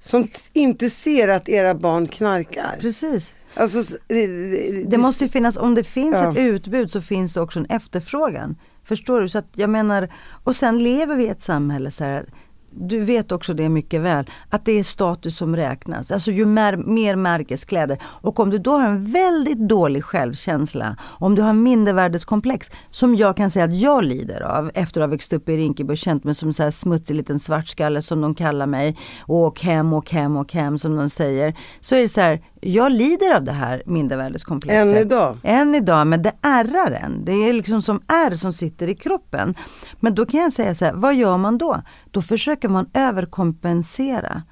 Som 0.00 0.28
inte 0.52 0.90
ser 0.90 1.28
att 1.28 1.48
era 1.48 1.74
barn 1.74 2.06
knarkar. 2.06 2.78
Precis. 2.80 3.34
Alltså, 3.54 3.96
det, 4.06 4.26
det, 4.26 4.84
det 4.84 4.98
måste 4.98 5.28
finnas, 5.28 5.56
om 5.56 5.74
det 5.74 5.84
finns 5.84 6.16
ja. 6.16 6.30
ett 6.30 6.36
utbud 6.36 6.90
så 6.90 7.00
finns 7.00 7.32
det 7.32 7.40
också 7.40 7.58
en 7.58 7.66
efterfrågan. 7.66 8.56
Förstår 8.84 9.20
du? 9.20 9.28
Så 9.28 9.38
att 9.38 9.48
jag 9.52 9.70
menar, 9.70 10.08
och 10.44 10.56
sen 10.56 10.78
lever 10.78 11.16
vi 11.16 11.24
i 11.24 11.28
ett 11.28 11.42
samhälle 11.42 11.90
så 11.90 12.04
här, 12.04 12.26
du 12.72 13.00
vet 13.00 13.32
också 13.32 13.54
det 13.54 13.68
mycket 13.68 14.00
väl, 14.00 14.30
att 14.48 14.64
det 14.64 14.72
är 14.72 14.82
status 14.82 15.36
som 15.36 15.56
räknas. 15.56 16.10
Alltså 16.10 16.30
ju 16.30 16.46
mer, 16.46 16.76
mer 16.76 17.16
märkeskläder. 17.16 17.98
Och 18.02 18.40
om 18.40 18.50
du 18.50 18.58
då 18.58 18.70
har 18.70 18.86
en 18.86 19.12
väldigt 19.12 19.58
dålig 19.58 20.04
självkänsla, 20.04 20.96
om 21.02 21.34
du 21.34 21.42
har 21.42 21.52
mindervärdeskomplex, 21.52 22.70
som 22.90 23.14
jag 23.14 23.36
kan 23.36 23.50
säga 23.50 23.64
att 23.64 23.74
jag 23.74 24.04
lider 24.04 24.40
av 24.40 24.70
efter 24.74 25.00
att 25.00 25.08
ha 25.08 25.10
växt 25.10 25.32
upp 25.32 25.48
i 25.48 25.56
Rinkeby 25.56 25.92
och 25.92 25.98
känt 25.98 26.24
mig 26.24 26.34
som 26.34 26.48
en 26.48 26.52
så 26.52 26.62
här 26.62 26.70
smutsig 26.70 27.14
liten 27.14 27.38
svartskalle 27.38 28.02
som 28.02 28.20
de 28.20 28.34
kallar 28.34 28.66
mig. 28.66 28.96
Åk 29.26 29.60
hem, 29.60 29.92
åk 29.92 30.10
hem, 30.12 30.36
åk 30.36 30.52
hem 30.52 30.78
som 30.78 30.96
de 30.96 31.10
säger. 31.10 31.54
Så 31.80 31.94
är 31.94 32.00
det 32.00 32.08
så 32.08 32.20
här, 32.20 32.40
jag 32.60 32.92
lider 32.92 33.34
av 33.36 33.44
det 33.44 33.52
här 33.52 33.82
mindervärdeskomplexet. 33.86 34.96
Än 34.96 34.96
idag? 34.96 35.38
Än 35.42 35.74
idag, 35.74 36.06
men 36.06 36.22
det 36.22 36.32
ärrar 36.42 36.90
en. 36.90 37.24
Det 37.24 37.32
är 37.32 37.52
liksom 37.52 37.82
som 37.82 38.00
ärr 38.06 38.34
som 38.34 38.52
sitter 38.52 38.88
i 38.88 38.94
kroppen. 38.94 39.54
Men 40.00 40.14
då 40.14 40.26
kan 40.26 40.40
jag 40.40 40.52
säga 40.52 40.74
så 40.74 40.84
här, 40.84 40.92
vad 40.92 41.14
gör 41.14 41.36
man 41.36 41.58
då? 41.58 41.82
Då 42.10 42.22
försöker 42.22 42.68
man 42.68 42.90
överkompensera. 42.94 44.42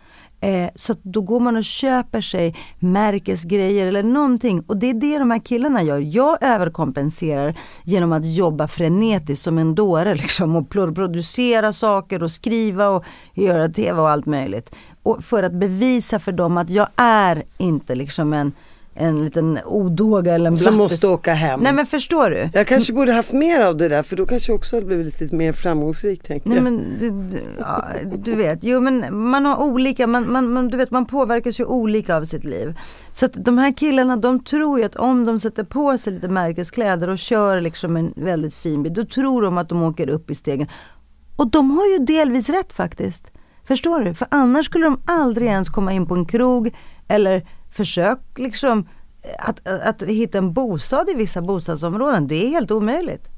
Eh, 0.41 0.71
så 0.75 0.95
då 1.03 1.23
går 1.23 1.41
man 1.41 1.57
och 1.57 1.65
köper 1.65 2.21
sig 2.21 2.57
märkesgrejer 2.79 3.87
eller 3.87 4.03
någonting. 4.03 4.61
Och 4.67 4.77
det 4.77 4.91
är 4.91 4.95
det 4.95 5.19
de 5.19 5.31
här 5.31 5.39
killarna 5.39 5.83
gör. 5.83 5.99
Jag 5.99 6.39
överkompenserar 6.41 7.59
genom 7.85 8.13
att 8.13 8.27
jobba 8.27 8.69
frenetiskt 8.69 9.45
som 9.45 9.59
en 9.59 9.75
dåre 9.75 10.15
liksom, 10.23 10.57
och 10.57 10.71
producera 10.71 11.73
saker 11.73 12.23
och 12.23 12.33
skriva 12.33 12.89
och 12.89 13.05
göra 13.35 13.69
tv 13.69 14.01
och 14.01 14.11
allt 14.11 14.27
möjligt. 14.27 14.75
För 15.21 15.43
att 15.43 15.53
bevisa 15.53 16.19
för 16.19 16.33
dem 16.33 16.59
att 16.59 16.71
jag 16.71 16.89
är 16.97 17.43
inte 17.59 17.95
liksom 17.95 18.33
en 18.33 18.53
en 19.01 19.25
liten 19.25 19.59
odåga 19.65 20.35
eller 20.35 20.47
en 20.47 20.55
blatte. 20.55 20.65
Som 20.65 20.77
måste 20.77 21.09
åka 21.09 21.35
hem. 21.35 21.61
Nej 21.61 21.73
men 21.73 21.87
förstår 21.87 22.31
du? 22.31 22.51
Jag 22.53 22.67
kanske 22.67 22.93
borde 22.93 23.13
haft 23.13 23.33
mer 23.33 23.61
av 23.61 23.77
det 23.77 23.89
där 23.89 24.03
för 24.03 24.17
då 24.17 24.27
kanske 24.27 24.53
jag 24.53 24.57
också 24.57 24.77
hade 24.77 24.87
blivit 24.87 25.21
lite 25.21 25.37
mer 25.37 25.53
framgångsrik 25.53 26.23
tänkte 26.23 26.49
Nej 26.49 26.59
jag. 26.59 26.65
men 26.65 26.99
du, 27.01 27.11
du, 27.11 27.43
ja, 27.59 27.85
du, 28.25 28.35
vet, 28.35 28.59
jo 28.63 28.81
men 28.81 29.19
man 29.29 29.45
har 29.47 29.63
olika, 29.63 30.07
man, 30.07 30.33
man, 30.33 30.53
man, 30.53 30.69
du 30.69 30.77
vet 30.77 30.91
man 30.91 31.07
påverkas 31.07 31.61
ju 31.61 31.65
olika 31.65 32.17
av 32.17 32.25
sitt 32.25 32.45
liv. 32.45 32.79
Så 33.13 33.27
att 33.27 33.33
de 33.35 33.59
här 33.59 33.73
killarna 33.73 34.17
de 34.17 34.45
tror 34.45 34.79
ju 34.79 34.85
att 34.85 34.97
om 34.97 35.25
de 35.25 35.39
sätter 35.39 35.65
på 35.65 35.99
sig 35.99 36.13
lite 36.13 36.29
märkeskläder 36.29 37.09
och 37.09 37.19
kör 37.19 37.61
liksom 37.61 37.97
en 37.97 38.13
väldigt 38.17 38.55
fin 38.55 38.83
bil, 38.83 38.95
då 38.95 39.05
tror 39.05 39.43
de 39.43 39.59
att 39.59 39.69
de 39.69 39.83
åker 39.83 40.09
upp 40.09 40.31
i 40.31 40.35
stegen. 40.35 40.69
Och 41.37 41.51
de 41.51 41.71
har 41.71 41.87
ju 41.87 41.99
delvis 41.99 42.49
rätt 42.49 42.73
faktiskt. 42.73 43.25
Förstår 43.69 44.01
du? 44.01 44.15
För 44.15 44.29
annars 44.31 44.67
skulle 44.67 44.85
de 44.85 45.01
aldrig 45.05 45.49
ens 45.49 45.69
komma 45.69 45.93
in 45.93 46.07
på 46.07 46.15
en 46.15 46.25
krog 46.25 46.75
eller 47.09 47.47
försök 47.71 48.19
liksom 48.37 48.89
eh, 49.23 49.49
att, 49.49 49.69
eh, 49.69 49.89
att, 49.89 50.03
hitta 50.03 50.39
en 50.39 50.53
bostad 50.53 51.11
i 51.11 51.15
vissa 51.15 51.43
bostadsområden. 51.43 52.29
Det 52.29 52.47
är 52.47 52.49
helt 52.49 52.71
omöjligt. 52.71 53.29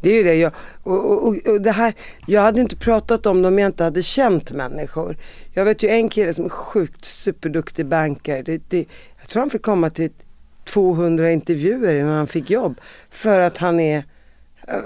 Det 0.00 0.10
är 0.10 0.14
ju 0.14 0.22
det. 0.22 0.34
Jag, 0.34 0.52
och, 0.82 1.28
och, 1.28 1.36
och, 1.46 1.60
det 1.60 1.70
här, 1.70 1.94
jag 2.26 2.42
hade 2.42 2.60
inte 2.60 2.76
pratat 2.76 3.26
om 3.26 3.42
det 3.42 3.48
om 3.48 3.58
jag 3.58 3.68
inte 3.68 3.84
hade 3.84 4.02
känt 4.02 4.52
människor. 4.52 5.16
Jag 5.52 5.64
vet 5.64 5.82
ju 5.82 5.88
en 5.88 6.08
kille 6.08 6.34
som 6.34 6.44
är 6.44 6.48
sjukt 6.48 7.04
superduktig 7.04 7.86
banker. 7.86 8.42
Det, 8.42 8.62
det, 8.68 8.86
jag 9.20 9.28
tror 9.28 9.40
han 9.40 9.50
fick 9.50 9.62
komma 9.62 9.90
till 9.90 10.10
200 10.64 11.32
intervjuer 11.32 11.94
innan 11.94 12.16
han 12.16 12.26
fick 12.26 12.50
jobb. 12.50 12.80
För 13.10 13.40
att 13.40 13.58
han 13.58 13.80
är 13.80 14.04
eh, 14.68 14.80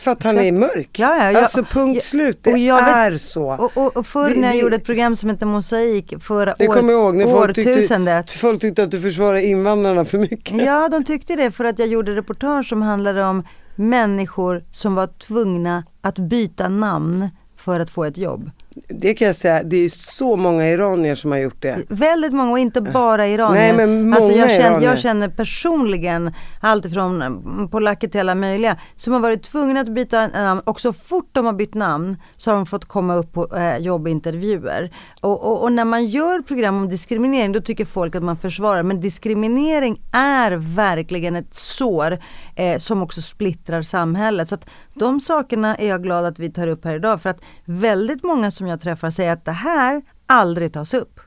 för 0.00 0.10
att 0.10 0.22
han 0.22 0.38
är 0.38 0.52
mörk. 0.52 0.98
Ja, 0.98 1.16
ja, 1.16 1.32
ja. 1.32 1.40
Alltså 1.42 1.62
punkt 1.64 1.96
Ja, 1.96 2.00
slut, 2.02 2.38
det 2.42 2.50
jag 2.50 2.76
vet- 2.84 2.94
är 2.96 3.16
så. 3.16 3.44
Och, 3.54 3.76
och, 3.76 3.96
och 3.96 4.06
förr 4.06 4.28
Det- 4.30 4.40
när 4.40 4.48
jag 4.48 4.54
det- 4.56 4.60
gjorde 4.60 4.76
ett 4.76 4.84
program 4.84 5.16
som 5.16 5.30
hette 5.30 5.46
Mosaik 5.46 6.14
förra 6.22 6.54
det 6.58 6.68
år, 6.68 6.74
kommer 6.74 6.92
jag 6.92 7.02
ihåg 7.02 7.14
när 7.14 7.24
folk 7.26 7.54
tyckte, 7.56 7.70
årtusendet. 7.72 8.30
folk 8.30 8.60
tyckte 8.60 8.82
att 8.82 8.90
du 8.90 9.00
försvarade 9.00 9.44
invandrarna 9.46 10.04
för 10.04 10.18
mycket. 10.18 10.62
Ja, 10.64 10.88
de 10.88 11.04
tyckte 11.04 11.36
det 11.36 11.50
för 11.50 11.64
att 11.64 11.78
jag 11.78 11.88
gjorde 11.88 12.16
reportage 12.16 12.68
som 12.68 12.82
handlade 12.82 13.24
om 13.24 13.42
människor 13.76 14.64
som 14.72 14.94
var 14.94 15.06
tvungna 15.06 15.84
att 16.00 16.18
byta 16.18 16.68
namn 16.68 17.28
för 17.56 17.80
att 17.80 17.90
få 17.90 18.04
ett 18.04 18.16
jobb. 18.18 18.50
Det 18.88 19.14
kan 19.14 19.26
jag 19.26 19.36
säga, 19.36 19.62
det 19.62 19.76
är 19.76 19.88
så 19.88 20.36
många 20.36 20.68
iranier 20.68 21.14
som 21.14 21.30
har 21.30 21.38
gjort 21.38 21.62
det. 21.62 21.82
Väldigt 21.88 22.32
många 22.32 22.50
och 22.50 22.58
inte 22.58 22.80
bara 22.80 23.28
iranier. 23.28 23.74
Nej, 23.74 23.86
men 23.86 24.14
alltså 24.14 24.32
jag, 24.32 24.48
många 24.48 24.60
känner, 24.60 24.80
jag 24.80 24.98
känner 24.98 25.28
personligen 25.28 26.34
allt 26.60 26.84
ifrån 26.84 27.22
mm, 27.22 27.68
polacker 27.68 28.08
till 28.08 28.20
alla 28.20 28.34
möjliga 28.34 28.76
som 28.96 29.12
har 29.12 29.20
varit 29.20 29.42
tvungna 29.42 29.80
att 29.80 29.88
byta 29.88 30.26
namn 30.26 30.60
och 30.64 30.80
så 30.80 30.92
fort 30.92 31.28
de 31.32 31.46
har 31.46 31.52
bytt 31.52 31.74
namn 31.74 32.16
så 32.36 32.50
har 32.50 32.56
de 32.56 32.66
fått 32.66 32.84
komma 32.84 33.14
upp 33.14 33.32
på 33.32 33.56
eh, 33.56 33.78
jobbintervjuer. 33.78 34.94
Och, 35.20 35.46
och, 35.46 35.62
och 35.62 35.72
när 35.72 35.84
man 35.84 36.06
gör 36.06 36.42
program 36.42 36.76
om 36.76 36.88
diskriminering 36.88 37.52
då 37.52 37.60
tycker 37.60 37.84
folk 37.84 38.14
att 38.14 38.22
man 38.22 38.36
försvarar 38.36 38.82
men 38.82 39.00
diskriminering 39.00 40.00
är 40.12 40.52
verkligen 40.76 41.36
ett 41.36 41.54
sår 41.54 42.18
eh, 42.56 42.78
som 42.78 43.02
också 43.02 43.22
splittrar 43.22 43.82
samhället. 43.82 44.48
Så 44.48 44.54
att 44.54 44.66
de 44.94 45.20
sakerna 45.20 45.76
är 45.76 45.88
jag 45.88 46.02
glad 46.02 46.24
att 46.24 46.38
vi 46.38 46.50
tar 46.50 46.66
upp 46.66 46.84
här 46.84 46.94
idag 46.94 47.22
för 47.22 47.30
att 47.30 47.40
väldigt 47.64 48.22
många 48.22 48.50
som 48.60 48.66
jag 48.66 48.80
träffar 48.80 49.10
säger 49.10 49.32
att 49.32 49.44
det 49.44 49.52
här 49.52 50.02
aldrig 50.26 50.72
tas 50.72 50.94
upp. 50.94 51.20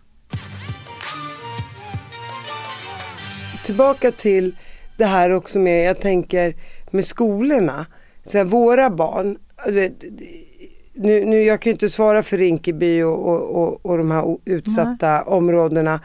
Tillbaka 3.64 4.12
till 4.12 4.56
det 4.98 5.06
här 5.06 5.30
också 5.30 5.60
med, 5.60 5.88
jag 5.88 6.00
tänker 6.00 6.56
med 6.92 7.06
skolorna. 7.06 7.86
Så 8.24 8.38
här, 8.38 8.46
våra 8.46 8.90
barn, 8.90 9.38
nu, 10.94 11.26
nu, 11.26 11.44
jag 11.44 11.62
kan 11.62 11.70
ju 11.70 11.74
inte 11.74 11.90
svara 11.90 12.24
för 12.24 12.38
Rinkeby 12.38 13.04
och, 13.04 13.30
och, 13.30 13.64
och, 13.64 13.86
och 13.86 13.98
de 13.98 14.12
här 14.12 14.38
utsatta 14.46 15.24
områdena 15.24 16.00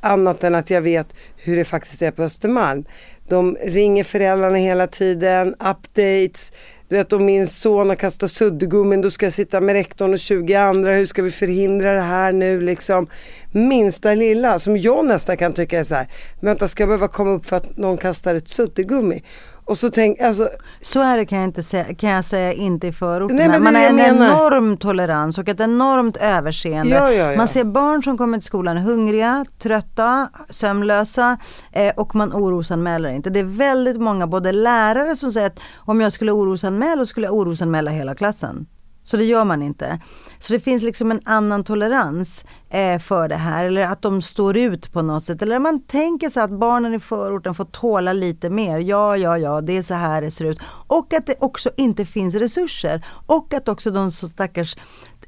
annat 0.00 0.44
än 0.44 0.54
att 0.54 0.70
jag 0.70 0.80
vet 0.80 1.14
hur 1.36 1.56
det 1.56 1.64
faktiskt 1.64 2.02
är 2.02 2.10
på 2.10 2.22
Östermalm. 2.22 2.84
De 3.28 3.56
ringer 3.62 4.04
föräldrarna 4.04 4.56
hela 4.56 4.86
tiden, 4.86 5.54
updates. 5.54 6.52
Du 6.88 6.96
vet 6.96 7.12
om 7.12 7.24
min 7.24 7.46
son 7.46 7.88
har 7.88 7.96
kastat 7.96 8.30
suddgummin 8.30 9.00
då 9.00 9.10
ska 9.10 9.26
jag 9.26 9.32
sitta 9.32 9.60
med 9.60 9.72
rektorn 9.72 10.12
och 10.12 10.18
20 10.18 10.54
andra. 10.54 10.94
Hur 10.94 11.06
ska 11.06 11.22
vi 11.22 11.30
förhindra 11.30 11.92
det 11.92 12.00
här 12.00 12.32
nu 12.32 12.60
liksom? 12.60 13.06
Minsta 13.52 14.14
lilla 14.14 14.58
som 14.58 14.76
jag 14.76 15.04
nästan 15.04 15.36
kan 15.36 15.52
tycka 15.52 15.80
är 15.80 15.84
så 15.84 15.94
här. 15.94 16.08
Vänta 16.40 16.68
ska 16.68 16.82
jag 16.82 16.88
behöva 16.88 17.08
komma 17.08 17.30
upp 17.30 17.46
för 17.46 17.56
att 17.56 17.76
någon 17.76 17.96
kastar 17.96 18.34
ett 18.34 18.48
suddgummi? 18.48 19.22
Och 19.68 19.78
så 19.78 19.90
tänk, 19.90 20.20
alltså 20.20 20.48
Så 20.80 21.00
är 21.00 21.16
det 21.16 21.26
kan 21.26 21.38
jag, 21.38 21.44
inte 21.48 21.62
säga, 21.62 21.94
kan 21.94 22.10
jag 22.10 22.24
säga 22.24 22.52
inte 22.52 22.86
i 22.86 22.92
förorterna. 22.92 23.46
Nej, 23.48 23.60
Man 23.60 23.74
har 23.74 23.82
en 23.82 23.96
menar. 23.96 24.26
enorm 24.26 24.76
tolerans 24.76 25.38
och 25.38 25.48
ett 25.48 25.60
enormt 25.60 26.16
överseende. 26.16 26.94
Ja, 26.94 27.12
ja, 27.12 27.30
ja. 27.30 27.36
Man 27.36 27.48
ser 27.48 27.64
barn 27.64 28.02
som 28.02 28.18
kommer 28.18 28.38
till 28.38 28.46
skolan 28.46 28.76
hungriga, 28.76 29.44
trötta, 29.58 30.28
sömnlösa 30.50 31.38
eh, 31.72 31.92
och 31.96 32.14
man 32.14 32.32
orosanmäler 32.32 33.08
inte. 33.10 33.30
Det 33.30 33.38
är 33.40 33.44
väldigt 33.44 34.00
många, 34.00 34.26
både 34.26 34.52
lärare 34.52 35.16
som 35.16 35.32
säger 35.32 35.46
att 35.46 35.60
om 35.76 36.00
jag 36.00 36.12
skulle 36.12 36.32
orosanmäla, 36.32 36.96
då 36.96 37.06
skulle 37.06 37.26
jag 37.26 37.34
orosanmäla 37.34 37.90
hela 37.90 38.14
klassen. 38.14 38.66
Så 39.08 39.16
det 39.16 39.24
gör 39.24 39.44
man 39.44 39.62
inte. 39.62 40.00
Så 40.38 40.52
det 40.52 40.60
finns 40.60 40.82
liksom 40.82 41.10
en 41.10 41.20
annan 41.24 41.64
tolerans 41.64 42.44
eh, 42.70 42.98
för 42.98 43.28
det 43.28 43.36
här. 43.36 43.64
Eller 43.64 43.82
att 43.82 44.02
de 44.02 44.22
står 44.22 44.56
ut 44.56 44.92
på 44.92 45.02
något 45.02 45.24
sätt. 45.24 45.42
Eller 45.42 45.58
man 45.58 45.82
tänker 45.82 46.30
sig 46.30 46.42
att 46.42 46.50
barnen 46.50 46.94
i 46.94 47.00
förorten 47.00 47.54
får 47.54 47.64
tåla 47.64 48.12
lite 48.12 48.50
mer. 48.50 48.78
Ja, 48.78 49.16
ja, 49.16 49.38
ja, 49.38 49.60
det 49.60 49.76
är 49.76 49.82
så 49.82 49.94
här 49.94 50.22
det 50.22 50.30
ser 50.30 50.44
ut. 50.44 50.58
Och 50.86 51.12
att 51.12 51.26
det 51.26 51.34
också 51.40 51.70
inte 51.76 52.04
finns 52.04 52.34
resurser. 52.34 53.06
Och 53.26 53.54
att 53.54 53.68
också 53.68 53.90
de 53.90 54.12
så 54.12 54.28
stackars 54.28 54.76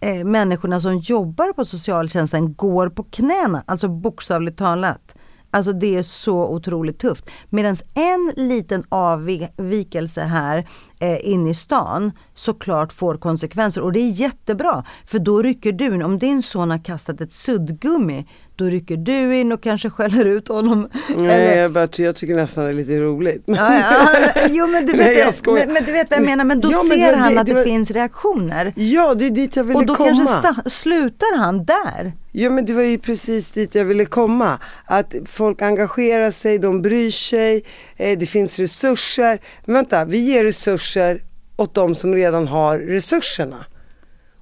eh, 0.00 0.24
människorna 0.24 0.80
som 0.80 0.98
jobbar 0.98 1.52
på 1.52 1.64
socialtjänsten 1.64 2.54
går 2.54 2.88
på 2.88 3.02
knäna. 3.02 3.62
Alltså 3.66 3.88
bokstavligt 3.88 4.58
talat. 4.58 5.14
Alltså 5.50 5.72
det 5.72 5.96
är 5.96 6.02
så 6.02 6.48
otroligt 6.48 6.98
tufft. 6.98 7.30
Medan 7.48 7.76
en 7.94 8.32
liten 8.36 8.84
avvikelse 8.88 10.20
här 10.20 10.68
eh, 10.98 11.30
inne 11.30 11.50
i 11.50 11.54
stan 11.54 12.12
såklart 12.34 12.92
får 12.92 13.16
konsekvenser 13.16 13.80
och 13.80 13.92
det 13.92 14.00
är 14.00 14.10
jättebra. 14.10 14.84
För 15.06 15.18
då 15.18 15.42
rycker 15.42 15.72
du 15.72 16.04
om 16.04 16.18
din 16.18 16.42
son 16.42 16.70
har 16.70 16.84
kastat 16.84 17.20
ett 17.20 17.32
suddgummi, 17.32 18.26
då 18.60 18.70
rycker 18.70 18.96
du 18.96 19.36
in 19.36 19.52
och 19.52 19.62
kanske 19.62 19.90
skäller 19.90 20.24
ut 20.24 20.48
honom. 20.48 20.88
nej, 21.16 21.56
jag, 21.58 21.72
bara, 21.72 21.88
jag 21.96 22.16
tycker 22.16 22.34
nästan 22.34 22.64
det 22.64 22.70
är 22.70 22.74
lite 22.74 23.00
roligt. 23.00 23.42
Ja, 23.46 23.74
ja. 23.74 24.08
Jo 24.50 24.66
men 24.66 24.86
du, 24.86 24.92
vet, 24.96 25.06
Nej, 25.06 25.18
jag 25.44 25.54
men, 25.54 25.72
men 25.72 25.84
du 25.84 25.92
vet 25.92 26.10
vad 26.10 26.18
jag 26.18 26.26
menar, 26.26 26.44
men 26.44 26.60
då 26.60 26.68
Ja, 26.72 26.82
men 26.82 26.98
ser 26.98 27.10
det- 27.12 27.16
han 27.18 27.34
det- 27.34 27.40
att 27.40 27.46
det 27.46 27.54
var- 27.54 27.64
finns 27.64 27.90
reaktioner. 27.90 28.72
Ja, 28.76 29.14
det 29.14 29.26
är 29.26 29.30
dit 29.30 29.56
jag 29.56 29.64
ville 29.64 29.78
Och 29.78 29.86
då 29.86 29.94
komma. 29.94 30.26
kanske 30.42 30.70
slutar 30.70 31.36
han 31.36 31.64
där. 31.64 32.12
Ja 32.32 32.50
men 32.50 32.66
det 32.66 32.72
var 32.72 32.82
ju 32.82 32.98
precis 32.98 33.50
dit 33.50 33.74
jag 33.74 33.84
ville 33.84 34.04
komma. 34.04 34.58
Att 34.86 35.14
folk 35.26 35.62
engagerar 35.62 36.30
sig, 36.30 36.58
de 36.58 36.82
bryr 36.82 37.10
sig, 37.10 37.62
eh, 37.96 38.18
det 38.18 38.26
finns 38.26 38.58
resurser. 38.58 39.38
Men 39.64 39.74
vänta, 39.74 40.04
vi 40.04 40.18
ger 40.18 40.44
resurser 40.44 41.22
åt 41.56 41.74
de 41.74 41.94
som 41.94 42.14
redan 42.14 42.48
har 42.48 42.78
resurserna. 42.78 43.64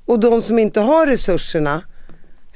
Och 0.06 0.20
de 0.20 0.42
som 0.42 0.58
inte 0.58 0.80
har 0.80 1.06
resurserna 1.06 1.82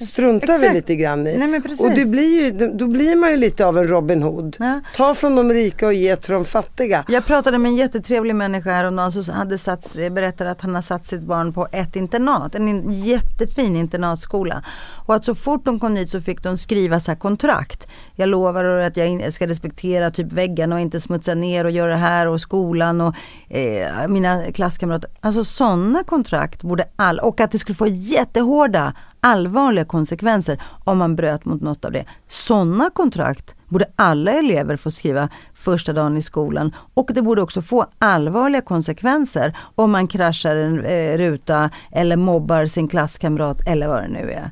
struntar 0.06 0.46
vi 0.46 0.54
Exakt. 0.54 0.74
lite 0.74 0.96
grann 0.96 1.26
i. 1.26 1.36
Nej, 1.38 1.48
men 1.48 1.62
precis. 1.62 1.80
och 1.80 1.90
det 1.90 2.04
blir 2.04 2.42
ju, 2.42 2.68
då 2.68 2.86
blir 2.86 3.16
man 3.16 3.30
ju 3.30 3.36
lite 3.36 3.66
av 3.66 3.78
en 3.78 3.88
Robin 3.88 4.22
Hood. 4.22 4.56
Ja. 4.60 4.80
Ta 4.96 5.14
från 5.14 5.36
de 5.36 5.50
rika 5.52 5.86
och 5.86 5.94
ge 5.94 6.16
till 6.16 6.32
de 6.32 6.44
fattiga. 6.44 7.04
Jag 7.08 7.26
pratade 7.26 7.58
med 7.58 7.68
en 7.68 7.76
jättetrevlig 7.76 8.34
människa 8.34 8.70
häromdagen 8.70 9.12
som 9.12 9.34
hade 9.34 9.58
satt, 9.58 9.96
berättade 10.10 10.50
att 10.50 10.60
han 10.60 10.74
har 10.74 10.82
satt 10.82 11.06
sitt 11.06 11.24
barn 11.24 11.52
på 11.52 11.68
ett 11.72 11.96
internat, 11.96 12.54
en 12.54 12.68
in- 12.68 12.90
jättefin 12.90 13.76
internatskola. 13.76 14.64
Och 15.06 15.14
att 15.14 15.24
så 15.24 15.34
fort 15.34 15.64
de 15.64 15.80
kom 15.80 15.94
dit 15.94 16.10
så 16.10 16.20
fick 16.20 16.42
de 16.42 16.56
skriva 16.58 17.00
så 17.00 17.10
här 17.10 17.18
kontrakt. 17.18 17.86
Jag 18.14 18.28
lovar 18.28 18.64
att 18.64 18.96
jag 18.96 19.32
ska 19.32 19.46
respektera 19.46 20.10
typ 20.10 20.32
väggarna 20.32 20.74
och 20.74 20.80
inte 20.80 21.00
smutsa 21.00 21.34
ner 21.34 21.64
och 21.64 21.70
göra 21.70 21.90
det 21.90 21.96
här 21.96 22.26
och 22.26 22.40
skolan 22.40 23.00
och 23.00 23.14
eh, 23.56 24.08
mina 24.08 24.42
klasskamrater. 24.52 25.10
Alltså 25.20 25.44
sådana 25.44 26.04
kontrakt 26.04 26.62
borde 26.62 26.84
all, 26.96 27.18
och 27.18 27.40
att 27.40 27.52
det 27.52 27.58
skulle 27.58 27.76
få 27.76 27.86
jättehårda 27.86 28.94
allvarliga 29.22 29.84
konsekvenser 29.84 30.62
om 30.84 30.98
man 30.98 31.16
bröt 31.16 31.44
mot 31.44 31.60
något 31.60 31.84
av 31.84 31.92
det. 31.92 32.04
Sådana 32.28 32.90
kontrakt 32.90 33.54
borde 33.68 33.86
alla 33.96 34.32
elever 34.32 34.76
få 34.76 34.90
skriva 34.90 35.28
första 35.54 35.92
dagen 35.92 36.16
i 36.16 36.22
skolan 36.22 36.74
och 36.94 37.10
det 37.14 37.22
borde 37.22 37.42
också 37.42 37.62
få 37.62 37.86
allvarliga 37.98 38.62
konsekvenser 38.62 39.56
om 39.74 39.90
man 39.90 40.08
kraschar 40.08 40.56
en 40.56 40.84
eh, 40.84 41.18
ruta 41.18 41.70
eller 41.92 42.16
mobbar 42.16 42.66
sin 42.66 42.88
klasskamrat 42.88 43.68
eller 43.68 43.88
vad 43.88 44.02
det 44.02 44.08
nu 44.08 44.32
är. 44.32 44.50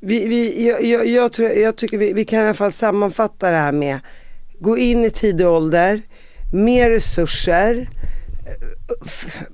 Vi, 0.00 0.28
vi, 0.28 0.68
jag, 0.68 0.84
jag, 0.84 1.06
jag, 1.06 1.32
tror, 1.32 1.48
jag 1.48 1.76
tycker 1.76 1.98
vi, 1.98 2.12
vi 2.12 2.24
kan 2.24 2.38
i 2.38 2.42
alla 2.44 2.54
fall 2.54 2.72
sammanfatta 2.72 3.50
det 3.50 3.56
här 3.56 3.72
med 3.72 3.98
gå 4.58 4.78
in 4.78 5.04
i 5.04 5.10
tidig 5.10 5.46
ålder, 5.46 6.02
mer 6.52 6.90
resurser, 6.90 7.88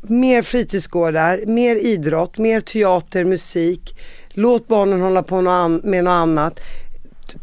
mer 0.03 0.43
fritidsgårdar, 0.43 1.47
mer 1.47 1.77
idrott, 1.77 2.39
mer 2.39 2.61
teater, 2.61 3.25
musik. 3.25 3.99
Låt 4.29 4.69
barnen 4.69 5.01
hålla 5.01 5.23
på 5.23 5.41
med 5.83 6.05
något 6.05 6.11
annat. 6.11 6.61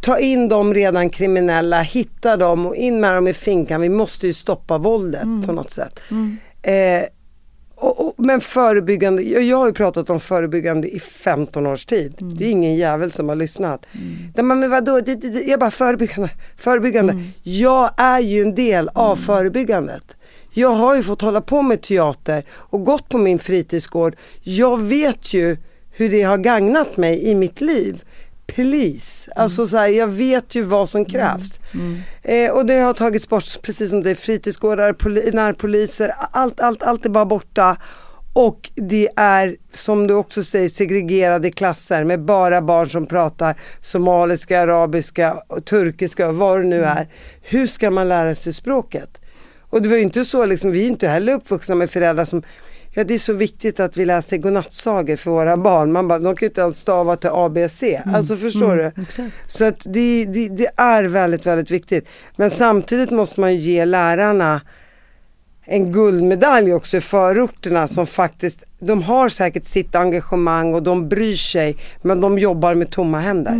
Ta 0.01 0.19
in 0.19 0.49
de 0.49 0.73
redan 0.73 1.09
kriminella, 1.09 1.81
hitta 1.81 2.37
dem 2.37 2.65
och 2.65 2.75
in 2.75 2.99
med 2.99 3.15
dem 3.15 3.27
i 3.27 3.33
finkan. 3.33 3.81
Vi 3.81 3.89
måste 3.89 4.27
ju 4.27 4.33
stoppa 4.33 4.77
våldet 4.77 5.23
på 5.45 5.51
något 5.51 5.71
sätt. 5.71 5.99
Eh, 6.61 7.03
och, 7.75 8.05
och, 8.05 8.13
men 8.17 8.41
förebyggande, 8.41 9.21
jag, 9.23 9.57
har 9.57 9.67
ju 9.67 9.73
pratat 9.73 10.09
om 10.09 10.19
förebyggande 10.19 10.87
i 10.87 10.99
15 10.99 11.67
års 11.67 11.85
tid. 11.85 12.15
Det 12.19 12.45
är 12.45 12.49
ingen 12.49 12.75
jävel 12.75 13.11
som 13.11 13.29
har 13.29 13.35
lyssnat. 13.35 13.85
Där 14.35 14.43
man, 14.43 14.59
men 14.59 14.69
vadå, 14.69 14.99
det, 14.99 15.15
det, 15.15 15.29
det, 15.29 15.41
jag 15.41 15.59
bara 15.59 15.71
förebyggande, 15.71 16.29
förebyggande. 16.57 17.23
Jag 17.43 17.91
är 17.97 18.19
ju 18.19 18.41
en 18.41 18.55
del 18.55 18.89
av 18.93 19.15
förebyggandet. 19.15 20.15
Jag 20.59 20.69
har 20.69 20.95
ju 20.95 21.03
fått 21.03 21.21
hålla 21.21 21.41
på 21.41 21.61
med 21.61 21.81
teater 21.81 22.43
och 22.51 22.83
gått 22.83 23.09
på 23.09 23.17
min 23.17 23.39
fritidsgård. 23.39 24.15
Jag 24.41 24.79
vet 24.81 25.33
ju 25.33 25.57
hur 25.91 26.09
det 26.09 26.21
har 26.21 26.37
gagnat 26.37 26.97
mig 26.97 27.23
i 27.25 27.35
mitt 27.35 27.61
liv. 27.61 28.03
Please, 28.47 29.31
alltså 29.35 29.67
så 29.67 29.77
här, 29.77 29.87
jag 29.87 30.07
vet 30.07 30.55
ju 30.55 30.61
vad 30.63 30.89
som 30.89 31.05
krävs. 31.05 31.59
Eh, 32.23 32.51
och 32.51 32.65
det 32.65 32.79
har 32.79 32.93
tagits 32.93 33.29
bort 33.29 33.61
precis 33.61 33.89
som 33.89 34.03
det 34.03 34.11
är 34.11 34.15
fritidsgårdar, 34.15 34.93
poli- 34.93 35.33
närpoliser, 35.33 36.13
allt, 36.31 36.59
allt, 36.59 36.83
allt 36.83 37.05
är 37.05 37.09
bara 37.09 37.25
borta. 37.25 37.77
Och 38.33 38.69
det 38.75 39.09
är 39.15 39.55
som 39.73 40.07
du 40.07 40.13
också 40.13 40.43
säger 40.43 40.69
segregerade 40.69 41.51
klasser 41.51 42.03
med 42.03 42.25
bara 42.25 42.61
barn 42.61 42.89
som 42.89 43.05
pratar 43.05 43.55
somaliska, 43.81 44.59
arabiska, 44.61 45.43
och 45.47 45.65
turkiska 45.65 46.31
vad 46.31 46.61
det 46.61 46.67
nu 46.67 46.83
är. 46.83 47.07
Hur 47.41 47.67
ska 47.67 47.91
man 47.91 48.09
lära 48.09 48.35
sig 48.35 48.53
språket? 48.53 49.18
Och 49.69 49.81
det 49.81 49.89
var 49.89 49.95
ju 49.95 50.01
inte 50.01 50.25
så 50.25 50.45
liksom, 50.45 50.71
vi 50.71 50.83
är 50.83 50.87
inte 50.87 51.07
heller 51.07 51.33
uppvuxna 51.33 51.75
med 51.75 51.89
föräldrar 51.89 52.25
som 52.25 52.43
Ja 52.91 53.03
det 53.03 53.13
är 53.13 53.19
så 53.19 53.33
viktigt 53.33 53.79
att 53.79 53.97
vi 53.97 54.05
läser 54.05 54.37
godnattsagor 54.37 55.15
för 55.15 55.31
våra 55.31 55.57
barn. 55.57 55.91
Man 55.91 56.07
bara, 56.07 56.19
de 56.19 56.35
kan 56.35 56.45
ju 56.45 56.49
inte 56.49 56.61
ens 56.61 56.79
stava 56.79 57.15
till 57.15 57.29
ABC. 57.29 57.83
Alltså 58.05 58.35
förstår 58.37 58.75
du? 58.75 58.91
Så 59.47 59.65
att 59.65 59.79
det, 59.85 60.25
det, 60.25 60.47
det 60.47 60.69
är 60.75 61.03
väldigt, 61.03 61.45
väldigt 61.45 61.71
viktigt. 61.71 62.07
Men 62.35 62.49
samtidigt 62.49 63.11
måste 63.11 63.39
man 63.39 63.53
ju 63.55 63.59
ge 63.59 63.85
lärarna 63.85 64.61
en 65.65 65.91
guldmedalj 65.91 66.73
också 66.73 66.97
i 66.97 67.01
förorterna 67.01 67.87
som 67.87 68.07
faktiskt, 68.07 68.63
de 68.79 69.01
har 69.03 69.29
säkert 69.29 69.65
sitt 69.65 69.95
engagemang 69.95 70.73
och 70.73 70.83
de 70.83 71.09
bryr 71.09 71.35
sig 71.35 71.77
men 72.01 72.21
de 72.21 72.39
jobbar 72.39 72.75
med 72.75 72.89
tomma 72.89 73.19
händer. 73.19 73.53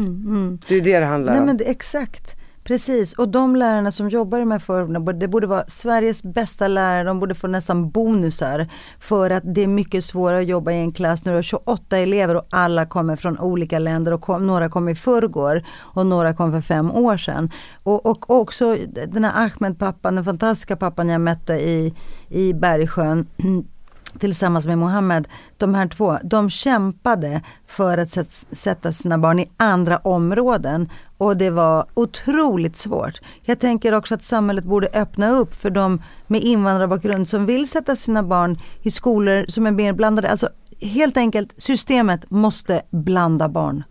Det 0.68 0.76
är 0.76 0.82
det 0.82 0.99
det 0.99 1.05
handlar 1.05 1.34
Nej 1.34 1.39
om. 1.39 1.45
men 1.45 1.57
det, 1.57 1.64
exakt. 1.64 2.38
Precis, 2.70 3.13
och 3.13 3.30
de 3.30 3.55
lärarna 3.55 3.91
som 3.91 4.09
jobbar 4.09 4.38
i 4.38 4.41
de 4.41 4.51
här 4.51 4.59
förorterna, 4.59 5.13
det 5.13 5.28
borde 5.28 5.47
vara 5.47 5.63
Sveriges 5.67 6.24
bästa 6.24 6.67
lärare, 6.67 7.03
de 7.03 7.20
borde 7.20 7.36
få 7.36 7.47
nästan 7.47 7.89
bonusar. 7.89 8.67
För 8.99 9.30
att 9.30 9.43
det 9.45 9.61
är 9.61 9.67
mycket 9.67 10.05
svårare 10.05 10.39
att 10.39 10.47
jobba 10.47 10.72
i 10.72 10.76
en 10.76 10.91
klass 10.91 11.26
när 11.26 11.32
du 11.32 11.38
har 11.38 11.43
28 11.43 11.97
elever 11.97 12.36
och 12.36 12.47
alla 12.49 12.86
kommer 12.86 13.15
från 13.15 13.39
olika 13.39 13.80
länder 13.80 14.11
och 14.11 14.22
kom, 14.22 14.47
några 14.47 14.70
kom 14.70 14.89
i 14.89 14.95
förrgår 14.95 15.63
och 15.78 16.05
några 16.05 16.34
kom 16.34 16.51
för 16.51 16.61
fem 16.61 16.91
år 16.91 17.17
sedan. 17.17 17.51
Och, 17.84 18.05
och 18.05 18.30
också 18.30 18.78
den 19.07 19.24
här 19.24 19.45
Ahmed-pappan, 19.45 20.15
den 20.15 20.26
fantastiska 20.26 20.76
pappan 20.76 21.09
jag 21.09 21.22
mötte 21.22 21.53
i, 21.53 21.93
i 22.30 22.53
Bergsjön 22.53 23.28
tillsammans 24.20 24.66
med 24.66 24.78
Mohammed, 24.78 25.28
de 25.57 25.76
här 25.76 25.88
två, 25.88 26.18
de 26.24 26.49
kämpade 26.49 27.41
för 27.68 27.97
att 27.97 28.45
sätta 28.51 28.93
sina 28.93 29.18
barn 29.18 29.39
i 29.39 29.49
andra 29.57 29.97
områden 29.97 30.89
och 31.18 31.38
det 31.38 31.49
var 31.49 31.86
otroligt 31.93 32.78
svårt. 32.78 33.22
Jag 33.41 33.60
tänker 33.60 33.93
också 33.93 34.16
att 34.16 34.24
samhället 34.24 34.64
borde 34.64 34.88
öppna 34.88 35.30
upp 35.30 35.55
för 35.55 35.70
de 35.70 36.01
med 36.28 36.41
invandrarbakgrund 36.41 37.28
som 37.28 37.45
vill 37.45 37.70
sätta 37.70 37.95
sina 37.95 38.24
barn 38.24 38.60
i 38.82 38.91
skolor 38.91 39.45
som 39.47 39.68
är 39.68 39.72
mer 39.72 39.93
blandade. 39.93 40.30
Alltså 40.30 40.49
helt 40.82 41.18
enkelt, 41.18 41.53
systemet 41.57 42.30
måste 42.32 42.82
blanda 42.91 43.49
barn. 43.49 43.84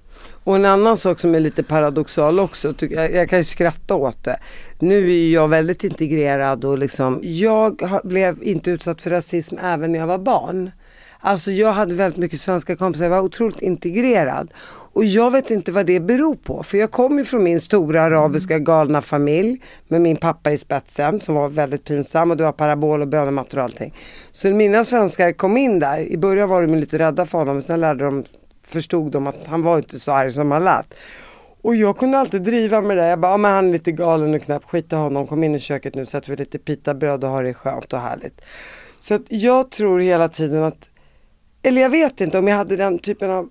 Och 0.45 0.57
en 0.57 0.65
annan 0.65 0.97
sak 0.97 1.21
som 1.21 1.35
är 1.35 1.41
lite 1.41 1.63
paradoxal 1.63 2.41
också, 2.41 2.75
jag, 2.81 3.15
jag 3.15 3.31
kan 3.31 3.39
ju 3.39 3.45
skratta 3.45 3.95
åt 3.95 4.25
det. 4.25 4.39
Nu 4.79 5.13
är 5.13 5.33
jag 5.33 5.49
väldigt 5.49 5.85
integrerad 5.85 6.65
och 6.65 6.79
liksom, 6.79 7.21
jag 7.23 8.01
blev 8.05 8.43
inte 8.43 8.71
utsatt 8.71 9.03
för 9.03 9.11
rasism 9.11 9.57
även 9.63 9.93
när 9.93 9.99
jag 9.99 10.07
var 10.07 10.19
barn. 10.19 10.71
Alltså 11.21 11.51
jag 11.51 11.73
hade 11.73 11.95
väldigt 11.95 12.21
mycket 12.21 12.41
svenska 12.41 12.77
kompisar, 12.77 13.05
jag 13.05 13.11
var 13.11 13.21
otroligt 13.21 13.63
integrerad. 13.63 14.51
Och 14.93 15.05
jag 15.05 15.31
vet 15.31 15.51
inte 15.51 15.73
vad 15.73 15.87
det 15.87 16.01
beror 16.01 16.35
på, 16.35 16.63
för 16.63 16.79
jag 16.79 16.91
kom 16.91 17.19
ju 17.19 17.25
från 17.25 17.45
min 17.45 17.61
stora 17.61 18.03
arabiska 18.03 18.59
galna 18.59 19.01
familj 19.01 19.63
med 19.89 20.01
min 20.01 20.17
pappa 20.17 20.53
i 20.53 20.59
spetsen 20.59 21.21
som 21.21 21.35
var 21.35 21.49
väldigt 21.49 21.85
pinsam 21.85 22.31
och 22.31 22.37
det 22.37 22.45
var 22.45 22.53
parabol 22.53 23.03
och 23.03 23.09
bönemattor 23.09 23.59
och 23.59 23.65
allting. 23.65 23.95
Så 24.33 24.51
mina 24.51 24.85
svenskar 24.85 25.33
kom 25.33 25.57
in 25.57 25.79
där, 25.79 26.01
i 26.01 26.17
början 26.17 26.49
var 26.49 26.63
de 26.63 26.75
lite 26.75 26.99
rädda 26.99 27.27
för 27.27 27.39
honom 27.39 27.55
men 27.55 27.63
sen 27.63 27.81
lärde 27.81 28.05
de 28.05 28.25
förstod 28.69 29.13
de 29.13 29.27
att 29.27 29.47
han 29.47 29.63
var 29.63 29.77
inte 29.79 29.99
så 29.99 30.13
arg 30.13 30.33
som 30.33 30.51
han 30.51 30.65
lät. 30.65 30.95
Och 31.63 31.77
jag 31.77 31.99
kunde 31.99 32.19
alltid 32.19 32.43
driva 32.43 32.81
med 32.81 32.97
det. 32.97 33.07
Jag 33.07 33.21
bara, 33.21 33.33
ja, 33.33 33.37
men 33.37 33.53
han 33.55 33.69
är 33.69 33.73
lite 33.73 33.93
galen 33.93 34.35
och 34.35 34.43
knäpp, 34.43 34.65
skit 34.65 34.93
i 34.93 34.97
honom, 34.97 35.27
kom 35.27 35.45
in 35.45 35.55
i 35.55 35.59
köket 35.61 35.95
nu 35.95 36.07
så 36.07 36.17
att 36.17 36.29
vi 36.29 36.37
lite 36.37 36.59
pitabröd 36.59 37.25
och 37.25 37.31
har 37.31 37.43
det 37.45 37.55
skönt 37.55 37.93
och 37.93 38.01
härligt. 38.01 38.41
Så 38.99 39.15
att 39.15 39.23
jag 39.29 39.71
tror 39.71 40.01
hela 40.01 40.29
tiden 40.29 40.63
att, 40.65 40.89
eller 41.63 41.83
jag 41.83 41.91
vet 41.91 42.21
inte 42.21 42.39
om 42.39 42.49
jag 42.49 42.57
hade 42.57 42.77
den 42.77 42.99
typen 42.99 43.31
av 43.31 43.49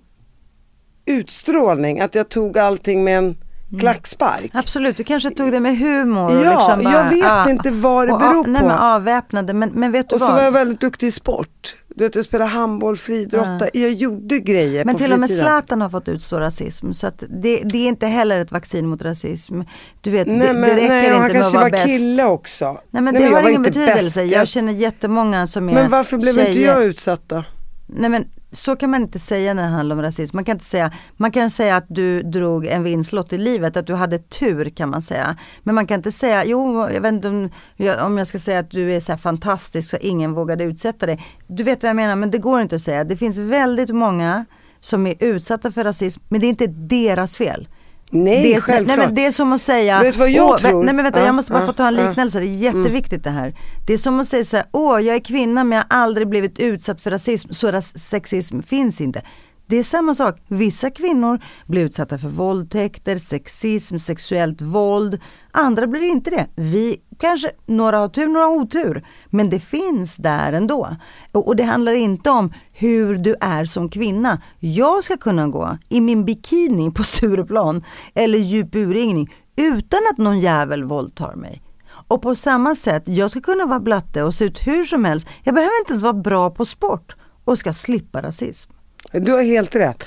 utstrålning, 1.06 2.00
att 2.00 2.14
jag 2.14 2.28
tog 2.28 2.58
allting 2.58 3.04
med 3.04 3.18
en 3.18 3.36
klackspark. 3.80 4.50
Absolut, 4.54 4.96
du 4.96 5.04
kanske 5.04 5.30
tog 5.30 5.52
det 5.52 5.60
med 5.60 5.78
humor. 5.78 6.24
och 6.26 6.44
Ja, 6.44 6.76
liksom 6.76 6.92
jag 6.92 7.10
vet 7.10 7.50
inte 7.50 7.70
vad 7.70 8.08
det 8.08 8.12
och, 8.12 8.18
beror 8.18 8.46
Nej, 8.46 8.62
på. 8.62 8.68
men 8.68 8.78
avväpnade, 8.78 9.54
men, 9.54 9.70
men 9.74 9.92
vet 9.92 10.08
du 10.08 10.14
Och 10.14 10.20
så 10.20 10.26
vad? 10.26 10.36
var 10.36 10.42
jag 10.42 10.52
väldigt 10.52 10.80
duktig 10.80 11.06
i 11.06 11.10
sport. 11.12 11.76
Du 11.98 12.04
vet, 12.04 12.14
jag 12.14 12.24
spelade 12.24 12.50
handboll, 12.50 12.96
friidrotta, 12.96 13.68
jag 13.72 13.92
gjorde 13.92 14.38
grejer 14.38 14.84
Men 14.84 14.94
på 14.94 14.98
till 14.98 15.12
och 15.12 15.20
med. 15.20 15.30
Zlatan 15.30 15.80
har 15.80 15.90
fått 15.90 16.08
utstå 16.08 16.40
rasism 16.40 16.92
så 16.92 17.06
att 17.06 17.22
det, 17.28 17.56
det 17.64 17.78
är 17.78 17.88
inte 17.88 18.06
heller 18.06 18.40
ett 18.40 18.52
vaccin 18.52 18.86
mot 18.86 19.02
rasism. 19.02 19.60
Du 20.00 20.10
vet, 20.10 20.26
Nej 20.26 20.38
det, 20.38 20.52
men 20.52 20.60
det 20.60 20.76
räcker 20.76 20.88
nej, 20.88 21.04
inte 21.04 21.12
han 21.12 21.20
med 21.22 21.30
att 21.30 21.32
kanske 21.36 21.56
vara 21.56 21.64
var 21.64 21.70
bäst. 21.70 21.86
kille 21.86 22.24
också. 22.24 22.80
Nej 22.90 23.02
men 23.02 23.14
det 23.14 23.20
jag 23.20 23.30
har 23.30 23.42
var 23.42 23.50
ingen 23.50 23.66
inte 23.66 23.70
betydelse. 23.80 24.22
bäst. 24.22 24.34
Jag 24.34 24.48
känner 24.48 24.72
jättemånga 24.72 25.46
som 25.46 25.68
är 25.68 25.72
Men 25.74 25.90
varför 25.90 26.18
blev 26.18 26.38
inte 26.38 26.52
tjejer. 26.52 26.66
jag 26.74 26.84
utsatt 26.84 27.22
då? 27.26 27.44
Nej 27.86 28.10
men 28.10 28.24
så 28.52 28.76
kan 28.76 28.90
man 28.90 29.02
inte 29.02 29.18
säga 29.18 29.54
när 29.54 29.62
det 29.62 29.68
handlar 29.68 29.96
om 29.96 30.02
rasism. 30.02 30.36
Man 30.36 30.44
kan 30.44 30.56
inte 30.56 30.64
säga, 30.64 30.92
man 31.16 31.30
kan 31.30 31.50
säga 31.50 31.76
att 31.76 31.86
du 31.88 32.22
drog 32.22 32.66
en 32.66 32.82
vinstlott 32.82 33.32
i 33.32 33.38
livet, 33.38 33.76
att 33.76 33.86
du 33.86 33.94
hade 33.94 34.18
tur 34.18 34.70
kan 34.70 34.90
man 34.90 35.02
säga. 35.02 35.36
Men 35.62 35.74
man 35.74 35.86
kan 35.86 35.94
inte 35.94 36.12
säga, 36.12 36.44
jo 36.44 36.88
jag 36.90 37.00
vet 37.00 37.12
inte 37.12 37.28
om 37.28 37.50
jag, 37.76 38.06
om 38.06 38.18
jag 38.18 38.26
ska 38.26 38.38
säga 38.38 38.58
att 38.58 38.70
du 38.70 38.94
är 38.94 39.00
så 39.00 39.12
här 39.12 39.18
fantastisk 39.18 39.90
så 39.90 39.96
ingen 39.96 40.32
vågade 40.32 40.64
utsätta 40.64 41.06
dig. 41.06 41.24
Du 41.46 41.62
vet 41.62 41.82
vad 41.82 41.90
jag 41.90 41.96
menar, 41.96 42.16
men 42.16 42.30
det 42.30 42.38
går 42.38 42.60
inte 42.60 42.76
att 42.76 42.82
säga. 42.82 43.04
Det 43.04 43.16
finns 43.16 43.38
väldigt 43.38 43.90
många 43.90 44.44
som 44.80 45.06
är 45.06 45.14
utsatta 45.18 45.72
för 45.72 45.84
rasism, 45.84 46.22
men 46.28 46.40
det 46.40 46.46
är 46.46 46.48
inte 46.48 46.66
deras 46.66 47.36
fel. 47.36 47.68
Nej, 48.10 48.42
det, 48.42 48.54
är- 48.54 48.60
självklart. 48.60 48.98
nej 48.98 49.06
men 49.06 49.14
det 49.14 49.26
är 49.26 49.32
som 49.32 49.52
att 49.52 49.60
säga, 49.60 50.02
Vet 50.02 50.16
vad 50.16 50.30
jag 50.30 50.50
åh, 50.50 50.56
tror? 50.58 50.84
nej 50.84 50.94
men 50.94 51.04
vänta 51.04 51.18
Ja, 51.20 51.26
jag 51.26 51.34
måste 51.34 51.52
bara 51.52 51.60
ja, 51.62 51.66
få 51.66 51.72
ta 51.72 51.88
en 51.88 51.94
ja. 51.94 52.00
Mm. 52.00 52.10
liknelse, 52.10 52.38
det 52.40 52.46
är 52.46 52.48
jätteviktigt 52.48 53.24
det 53.24 53.30
här. 53.30 53.54
Det 53.86 53.92
är 53.92 53.98
som 53.98 54.20
att 54.20 54.28
säga 54.28 54.44
så 54.44 54.56
här, 54.56 54.66
åh 54.72 55.00
jag 55.00 55.16
är 55.16 55.20
kvinna 55.24 55.64
men 55.64 55.76
jag 55.78 55.84
har 55.90 56.02
aldrig 56.02 56.28
blivit 56.28 56.58
utsatt 56.58 57.00
för 57.00 57.10
rasism, 57.10 57.52
så 57.52 57.68
ras- 57.70 57.98
sexism 57.98 58.60
finns 58.62 59.00
inte. 59.00 59.22
Det 59.66 59.76
är 59.76 59.82
samma 59.84 60.14
sak, 60.14 60.38
vissa 60.48 60.90
kvinnor 60.90 61.40
blir 61.66 61.84
utsatta 61.84 62.18
för 62.18 62.28
våldtäkter, 62.28 63.18
sexism, 63.18 63.96
sexuellt 63.98 64.62
våld. 64.62 65.20
Andra 65.52 65.86
blir 65.86 66.02
inte 66.02 66.30
det. 66.30 66.46
Vi 66.56 66.96
kanske, 67.18 67.50
några 67.66 67.98
har 67.98 68.08
tur, 68.08 68.26
några 68.26 68.46
har 68.46 68.54
otur. 68.54 69.06
Men 69.26 69.50
det 69.50 69.60
finns 69.60 70.16
där 70.16 70.52
ändå. 70.52 70.96
Och, 71.32 71.48
och 71.48 71.56
det 71.56 71.62
handlar 71.62 71.92
inte 71.92 72.30
om 72.30 72.52
hur 72.72 73.16
du 73.16 73.34
är 73.40 73.64
som 73.64 73.88
kvinna. 73.88 74.42
Jag 74.58 75.04
ska 75.04 75.16
kunna 75.16 75.48
gå 75.48 75.78
i 75.88 76.00
min 76.00 76.24
bikini 76.24 76.90
på 76.90 77.04
Stureplan 77.04 77.84
eller 78.14 78.38
djup 78.38 78.74
urringning 78.74 79.34
utan 79.56 80.00
att 80.12 80.18
någon 80.18 80.40
jävel 80.40 80.84
våldtar 80.84 81.34
mig. 81.34 81.62
Och 82.08 82.22
på 82.22 82.34
samma 82.34 82.76
sätt, 82.76 83.02
jag 83.06 83.30
ska 83.30 83.40
kunna 83.40 83.66
vara 83.66 83.80
blatte 83.80 84.22
och 84.22 84.34
se 84.34 84.44
ut 84.44 84.66
hur 84.66 84.84
som 84.84 85.04
helst. 85.04 85.26
Jag 85.42 85.54
behöver 85.54 85.80
inte 85.80 85.92
ens 85.92 86.02
vara 86.02 86.12
bra 86.12 86.50
på 86.50 86.64
sport 86.64 87.16
och 87.44 87.58
ska 87.58 87.74
slippa 87.74 88.22
rasism. 88.22 88.72
Du 89.12 89.32
har 89.32 89.42
helt 89.42 89.74
rätt. 89.74 90.04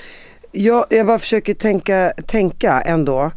Jag, 0.52 0.86
jag 0.90 1.06
bara 1.06 1.18
försöker 1.18 1.54
tänka, 1.54 2.12
tänka 2.26 2.80
ändå. 2.80 3.30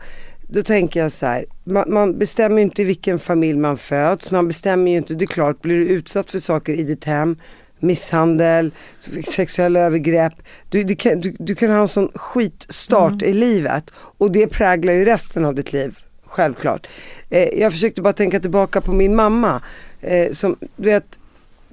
Då 0.56 0.64
tänker 0.64 1.00
jag 1.00 1.12
så 1.12 1.26
här, 1.26 1.46
man, 1.64 1.94
man 1.94 2.18
bestämmer 2.18 2.58
ju 2.58 2.62
inte 2.62 2.82
i 2.82 2.86
vilken 2.86 3.20
familj 3.20 3.58
man 3.58 3.78
föds, 3.78 4.32
man 4.32 4.48
bestämmer 4.48 4.92
ju 4.92 4.98
inte, 4.98 5.14
det 5.14 5.26
är 5.26 5.28
klart, 5.28 5.62
blir 5.62 5.76
du 5.76 5.88
utsatt 5.88 6.32
för 6.32 6.40
saker 6.40 6.74
i 6.74 6.84
ditt 6.84 7.06
hem, 7.06 7.38
misshandel, 7.80 8.72
sexuella 9.28 9.80
övergrepp, 9.80 10.34
du, 10.70 10.84
du, 10.84 10.96
kan, 10.96 11.22
du, 11.22 11.36
du 11.40 11.56
kan 11.56 11.72
ha 11.72 11.82
en 11.82 11.88
sån 11.88 12.12
skitstart 12.16 13.22
i 13.22 13.34
livet 13.34 13.92
och 13.96 14.32
det 14.32 14.48
präglar 14.48 14.94
ju 14.94 15.06
resten 15.06 15.46
av 15.46 15.56
ditt 15.56 15.74
liv, 15.74 16.00
självklart. 16.26 16.88
Eh, 17.30 17.50
jag 17.60 17.72
försökte 17.72 18.02
bara 18.02 18.14
tänka 18.14 18.40
tillbaka 18.40 18.82
på 18.82 18.94
min 18.94 19.16
mamma, 19.16 19.62
eh, 20.02 20.32
som 20.32 20.56
du 20.76 20.90
vet, 20.90 21.20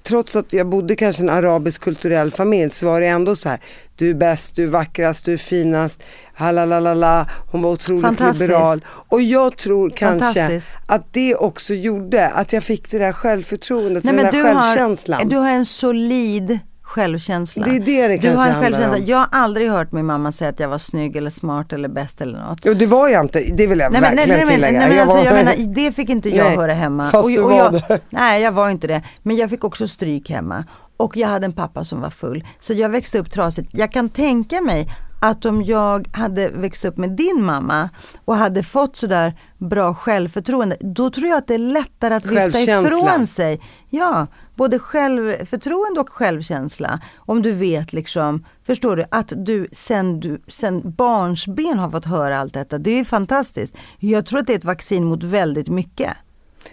trots 0.03 0.37
att 0.37 0.53
jag 0.53 0.67
bodde 0.67 0.97
kanske 0.97 1.23
en 1.23 1.29
arabisk 1.29 1.81
kulturell 1.81 2.31
familj 2.31 2.71
så 2.71 2.87
var 2.87 3.01
det 3.01 3.07
ändå 3.07 3.37
så 3.37 3.49
här, 3.49 3.61
du 3.97 4.11
är 4.11 4.15
bäst, 4.15 4.57
du 4.57 4.63
är 4.63 4.69
vackrast, 4.69 5.25
du 5.25 5.33
är 5.33 5.37
finast, 5.37 6.03
halalalala, 6.35 7.27
hon 7.51 7.63
var 7.63 7.71
otroligt 7.71 8.21
liberal. 8.41 8.85
Och 8.89 9.23
jag 9.23 9.57
tror 9.57 9.91
kanske 9.91 10.63
att 10.87 11.13
det 11.13 11.35
också 11.35 11.75
gjorde 11.75 12.29
att 12.29 12.53
jag 12.53 12.65
fick 12.65 12.91
det 12.91 12.99
där 12.99 13.13
självförtroendet, 13.13 14.05
Nej, 14.05 14.15
den 14.15 14.25
där 14.25 14.45
självkänslan. 14.45 15.21
har, 15.21 15.31
du 15.31 15.37
har 15.37 15.51
en 15.51 15.67
solid 15.67 16.59
självkänsla. 16.93 17.64
Det 17.64 17.76
är 17.76 17.80
det 17.80 18.09
det 18.09 18.16
du 18.30 18.36
har 18.36 18.47
en 18.49 18.62
självkänsla. 18.62 18.97
om. 18.99 19.05
Jag 19.07 19.16
har 19.18 19.28
aldrig 19.30 19.70
hört 19.70 19.93
min 19.93 20.07
mamma 20.07 20.32
säga 20.32 20.51
att 20.51 20.61
jag 20.61 20.68
var 20.68 20.78
snygg 20.78 21.16
eller 21.16 21.30
smart 21.30 21.72
eller 21.72 21.88
bäst 21.88 22.20
eller 22.20 22.38
något. 22.38 22.59
Jo 22.64 22.74
det 22.74 22.86
var 22.86 23.09
jag 23.09 23.24
inte, 23.24 23.40
det 23.57 23.66
vill 23.66 23.78
jag 23.78 23.93
Nej 23.93 24.01
men, 24.01 24.14
nej, 24.16 24.26
verkligen 24.26 24.36
nej, 24.38 24.47
men, 24.47 24.55
tillägga. 24.55 24.78
nej, 24.78 24.88
men 24.88 24.97
Jag 24.97 25.03
alltså, 25.03 25.18
var- 25.18 25.24
jag 25.24 25.34
menar, 25.34 25.74
det 25.74 25.93
fick 25.93 26.09
inte 26.09 26.28
jag 26.30 26.47
Nej, 26.47 26.57
höra 26.57 26.72
hemma. 26.72 27.11
fast 27.11 27.28
du 27.28 27.43
var 27.43 27.53
jag, 27.59 27.72
det. 27.72 28.01
Nej 28.11 28.43
jag 28.43 28.53
var 28.53 28.70
inte 28.70 28.86
det. 28.86 29.03
Men 29.22 29.36
jag 29.36 29.51
fick 29.51 29.64
också 29.64 29.88
stryk 29.88 30.30
hemma. 30.30 30.64
Och 30.97 31.16
jag 31.16 31.28
hade 31.28 31.45
en 31.47 31.53
pappa 31.53 31.84
som 31.84 32.01
var 32.01 32.11
full. 32.11 32.45
Så 32.61 32.74
jag 32.74 32.88
växte 32.88 33.18
upp 33.18 33.30
trasigt. 33.30 33.70
Jag 33.74 33.93
kan 33.93 34.09
tänka 34.09 34.61
mig 34.61 34.88
att 35.20 35.45
om 35.45 35.62
jag 35.62 36.09
hade 36.12 36.49
växt 36.49 36.84
upp 36.84 36.97
med 36.97 37.11
din 37.11 37.45
mamma 37.45 37.88
och 38.24 38.36
hade 38.36 38.62
fått 38.62 38.97
sådär 38.97 39.34
bra 39.59 39.95
självförtroende, 39.95 40.76
då 40.80 41.11
tror 41.11 41.26
jag 41.28 41.38
att 41.38 41.47
det 41.47 41.55
är 41.55 41.59
lättare 41.59 42.14
att 42.14 42.24
lyfta 42.26 42.61
ifrån 42.61 43.26
sig. 43.26 43.61
Ja, 43.90 44.26
både 44.55 44.79
självförtroende 44.79 46.01
och 46.01 46.09
självkänsla. 46.11 47.01
Om 47.17 47.43
du 47.43 47.53
vet 47.53 47.93
liksom, 47.93 48.45
förstår 48.67 48.97
du, 48.97 49.05
att 49.11 49.33
du 49.37 49.69
sen, 49.73 50.21
du 50.21 50.43
sen 50.49 50.83
barnsben 50.85 51.79
har 51.79 51.91
fått 51.91 52.05
höra 52.05 52.39
allt 52.39 52.55
detta. 52.55 52.79
Det 52.79 52.91
är 52.91 52.97
ju 52.97 53.05
fantastiskt. 53.05 53.75
Jag 53.99 54.27
tror 54.27 54.39
att 54.41 54.47
det 54.47 54.53
är 54.53 54.59
ett 54.59 54.65
vaccin 54.65 55.05
mot 55.05 55.23
väldigt 55.25 55.69
mycket. 55.69 56.11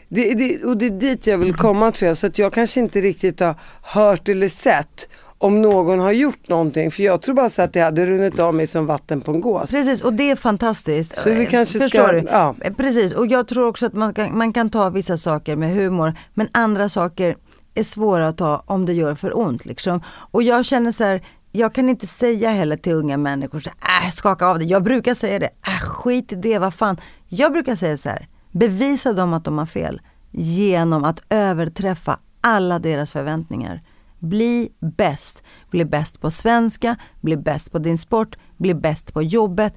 Det, 0.09 0.33
det, 0.33 0.63
och 0.63 0.77
det 0.77 0.85
är 0.85 0.89
dit 0.89 1.27
jag 1.27 1.37
vill 1.37 1.53
komma 1.55 1.91
tror 1.91 2.07
jag, 2.07 2.17
så 2.17 2.27
att 2.27 2.37
jag 2.37 2.53
kanske 2.53 2.79
inte 2.79 3.01
riktigt 3.01 3.39
har 3.39 3.55
hört 3.81 4.29
eller 4.29 4.49
sett 4.49 5.09
om 5.37 5.61
någon 5.61 5.99
har 5.99 6.11
gjort 6.11 6.47
någonting. 6.47 6.91
För 6.91 7.03
jag 7.03 7.21
tror 7.21 7.35
bara 7.35 7.49
så 7.49 7.61
att 7.61 7.73
det 7.73 7.79
hade 7.79 8.05
runnit 8.05 8.39
av 8.39 8.53
mig 8.55 8.67
som 8.67 8.85
vatten 8.85 9.21
på 9.21 9.31
en 9.31 9.41
gås. 9.41 9.71
Precis, 9.71 10.01
och 10.01 10.13
det 10.13 10.31
är 10.31 10.35
fantastiskt. 10.35 11.19
Så 11.21 11.29
vi 11.29 11.45
kanske 11.45 11.79
Förstår 11.79 11.99
ska- 11.99 12.11
du? 12.11 12.23
ja. 12.31 12.55
Precis, 12.77 13.11
och 13.11 13.27
jag 13.27 13.47
tror 13.47 13.67
också 13.67 13.85
att 13.85 13.93
man 13.93 14.13
kan, 14.13 14.37
man 14.37 14.53
kan 14.53 14.69
ta 14.69 14.89
vissa 14.89 15.17
saker 15.17 15.55
med 15.55 15.75
humor, 15.75 16.13
men 16.33 16.47
andra 16.51 16.89
saker 16.89 17.35
är 17.79 17.83
svåra 17.83 18.27
att 18.27 18.37
ta 18.37 18.63
om 18.65 18.85
det 18.85 18.93
gör 18.93 19.15
för 19.15 19.37
ont. 19.37 19.65
Liksom. 19.65 20.01
Och 20.07 20.43
jag 20.43 20.65
känner 20.65 20.91
så 20.91 21.03
här, 21.03 21.21
jag 21.51 21.73
kan 21.73 21.89
inte 21.89 22.07
säga 22.07 22.49
heller 22.49 22.77
till 22.77 22.93
unga 22.93 23.17
människor, 23.17 23.59
så, 23.59 23.69
här, 23.79 24.07
äh, 24.07 24.11
skaka 24.11 24.47
av 24.47 24.59
det. 24.59 24.65
Jag 24.65 24.83
brukar 24.83 25.15
säga 25.15 25.39
det, 25.39 25.49
äh, 25.67 25.79
skit 25.81 26.31
i 26.31 26.35
det, 26.35 26.59
vad 26.59 26.73
fan. 26.73 26.97
Jag 27.27 27.51
brukar 27.51 27.75
säga 27.75 27.97
så 27.97 28.09
här, 28.09 28.27
bevisa 28.51 29.13
dem 29.13 29.33
att 29.33 29.45
de 29.45 29.57
har 29.57 29.65
fel 29.65 30.01
genom 30.31 31.03
att 31.03 31.21
överträffa 31.29 32.19
alla 32.41 32.79
deras 32.79 33.11
förväntningar. 33.11 33.81
Bli 34.19 34.69
bäst. 34.79 35.41
Bli 35.69 35.85
bäst 35.85 36.21
på 36.21 36.31
svenska, 36.31 36.95
bli 37.21 37.37
bäst 37.37 37.71
på 37.71 37.79
din 37.79 37.97
sport, 37.97 38.37
bli 38.57 38.73
bäst 38.73 39.13
på 39.13 39.21
jobbet. 39.21 39.75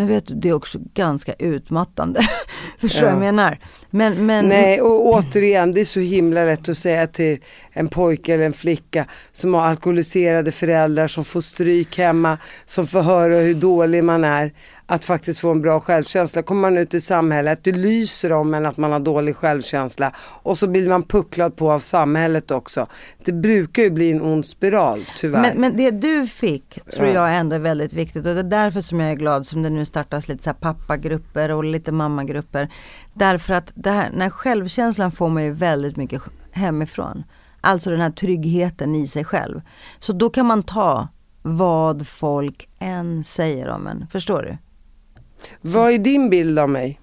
Men 0.00 0.08
vet 0.08 0.26
du, 0.26 0.34
det 0.34 0.48
är 0.48 0.52
också 0.52 0.78
ganska 0.94 1.32
utmattande. 1.32 2.20
Förstår 2.80 3.00
du 3.00 3.06
Ja. 3.06 3.14
vad 3.14 3.26
jag 3.26 3.34
menar? 3.34 3.58
Men, 3.90 4.26
men, 4.26 4.48
Nej, 4.48 4.80
och 4.80 5.06
återigen, 5.06 5.72
det 5.72 5.80
är 5.80 5.84
så 5.84 6.00
himla 6.00 6.44
lätt 6.44 6.68
att 6.68 6.76
säga 6.76 7.06
till 7.06 7.38
en 7.72 7.88
pojke 7.88 8.34
eller 8.34 8.44
en 8.44 8.52
flicka 8.52 9.06
som 9.32 9.54
har 9.54 9.62
alkoholiserade 9.62 10.52
föräldrar, 10.52 11.08
som 11.08 11.24
får 11.24 11.40
stryk 11.40 11.98
hemma, 11.98 12.38
som 12.66 12.86
får 12.86 13.00
höra 13.00 13.34
hur 13.34 13.54
dålig 13.54 14.04
man 14.04 14.24
är, 14.24 14.52
att 14.90 15.04
faktiskt 15.04 15.40
få 15.40 15.50
en 15.50 15.62
bra 15.62 15.80
självkänsla. 15.80 16.42
Kommer 16.42 16.60
man 16.60 16.78
ut 16.78 16.94
i 16.94 17.00
samhället, 17.00 17.64
det 17.64 17.72
lyser 17.72 18.32
om 18.32 18.54
en 18.54 18.66
att 18.66 18.76
man 18.76 18.92
har 18.92 19.00
dålig 19.00 19.36
självkänsla 19.36 20.12
och 20.42 20.58
så 20.58 20.68
blir 20.68 20.88
man 20.88 21.02
pucklad 21.02 21.56
på 21.56 21.72
av 21.72 21.80
samhället 21.80 22.50
också. 22.50 22.86
Det 23.24 23.32
brukar 23.32 23.82
ju 23.82 23.90
bli 23.90 24.10
en 24.10 24.22
ond 24.22 24.46
spiral, 24.46 25.04
tyvärr. 25.16 25.40
Men, 25.42 25.60
men 25.60 25.76
det 25.76 25.90
du 25.90 26.26
fick 26.26 26.78
tror 26.94 27.06
Ja. 27.06 27.12
jag 27.14 27.36
ändå 27.36 27.56
är 27.56 27.60
väldigt 27.60 27.92
viktigt 27.92 28.26
och 28.26 28.34
det 28.34 28.40
är 28.40 28.44
därför 28.44 28.80
som 28.80 29.00
jag 29.00 29.10
är 29.10 29.14
glad 29.14 29.46
som 29.46 29.62
det 29.62 29.70
nu 29.70 29.84
startas 29.84 30.28
lite 30.28 30.42
så 30.44 30.54
pappagrupper 30.54 31.50
och 31.50 31.64
lite 31.64 31.92
mammagrupper. 31.92 32.68
Därför 33.14 33.54
att 33.54 33.72
det 33.74 33.90
här, 33.90 34.10
den 34.10 34.20
här 34.20 34.30
självkänslan 34.30 35.12
får 35.12 35.28
man 35.28 35.44
ju 35.44 35.50
väldigt 35.52 35.96
mycket 35.96 36.22
hemifrån. 36.50 37.24
Alltså 37.60 37.90
den 37.90 38.00
här 38.00 38.10
tryggheten 38.10 38.94
i 38.94 39.06
sig 39.06 39.24
själv. 39.24 39.60
Så 39.98 40.12
då 40.12 40.30
kan 40.30 40.46
man 40.46 40.62
ta 40.62 41.08
vad 41.42 42.06
folk 42.06 42.68
än 42.78 43.24
säger 43.24 43.68
om 43.68 43.86
en. 43.86 44.06
Förstår 44.12 44.42
du? 44.42 44.56
Vad 45.60 45.92
är 45.92 45.98
din 45.98 46.30
bild 46.30 46.58
av 46.58 46.68
mig? 46.68 47.00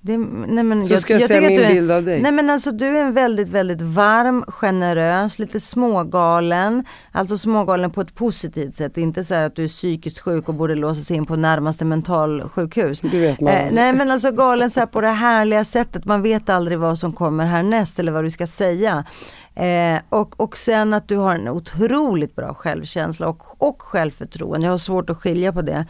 Det, 0.00 0.18
nej 0.48 0.64
men 0.64 0.86
Så 0.86 0.96
ska 0.96 1.12
jag 1.12 1.22
säga 1.22 1.40
tycker 1.40 1.46
att 1.46 1.50
min 1.52 1.60
du 1.60 1.64
är, 1.64 1.74
bild 1.74 1.90
av 1.90 2.04
dig. 2.04 2.22
Nej 2.22 2.32
men 2.32 2.50
alltså 2.50 2.72
du 2.72 2.86
är 2.86 3.04
en 3.04 3.14
väldigt, 3.14 3.48
väldigt 3.48 3.80
varm, 3.80 4.44
generös, 4.48 5.38
lite 5.38 5.60
smågalen. 5.60 6.84
Alltså 7.12 7.38
smågalen 7.38 7.90
på 7.90 8.00
ett 8.00 8.14
positivt 8.14 8.74
sätt. 8.74 8.96
Inte 8.96 9.24
så 9.24 9.34
att 9.34 9.56
du 9.56 9.64
är 9.64 9.68
psykiskt 9.68 10.18
sjuk 10.18 10.48
och 10.48 10.54
borde 10.54 10.74
låsas 10.74 11.10
in 11.10 11.26
på 11.26 11.36
närmaste 11.36 11.84
mentalsjukhus. 11.84 13.00
Det 13.00 13.20
vet 13.20 13.40
man. 13.40 13.52
Eh, 13.52 13.72
nej 13.72 13.92
men 13.92 14.10
alltså 14.10 14.30
galen 14.30 14.70
så 14.70 14.80
här 14.80 14.86
på 14.86 15.00
det 15.00 15.08
härliga 15.08 15.64
sättet. 15.64 16.04
Man 16.04 16.22
vet 16.22 16.48
aldrig 16.48 16.78
vad 16.78 16.98
som 16.98 17.12
kommer 17.12 17.46
härnäst 17.46 17.98
eller 17.98 18.12
vad 18.12 18.24
du 18.24 18.30
ska 18.30 18.46
säga. 18.46 19.04
Eh, 19.54 20.00
och, 20.08 20.40
och 20.40 20.58
sen 20.58 20.94
att 20.94 21.08
du 21.08 21.16
har 21.16 21.34
en 21.34 21.48
otroligt 21.48 22.36
bra 22.36 22.54
självkänsla 22.54 23.28
och, 23.28 23.62
och 23.68 23.82
självförtroende. 23.82 24.66
Jag 24.66 24.72
har 24.72 24.78
svårt 24.78 25.10
att 25.10 25.16
skilja 25.16 25.52
på 25.52 25.62
det. 25.62 25.86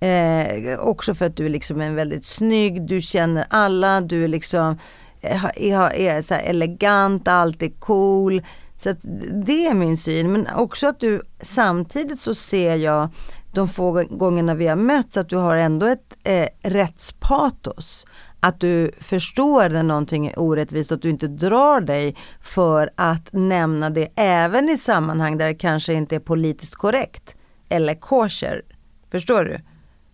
Eh, 0.00 0.78
också 0.78 1.14
för 1.14 1.26
att 1.26 1.36
du 1.36 1.46
är 1.46 1.50
liksom 1.50 1.80
en 1.80 1.94
väldigt 1.94 2.24
snygg, 2.24 2.82
du 2.82 3.00
känner 3.00 3.46
alla, 3.50 4.00
du 4.00 4.24
är 4.24 4.28
liksom 4.28 4.78
eh, 5.20 5.44
är, 5.44 5.92
är 5.92 6.22
så 6.22 6.34
här 6.34 6.42
elegant, 6.42 7.28
alltid 7.28 7.80
cool. 7.80 8.42
Så 8.76 8.90
att 8.90 8.98
det 9.46 9.66
är 9.66 9.74
min 9.74 9.96
syn. 9.96 10.32
Men 10.32 10.48
också 10.56 10.86
att 10.86 11.00
du 11.00 11.22
samtidigt 11.40 12.20
så 12.20 12.34
ser 12.34 12.76
jag 12.76 13.08
de 13.52 13.68
få 13.68 14.04
gångerna 14.10 14.54
vi 14.54 14.66
har 14.66 14.76
mötts 14.76 15.16
att 15.16 15.28
du 15.28 15.36
har 15.36 15.56
ändå 15.56 15.86
ett 15.86 16.16
eh, 16.24 16.48
rättspatos. 16.62 18.06
Att 18.40 18.60
du 18.60 18.90
förstår 19.00 19.68
när 19.68 19.82
någonting 19.82 20.26
är 20.26 20.38
orättvist 20.38 20.92
och 20.92 20.96
att 20.96 21.02
du 21.02 21.10
inte 21.10 21.28
drar 21.28 21.80
dig 21.80 22.16
för 22.40 22.90
att 22.94 23.28
nämna 23.32 23.90
det 23.90 24.08
även 24.16 24.68
i 24.68 24.78
sammanhang 24.78 25.38
där 25.38 25.46
det 25.46 25.54
kanske 25.54 25.92
inte 25.92 26.14
är 26.14 26.20
politiskt 26.20 26.74
korrekt 26.74 27.34
eller 27.68 27.94
kosher. 27.94 28.62
Förstår 29.10 29.44
du? 29.44 29.60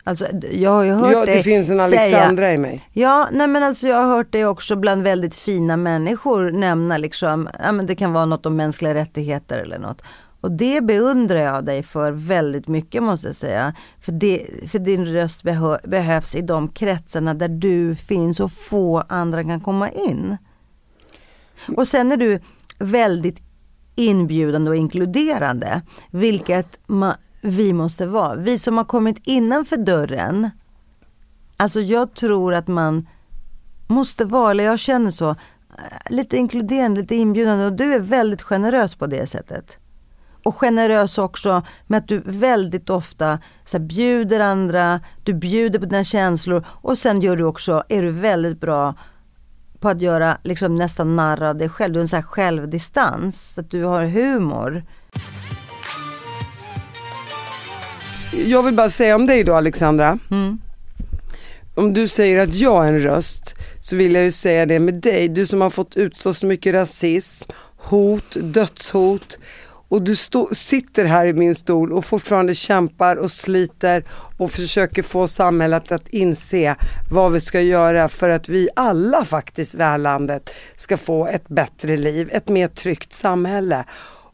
Alltså, 0.04 0.26
jag 0.52 0.70
har 0.70 0.82
ju 0.82 0.92
hört 0.92 1.12
Ja, 1.12 1.20
det 1.20 1.26
dig 1.32 1.42
finns 1.42 1.68
en 1.70 1.78
säga- 1.78 2.02
Alexandra 2.02 2.52
i 2.52 2.58
mig. 2.58 2.88
Ja, 2.92 3.28
nej 3.32 3.46
men 3.46 3.62
alltså 3.62 3.88
jag 3.88 3.96
har 3.96 4.16
hört 4.16 4.26
det 4.30 4.44
också 4.46 4.76
bland 4.76 5.02
väldigt 5.02 5.34
fina 5.34 5.76
människor 5.76 6.50
nämna 6.50 6.98
liksom, 6.98 7.48
ja 7.64 7.72
men 7.72 7.86
det 7.86 7.94
kan 7.94 8.12
vara 8.12 8.24
något 8.26 8.46
om 8.46 8.56
mänskliga 8.56 8.94
rättigheter 8.94 9.58
eller 9.58 9.78
något. 9.78 10.02
Och 10.40 10.52
det 10.52 10.80
beundrar 10.84 11.38
jag 11.40 11.64
dig 11.64 11.82
för 11.82 12.12
väldigt 12.12 12.68
mycket 12.68 13.02
måste 13.02 13.26
jag 13.26 13.36
säga. 13.36 13.74
För, 14.00 14.12
det, 14.12 14.46
för 14.70 14.78
din 14.78 15.06
röst 15.06 15.42
behö, 15.42 15.78
behövs 15.84 16.34
i 16.34 16.40
de 16.40 16.68
kretsarna 16.68 17.34
där 17.34 17.48
du 17.48 17.94
finns 17.94 18.40
och 18.40 18.52
få 18.52 19.04
andra 19.08 19.42
kan 19.44 19.60
komma 19.60 19.88
in. 19.90 20.36
Och 21.76 21.88
sen 21.88 22.12
är 22.12 22.16
du 22.16 22.40
väldigt 22.78 23.38
inbjudande 23.94 24.70
och 24.70 24.76
inkluderande, 24.76 25.82
vilket 26.10 26.78
vi 27.42 27.72
måste 27.72 28.06
vara. 28.06 28.34
Vi 28.34 28.58
som 28.58 28.76
har 28.76 28.84
kommit 28.84 29.16
innanför 29.22 29.76
dörren, 29.76 30.50
alltså 31.56 31.80
jag 31.80 32.14
tror 32.14 32.54
att 32.54 32.68
man 32.68 33.08
måste 33.86 34.24
vara, 34.24 34.50
eller 34.50 34.64
jag 34.64 34.78
känner 34.78 35.10
så, 35.10 35.30
eh, 35.30 35.36
lite 36.10 36.36
inkluderande, 36.36 37.00
lite 37.00 37.14
inbjudande 37.14 37.66
och 37.66 37.72
du 37.72 37.94
är 37.94 37.98
väldigt 37.98 38.42
generös 38.42 38.94
på 38.94 39.06
det 39.06 39.26
sättet. 39.26 39.76
Och 40.44 40.56
generös 40.56 41.18
också 41.18 41.62
med 41.86 41.98
att 41.98 42.08
du 42.08 42.22
väldigt 42.24 42.90
ofta 42.90 43.38
så 43.64 43.78
här, 43.78 43.84
bjuder 43.84 44.40
andra, 44.40 45.00
du 45.22 45.34
bjuder 45.34 45.78
på 45.78 45.86
dina 45.86 46.04
känslor 46.04 46.64
och 46.68 46.98
sen 46.98 47.20
gör 47.20 47.36
du 47.36 47.44
också, 47.44 47.82
är 47.88 48.02
du 48.02 48.10
väldigt 48.10 48.60
bra 48.60 48.94
på 49.80 49.88
att 49.88 50.00
göra 50.00 50.38
liksom 50.42 50.76
nästan 50.76 51.16
narr 51.16 51.42
av 51.42 51.56
dig 51.56 51.68
själv. 51.68 51.92
Du 51.92 51.98
har 51.98 52.02
en 52.02 52.08
så 52.08 52.16
här 52.16 52.22
självdistans, 52.22 53.58
att 53.58 53.70
du 53.70 53.84
har 53.84 54.04
humor. 54.04 54.84
Jag 58.32 58.62
vill 58.62 58.74
bara 58.74 58.90
säga 58.90 59.16
om 59.16 59.26
dig 59.26 59.44
då 59.44 59.54
Alexandra. 59.54 60.18
Mm. 60.30 60.58
Om 61.74 61.92
du 61.92 62.08
säger 62.08 62.42
att 62.42 62.54
jag 62.54 62.86
är 62.86 62.92
en 62.92 63.02
röst 63.02 63.54
så 63.80 63.96
vill 63.96 64.14
jag 64.14 64.24
ju 64.24 64.32
säga 64.32 64.66
det 64.66 64.78
med 64.78 65.00
dig. 65.00 65.28
Du 65.28 65.46
som 65.46 65.60
har 65.60 65.70
fått 65.70 65.96
utstå 65.96 66.34
så 66.34 66.46
mycket 66.46 66.74
rasism, 66.74 67.50
hot, 67.76 68.36
dödshot 68.40 69.38
och 69.88 70.02
du 70.02 70.16
stå, 70.16 70.48
sitter 70.54 71.04
här 71.04 71.26
i 71.26 71.32
min 71.32 71.54
stol 71.54 71.92
och 71.92 72.04
fortfarande 72.04 72.54
kämpar 72.54 73.16
och 73.16 73.30
sliter 73.30 74.04
och 74.38 74.50
försöker 74.50 75.02
få 75.02 75.28
samhället 75.28 75.92
att 75.92 76.08
inse 76.08 76.76
vad 77.10 77.32
vi 77.32 77.40
ska 77.40 77.60
göra 77.60 78.08
för 78.08 78.30
att 78.30 78.48
vi 78.48 78.68
alla 78.76 79.24
faktiskt 79.24 79.74
i 79.74 79.76
det 79.76 79.84
här 79.84 79.98
landet 79.98 80.50
ska 80.76 80.96
få 80.96 81.26
ett 81.26 81.48
bättre 81.48 81.96
liv, 81.96 82.28
ett 82.32 82.48
mer 82.48 82.68
tryggt 82.68 83.12
samhälle. 83.12 83.84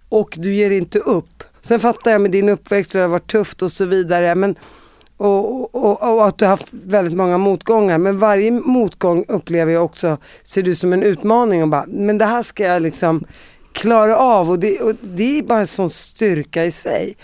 Och 0.09 0.35
du 0.37 0.55
ger 0.55 0.71
inte 0.71 0.99
upp. 0.99 1.45
Sen 1.69 1.81
fattar 1.81 2.11
jag 2.11 2.21
med 2.21 2.31
din 2.31 2.49
uppväxt, 2.49 2.93
det 2.93 3.01
har 3.01 3.09
varit 3.09 3.31
tufft 3.31 3.63
och 3.63 3.73
så 3.73 3.85
vidare, 3.85 4.35
men 4.35 4.55
och, 5.17 5.75
och, 5.75 6.15
och 6.17 6.27
att 6.27 6.39
du 6.39 6.45
har 6.45 6.51
haft 6.51 6.69
väldigt 6.73 7.17
många 7.17 7.39
motgångar. 7.39 7.99
Men 7.99 8.19
varje 8.19 8.51
motgång 8.51 9.25
upplever 9.29 9.73
jag 9.73 9.85
också, 9.85 10.17
ser 10.45 10.63
du 10.63 10.75
som 10.75 10.93
en 10.93 11.03
utmaning 11.03 11.63
och 11.63 11.69
bara, 11.69 11.85
men 11.89 12.19
det 12.19 12.25
här 12.25 12.43
ska 12.43 12.65
jag 12.65 12.83
liksom 12.83 13.25
klara 13.73 14.17
av 14.17 14.51
och 14.51 14.59
det, 14.59 14.81
och 14.81 14.95
det 15.03 15.39
är 15.39 15.43
bara 15.43 15.61
en 15.61 15.67
sån 15.67 15.91
styrka 15.91 16.65
i 16.65 16.73
sig. 16.73 17.17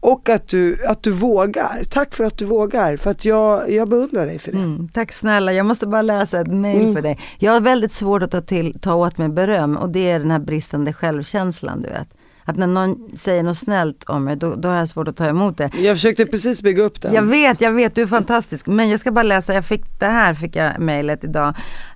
Och 0.00 0.28
att 0.28 0.48
du, 0.48 0.86
att 0.86 1.02
du 1.02 1.10
vågar. 1.10 1.82
Tack 1.90 2.14
för 2.14 2.24
att 2.24 2.38
du 2.38 2.44
vågar, 2.44 2.96
för 2.96 3.10
att 3.10 3.24
jag, 3.24 3.70
jag 3.70 3.88
beundrar 3.88 4.26
dig 4.26 4.38
för 4.38 4.52
det. 4.52 4.58
Mm, 4.58 4.88
tack 4.94 5.12
snälla, 5.12 5.52
jag 5.52 5.66
måste 5.66 5.86
bara 5.86 6.02
läsa 6.02 6.40
ett 6.40 6.52
mail 6.52 6.80
Mm. 6.80 6.94
för 6.94 7.02
dig. 7.02 7.18
Jag 7.38 7.52
har 7.52 7.60
väldigt 7.60 7.92
svårt 7.92 8.22
att 8.22 8.30
ta, 8.30 8.40
till, 8.40 8.80
ta 8.80 8.94
åt 8.94 9.18
mig 9.18 9.28
beröm 9.28 9.76
och 9.76 9.88
det 9.90 10.10
är 10.10 10.18
den 10.18 10.30
här 10.30 10.38
bristande 10.38 10.92
självkänslan 10.92 11.82
du 11.82 11.88
vet. 11.88 12.08
Att 12.48 12.56
när 12.56 12.66
någon 12.66 13.10
säger 13.16 13.42
något 13.42 13.58
snällt 13.58 14.04
om 14.04 14.24
mig, 14.24 14.36
då, 14.36 14.54
då 14.54 14.68
har 14.68 14.76
jag 14.76 14.88
svårt 14.88 15.08
att 15.08 15.16
ta 15.16 15.26
emot 15.26 15.56
det. 15.56 15.70
Jag 15.78 15.96
försökte 15.96 16.26
precis 16.26 16.62
bygga 16.62 16.82
upp 16.82 17.02
den. 17.02 17.14
Jag 17.14 17.22
vet, 17.22 17.60
jag 17.60 17.72
vet, 17.72 17.94
du 17.94 18.02
är 18.02 18.06
fantastisk. 18.06 18.66
Men 18.66 18.88
jag 18.88 19.00
ska 19.00 19.12
bara 19.12 19.22
läsa, 19.22 19.54
jag 19.54 19.64
fick 19.64 19.98
det 19.98 20.06
här 20.06 20.34
fick 20.34 20.56
jag 20.56 20.80
mejlet 20.80 21.24
idag. 21.24 21.54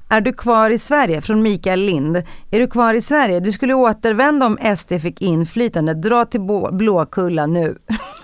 Är 0.08 0.20
du 0.20 0.32
kvar 0.32 0.70
i 0.70 0.78
Sverige? 0.78 1.20
Från 1.20 1.42
Mikael 1.42 1.80
Lind. 1.80 2.16
Är 2.50 2.58
du 2.58 2.66
kvar 2.66 2.94
i 2.94 3.00
Sverige? 3.00 3.40
Du 3.40 3.52
skulle 3.52 3.74
återvända 3.74 4.46
om 4.46 4.76
SD 4.76 4.92
fick 5.02 5.22
inflytande. 5.22 5.94
Dra 5.94 6.24
till 6.24 6.40
Blåkulla 6.72 7.46
nu. 7.46 7.76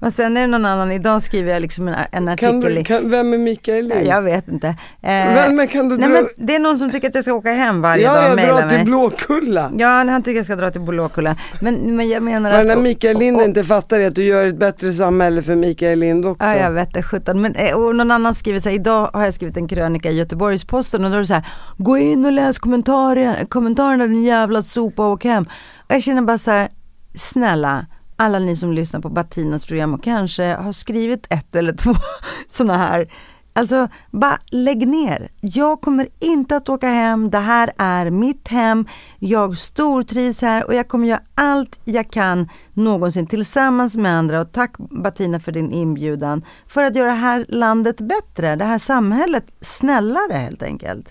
Och 0.00 0.12
sen 0.12 0.36
är 0.36 0.40
det 0.40 0.46
någon 0.46 0.64
annan, 0.64 0.92
idag 0.92 1.22
skriver 1.22 1.52
jag 1.52 1.62
liksom 1.62 1.88
en, 1.88 1.94
en 2.12 2.28
artikel 2.28 2.50
kan 2.62 2.74
du, 2.74 2.84
kan, 2.84 3.10
vem 3.10 3.32
är 3.32 3.38
Mikael 3.38 3.86
Lind? 3.88 4.06
Jag 4.06 4.22
vet 4.22 4.48
inte. 4.48 4.66
Eh, 4.68 4.74
Men- 5.02 5.56
men 5.56 5.68
kan 5.68 5.88
du 5.88 5.96
nej, 5.96 6.08
dra- 6.08 6.12
men 6.12 6.46
det 6.46 6.54
är 6.54 6.60
någon 6.60 6.78
som 6.78 6.90
tycker 6.90 7.08
att 7.08 7.14
jag 7.14 7.24
ska 7.24 7.32
åka 7.32 7.52
hem 7.52 7.80
varje 7.82 8.06
dag 8.06 8.16
Ja, 8.16 8.26
jag 8.28 8.36
mejla 8.36 8.52
drar 8.52 8.68
till 8.68 8.76
mig. 8.76 8.84
Blåkulla. 8.84 9.70
Ja, 9.78 9.88
han 9.88 10.22
tycker 10.22 10.36
jag 10.36 10.46
ska 10.46 10.56
dra 10.56 10.70
till 10.70 10.80
Blåkulla. 10.80 11.36
Men, 11.60 11.96
men 11.96 12.08
jag 12.08 12.22
menar 12.22 12.50
här 12.50 12.66
att... 12.70 12.82
Mikael 12.82 13.18
Lind 13.18 13.40
inte 13.40 13.64
fattar 13.64 14.00
är 14.00 14.06
att 14.08 14.14
du 14.14 14.24
gör 14.24 14.46
ett 14.46 14.58
bättre 14.58 14.92
samhälle 14.92 15.42
för 15.42 15.54
Mikael 15.56 15.98
Lind 15.98 16.26
också. 16.26 16.44
Ja, 16.44 16.56
jag 16.56 16.70
vet 16.70 16.94
det, 16.94 17.02
sjutton. 17.02 17.40
Men 17.40 17.54
eh, 17.54 17.74
och 17.78 17.96
någon 17.96 18.10
annan 18.10 18.34
skriver 18.34 18.60
så 18.60 18.68
här, 18.68 18.76
idag 18.76 19.10
har 19.12 19.24
jag 19.24 19.34
skrivit 19.34 19.56
en 19.56 19.68
krönika 19.68 20.10
i 20.10 20.16
Göteborgs-Posten 20.16 21.04
och 21.04 21.10
då 21.10 21.16
är 21.16 21.20
det 21.20 21.26
så 21.26 21.34
här, 21.34 21.46
gå 21.76 21.98
in 21.98 22.24
och 22.24 22.32
läs 22.32 22.58
kommentarer, 22.58 23.44
kommentarerna 23.48 24.06
din 24.06 24.24
jävla 24.24 24.62
sopa 24.62 25.06
och 25.06 25.12
åk 25.12 25.24
hem. 25.24 25.42
Och 25.78 25.94
jag 25.94 26.02
känner 26.02 26.22
bara 26.22 26.38
så 26.38 26.50
här, 26.50 26.68
snälla, 27.14 27.86
alla 28.16 28.38
ni 28.38 28.56
som 28.56 28.72
lyssnar 28.72 29.00
på 29.00 29.08
Batinas 29.08 29.64
program 29.64 29.94
och 29.94 30.02
kanske 30.02 30.54
har 30.54 30.72
skrivit 30.72 31.26
ett 31.30 31.54
eller 31.54 31.72
två 31.72 31.94
sådana 32.48 32.78
här 32.78 33.08
Alltså, 33.56 33.88
bara 34.10 34.38
lägg 34.46 34.88
ner. 34.88 35.30
Jag 35.40 35.80
kommer 35.80 36.08
inte 36.18 36.56
att 36.56 36.68
åka 36.68 36.88
hem. 36.88 37.30
Det 37.30 37.38
här 37.38 37.72
är 37.78 38.10
mitt 38.10 38.48
hem. 38.48 38.86
Jag 39.18 39.58
stortrivs 39.58 40.42
här 40.42 40.66
och 40.66 40.74
jag 40.74 40.88
kommer 40.88 41.08
göra 41.08 41.20
allt 41.34 41.78
jag 41.84 42.10
kan 42.10 42.48
någonsin 42.72 43.26
tillsammans 43.26 43.96
med 43.96 44.12
andra. 44.12 44.40
Och 44.40 44.52
tack 44.52 44.78
Batina 44.78 45.40
för 45.40 45.52
din 45.52 45.70
inbjudan. 45.70 46.44
För 46.66 46.84
att 46.84 46.96
göra 46.96 47.06
det 47.06 47.12
här 47.12 47.46
landet 47.48 48.00
bättre, 48.00 48.56
det 48.56 48.64
här 48.64 48.78
samhället 48.78 49.44
snällare 49.60 50.32
helt 50.32 50.62
enkelt. 50.62 51.08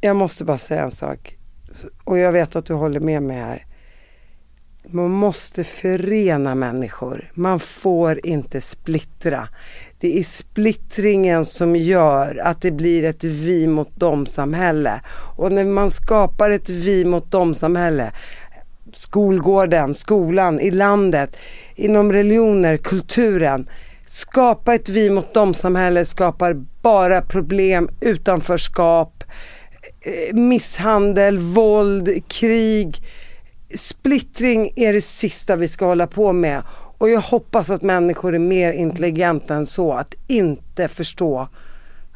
Jag 0.00 0.16
måste 0.16 0.44
bara 0.44 0.58
säga 0.58 0.82
en 0.82 0.90
sak. 0.90 1.36
och 2.04 2.18
jag 2.18 2.32
vet 2.32 2.56
att 2.56 2.66
du 2.66 2.74
håller 2.74 3.00
med 3.00 3.22
mig 3.22 3.36
här. 3.36 3.66
Man 4.92 5.10
måste 5.10 5.64
förena 5.64 6.54
människor. 6.54 7.30
Man 7.34 7.60
får 7.60 8.26
inte 8.26 8.60
splittra. 8.60 9.48
Det 10.00 10.18
är 10.18 10.22
splittringen 10.22 11.44
som 11.44 11.76
gör 11.76 12.40
att 12.44 12.62
det 12.62 12.70
blir 12.70 13.04
ett 13.04 13.24
vi 13.24 13.66
mot 13.66 13.96
dem 13.96 14.26
samhälle. 14.26 15.00
Och 15.36 15.52
när 15.52 15.64
man 15.64 15.90
skapar 15.90 16.50
ett 16.50 16.68
vi 16.68 17.04
mot 17.04 17.30
dem 17.30 17.54
samhälle, 17.54 18.12
skolgården, 18.94 19.94
skolan, 19.94 20.60
i 20.60 20.70
landet, 20.70 21.36
inom 21.74 22.12
religioner, 22.12 22.76
kulturen. 22.76 23.68
Skapa 24.06 24.74
ett 24.74 24.88
vi 24.88 25.10
mot 25.10 25.34
dem 25.34 25.54
samhälle 25.54 26.04
skapar 26.04 26.54
bara 26.82 27.22
problem, 27.22 27.88
utanförskap, 28.00 29.24
eh, 30.00 30.34
misshandel, 30.34 31.38
våld, 31.38 32.22
krig 32.28 33.02
splittring 33.76 34.72
är 34.76 34.92
det 34.92 35.00
sista 35.00 35.56
vi 35.56 35.68
ska 35.68 35.86
hålla 35.86 36.06
på 36.06 36.32
med. 36.32 36.62
Och 36.98 37.10
jag 37.10 37.20
hoppas 37.20 37.70
att 37.70 37.82
människor 37.82 38.34
är 38.34 38.38
mer 38.38 38.72
intelligenta 38.72 39.54
än 39.54 39.66
så, 39.66 39.92
att 39.92 40.14
inte 40.26 40.88
förstå 40.88 41.48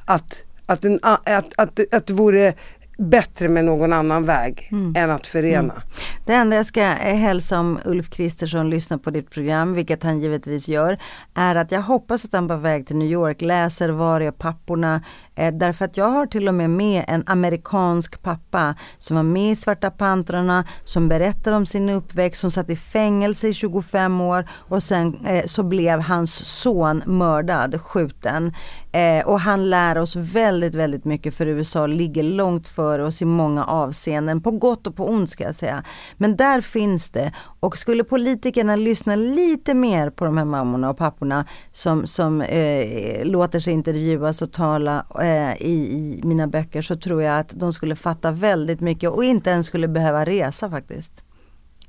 att, 0.04 0.42
att, 0.66 0.84
en, 0.84 0.98
att, 1.02 1.52
att, 1.56 1.80
att 1.92 2.06
det 2.06 2.12
vore 2.12 2.54
bättre 2.98 3.48
med 3.48 3.64
någon 3.64 3.92
annan 3.92 4.24
väg 4.24 4.68
mm. 4.72 4.94
än 4.96 5.10
att 5.10 5.26
förena. 5.26 5.74
Mm. 5.74 5.86
Det 6.26 6.32
enda 6.32 6.56
jag 6.56 6.66
ska 6.66 6.82
hälsa 6.82 7.60
om 7.60 7.78
Ulf 7.84 8.10
Kristersson 8.10 8.70
lyssnar 8.70 8.98
på 8.98 9.10
ditt 9.10 9.30
program, 9.30 9.74
vilket 9.74 10.02
han 10.02 10.20
givetvis 10.20 10.68
gör, 10.68 10.98
är 11.34 11.54
att 11.54 11.72
jag 11.72 11.82
hoppas 11.82 12.24
att 12.24 12.32
han 12.32 12.48
på 12.48 12.56
väg 12.56 12.86
till 12.86 12.96
New 12.96 13.08
York 13.10 13.40
läser 13.40 13.88
Var 13.88 14.20
är 14.20 14.30
papporna? 14.30 15.02
Eh, 15.36 15.54
därför 15.54 15.84
att 15.84 15.96
jag 15.96 16.08
har 16.08 16.26
till 16.26 16.48
och 16.48 16.54
med 16.54 16.70
med 16.70 17.04
en 17.08 17.22
amerikansk 17.26 18.22
pappa 18.22 18.74
som 18.98 19.16
var 19.16 19.22
med 19.22 19.52
i 19.52 19.56
Svarta 19.56 19.90
Pantrarna, 19.90 20.64
som 20.84 21.08
berättar 21.08 21.52
om 21.52 21.66
sin 21.66 21.88
uppväxt, 21.88 22.40
som 22.40 22.50
satt 22.50 22.70
i 22.70 22.76
fängelse 22.76 23.48
i 23.48 23.54
25 23.54 24.20
år 24.20 24.48
och 24.52 24.82
sen 24.82 25.26
eh, 25.26 25.44
så 25.46 25.62
blev 25.62 26.00
hans 26.00 26.60
son 26.60 27.02
mördad, 27.06 27.80
skjuten. 27.80 28.52
Eh, 28.92 29.26
och 29.26 29.40
han 29.40 29.70
lär 29.70 29.98
oss 29.98 30.16
väldigt, 30.16 30.74
väldigt 30.74 31.04
mycket 31.04 31.34
för 31.34 31.46
USA 31.46 31.86
ligger 31.86 32.22
långt 32.22 32.68
före 32.68 33.04
oss 33.04 33.22
i 33.22 33.24
många 33.24 33.64
avseenden, 33.64 34.42
på 34.42 34.50
gott 34.50 34.86
och 34.86 34.96
på 34.96 35.08
ont 35.08 35.30
ska 35.30 35.44
jag 35.44 35.54
säga. 35.54 35.84
Men 36.16 36.36
där 36.36 36.60
finns 36.60 37.10
det 37.10 37.32
och 37.60 37.78
skulle 37.78 38.04
politikerna 38.04 38.76
lyssna 38.76 39.16
lite 39.16 39.74
mer 39.74 40.10
på 40.10 40.24
de 40.24 40.36
här 40.36 40.44
mammorna 40.44 40.90
och 40.90 40.96
papporna 40.96 41.44
som, 41.72 42.06
som 42.06 42.40
eh, 42.40 43.24
låter 43.24 43.60
sig 43.60 43.72
intervjuas 43.72 44.42
och 44.42 44.52
tala 44.52 45.06
eh, 45.26 45.62
i, 45.62 45.92
i 45.92 46.20
mina 46.24 46.46
böcker 46.46 46.82
så 46.82 46.96
tror 46.96 47.22
jag 47.22 47.38
att 47.38 47.48
de 47.50 47.72
skulle 47.72 47.96
fatta 47.96 48.30
väldigt 48.30 48.80
mycket 48.80 49.10
och 49.10 49.24
inte 49.24 49.50
ens 49.50 49.66
skulle 49.66 49.88
behöva 49.88 50.24
resa 50.24 50.70
faktiskt. 50.70 51.12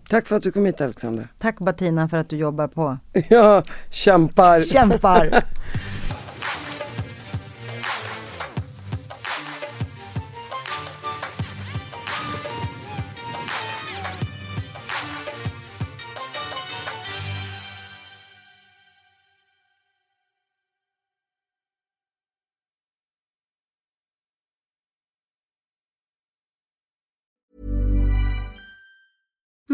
Tack 0.10 0.28
för 0.28 0.36
att 0.36 0.44
du 0.44 0.52
kom 0.52 0.66
hit 0.66 0.82
Alexandra. 0.82 1.28
Tack 1.38 1.60
Bettina 1.60 2.10
för 2.10 2.18
att 2.18 2.30
du 2.30 2.38
jobbar 2.38 2.68
på. 2.68 2.98
Ja, 3.30 3.64
kämpar. 3.90 4.62
Kämpar. 4.62 5.44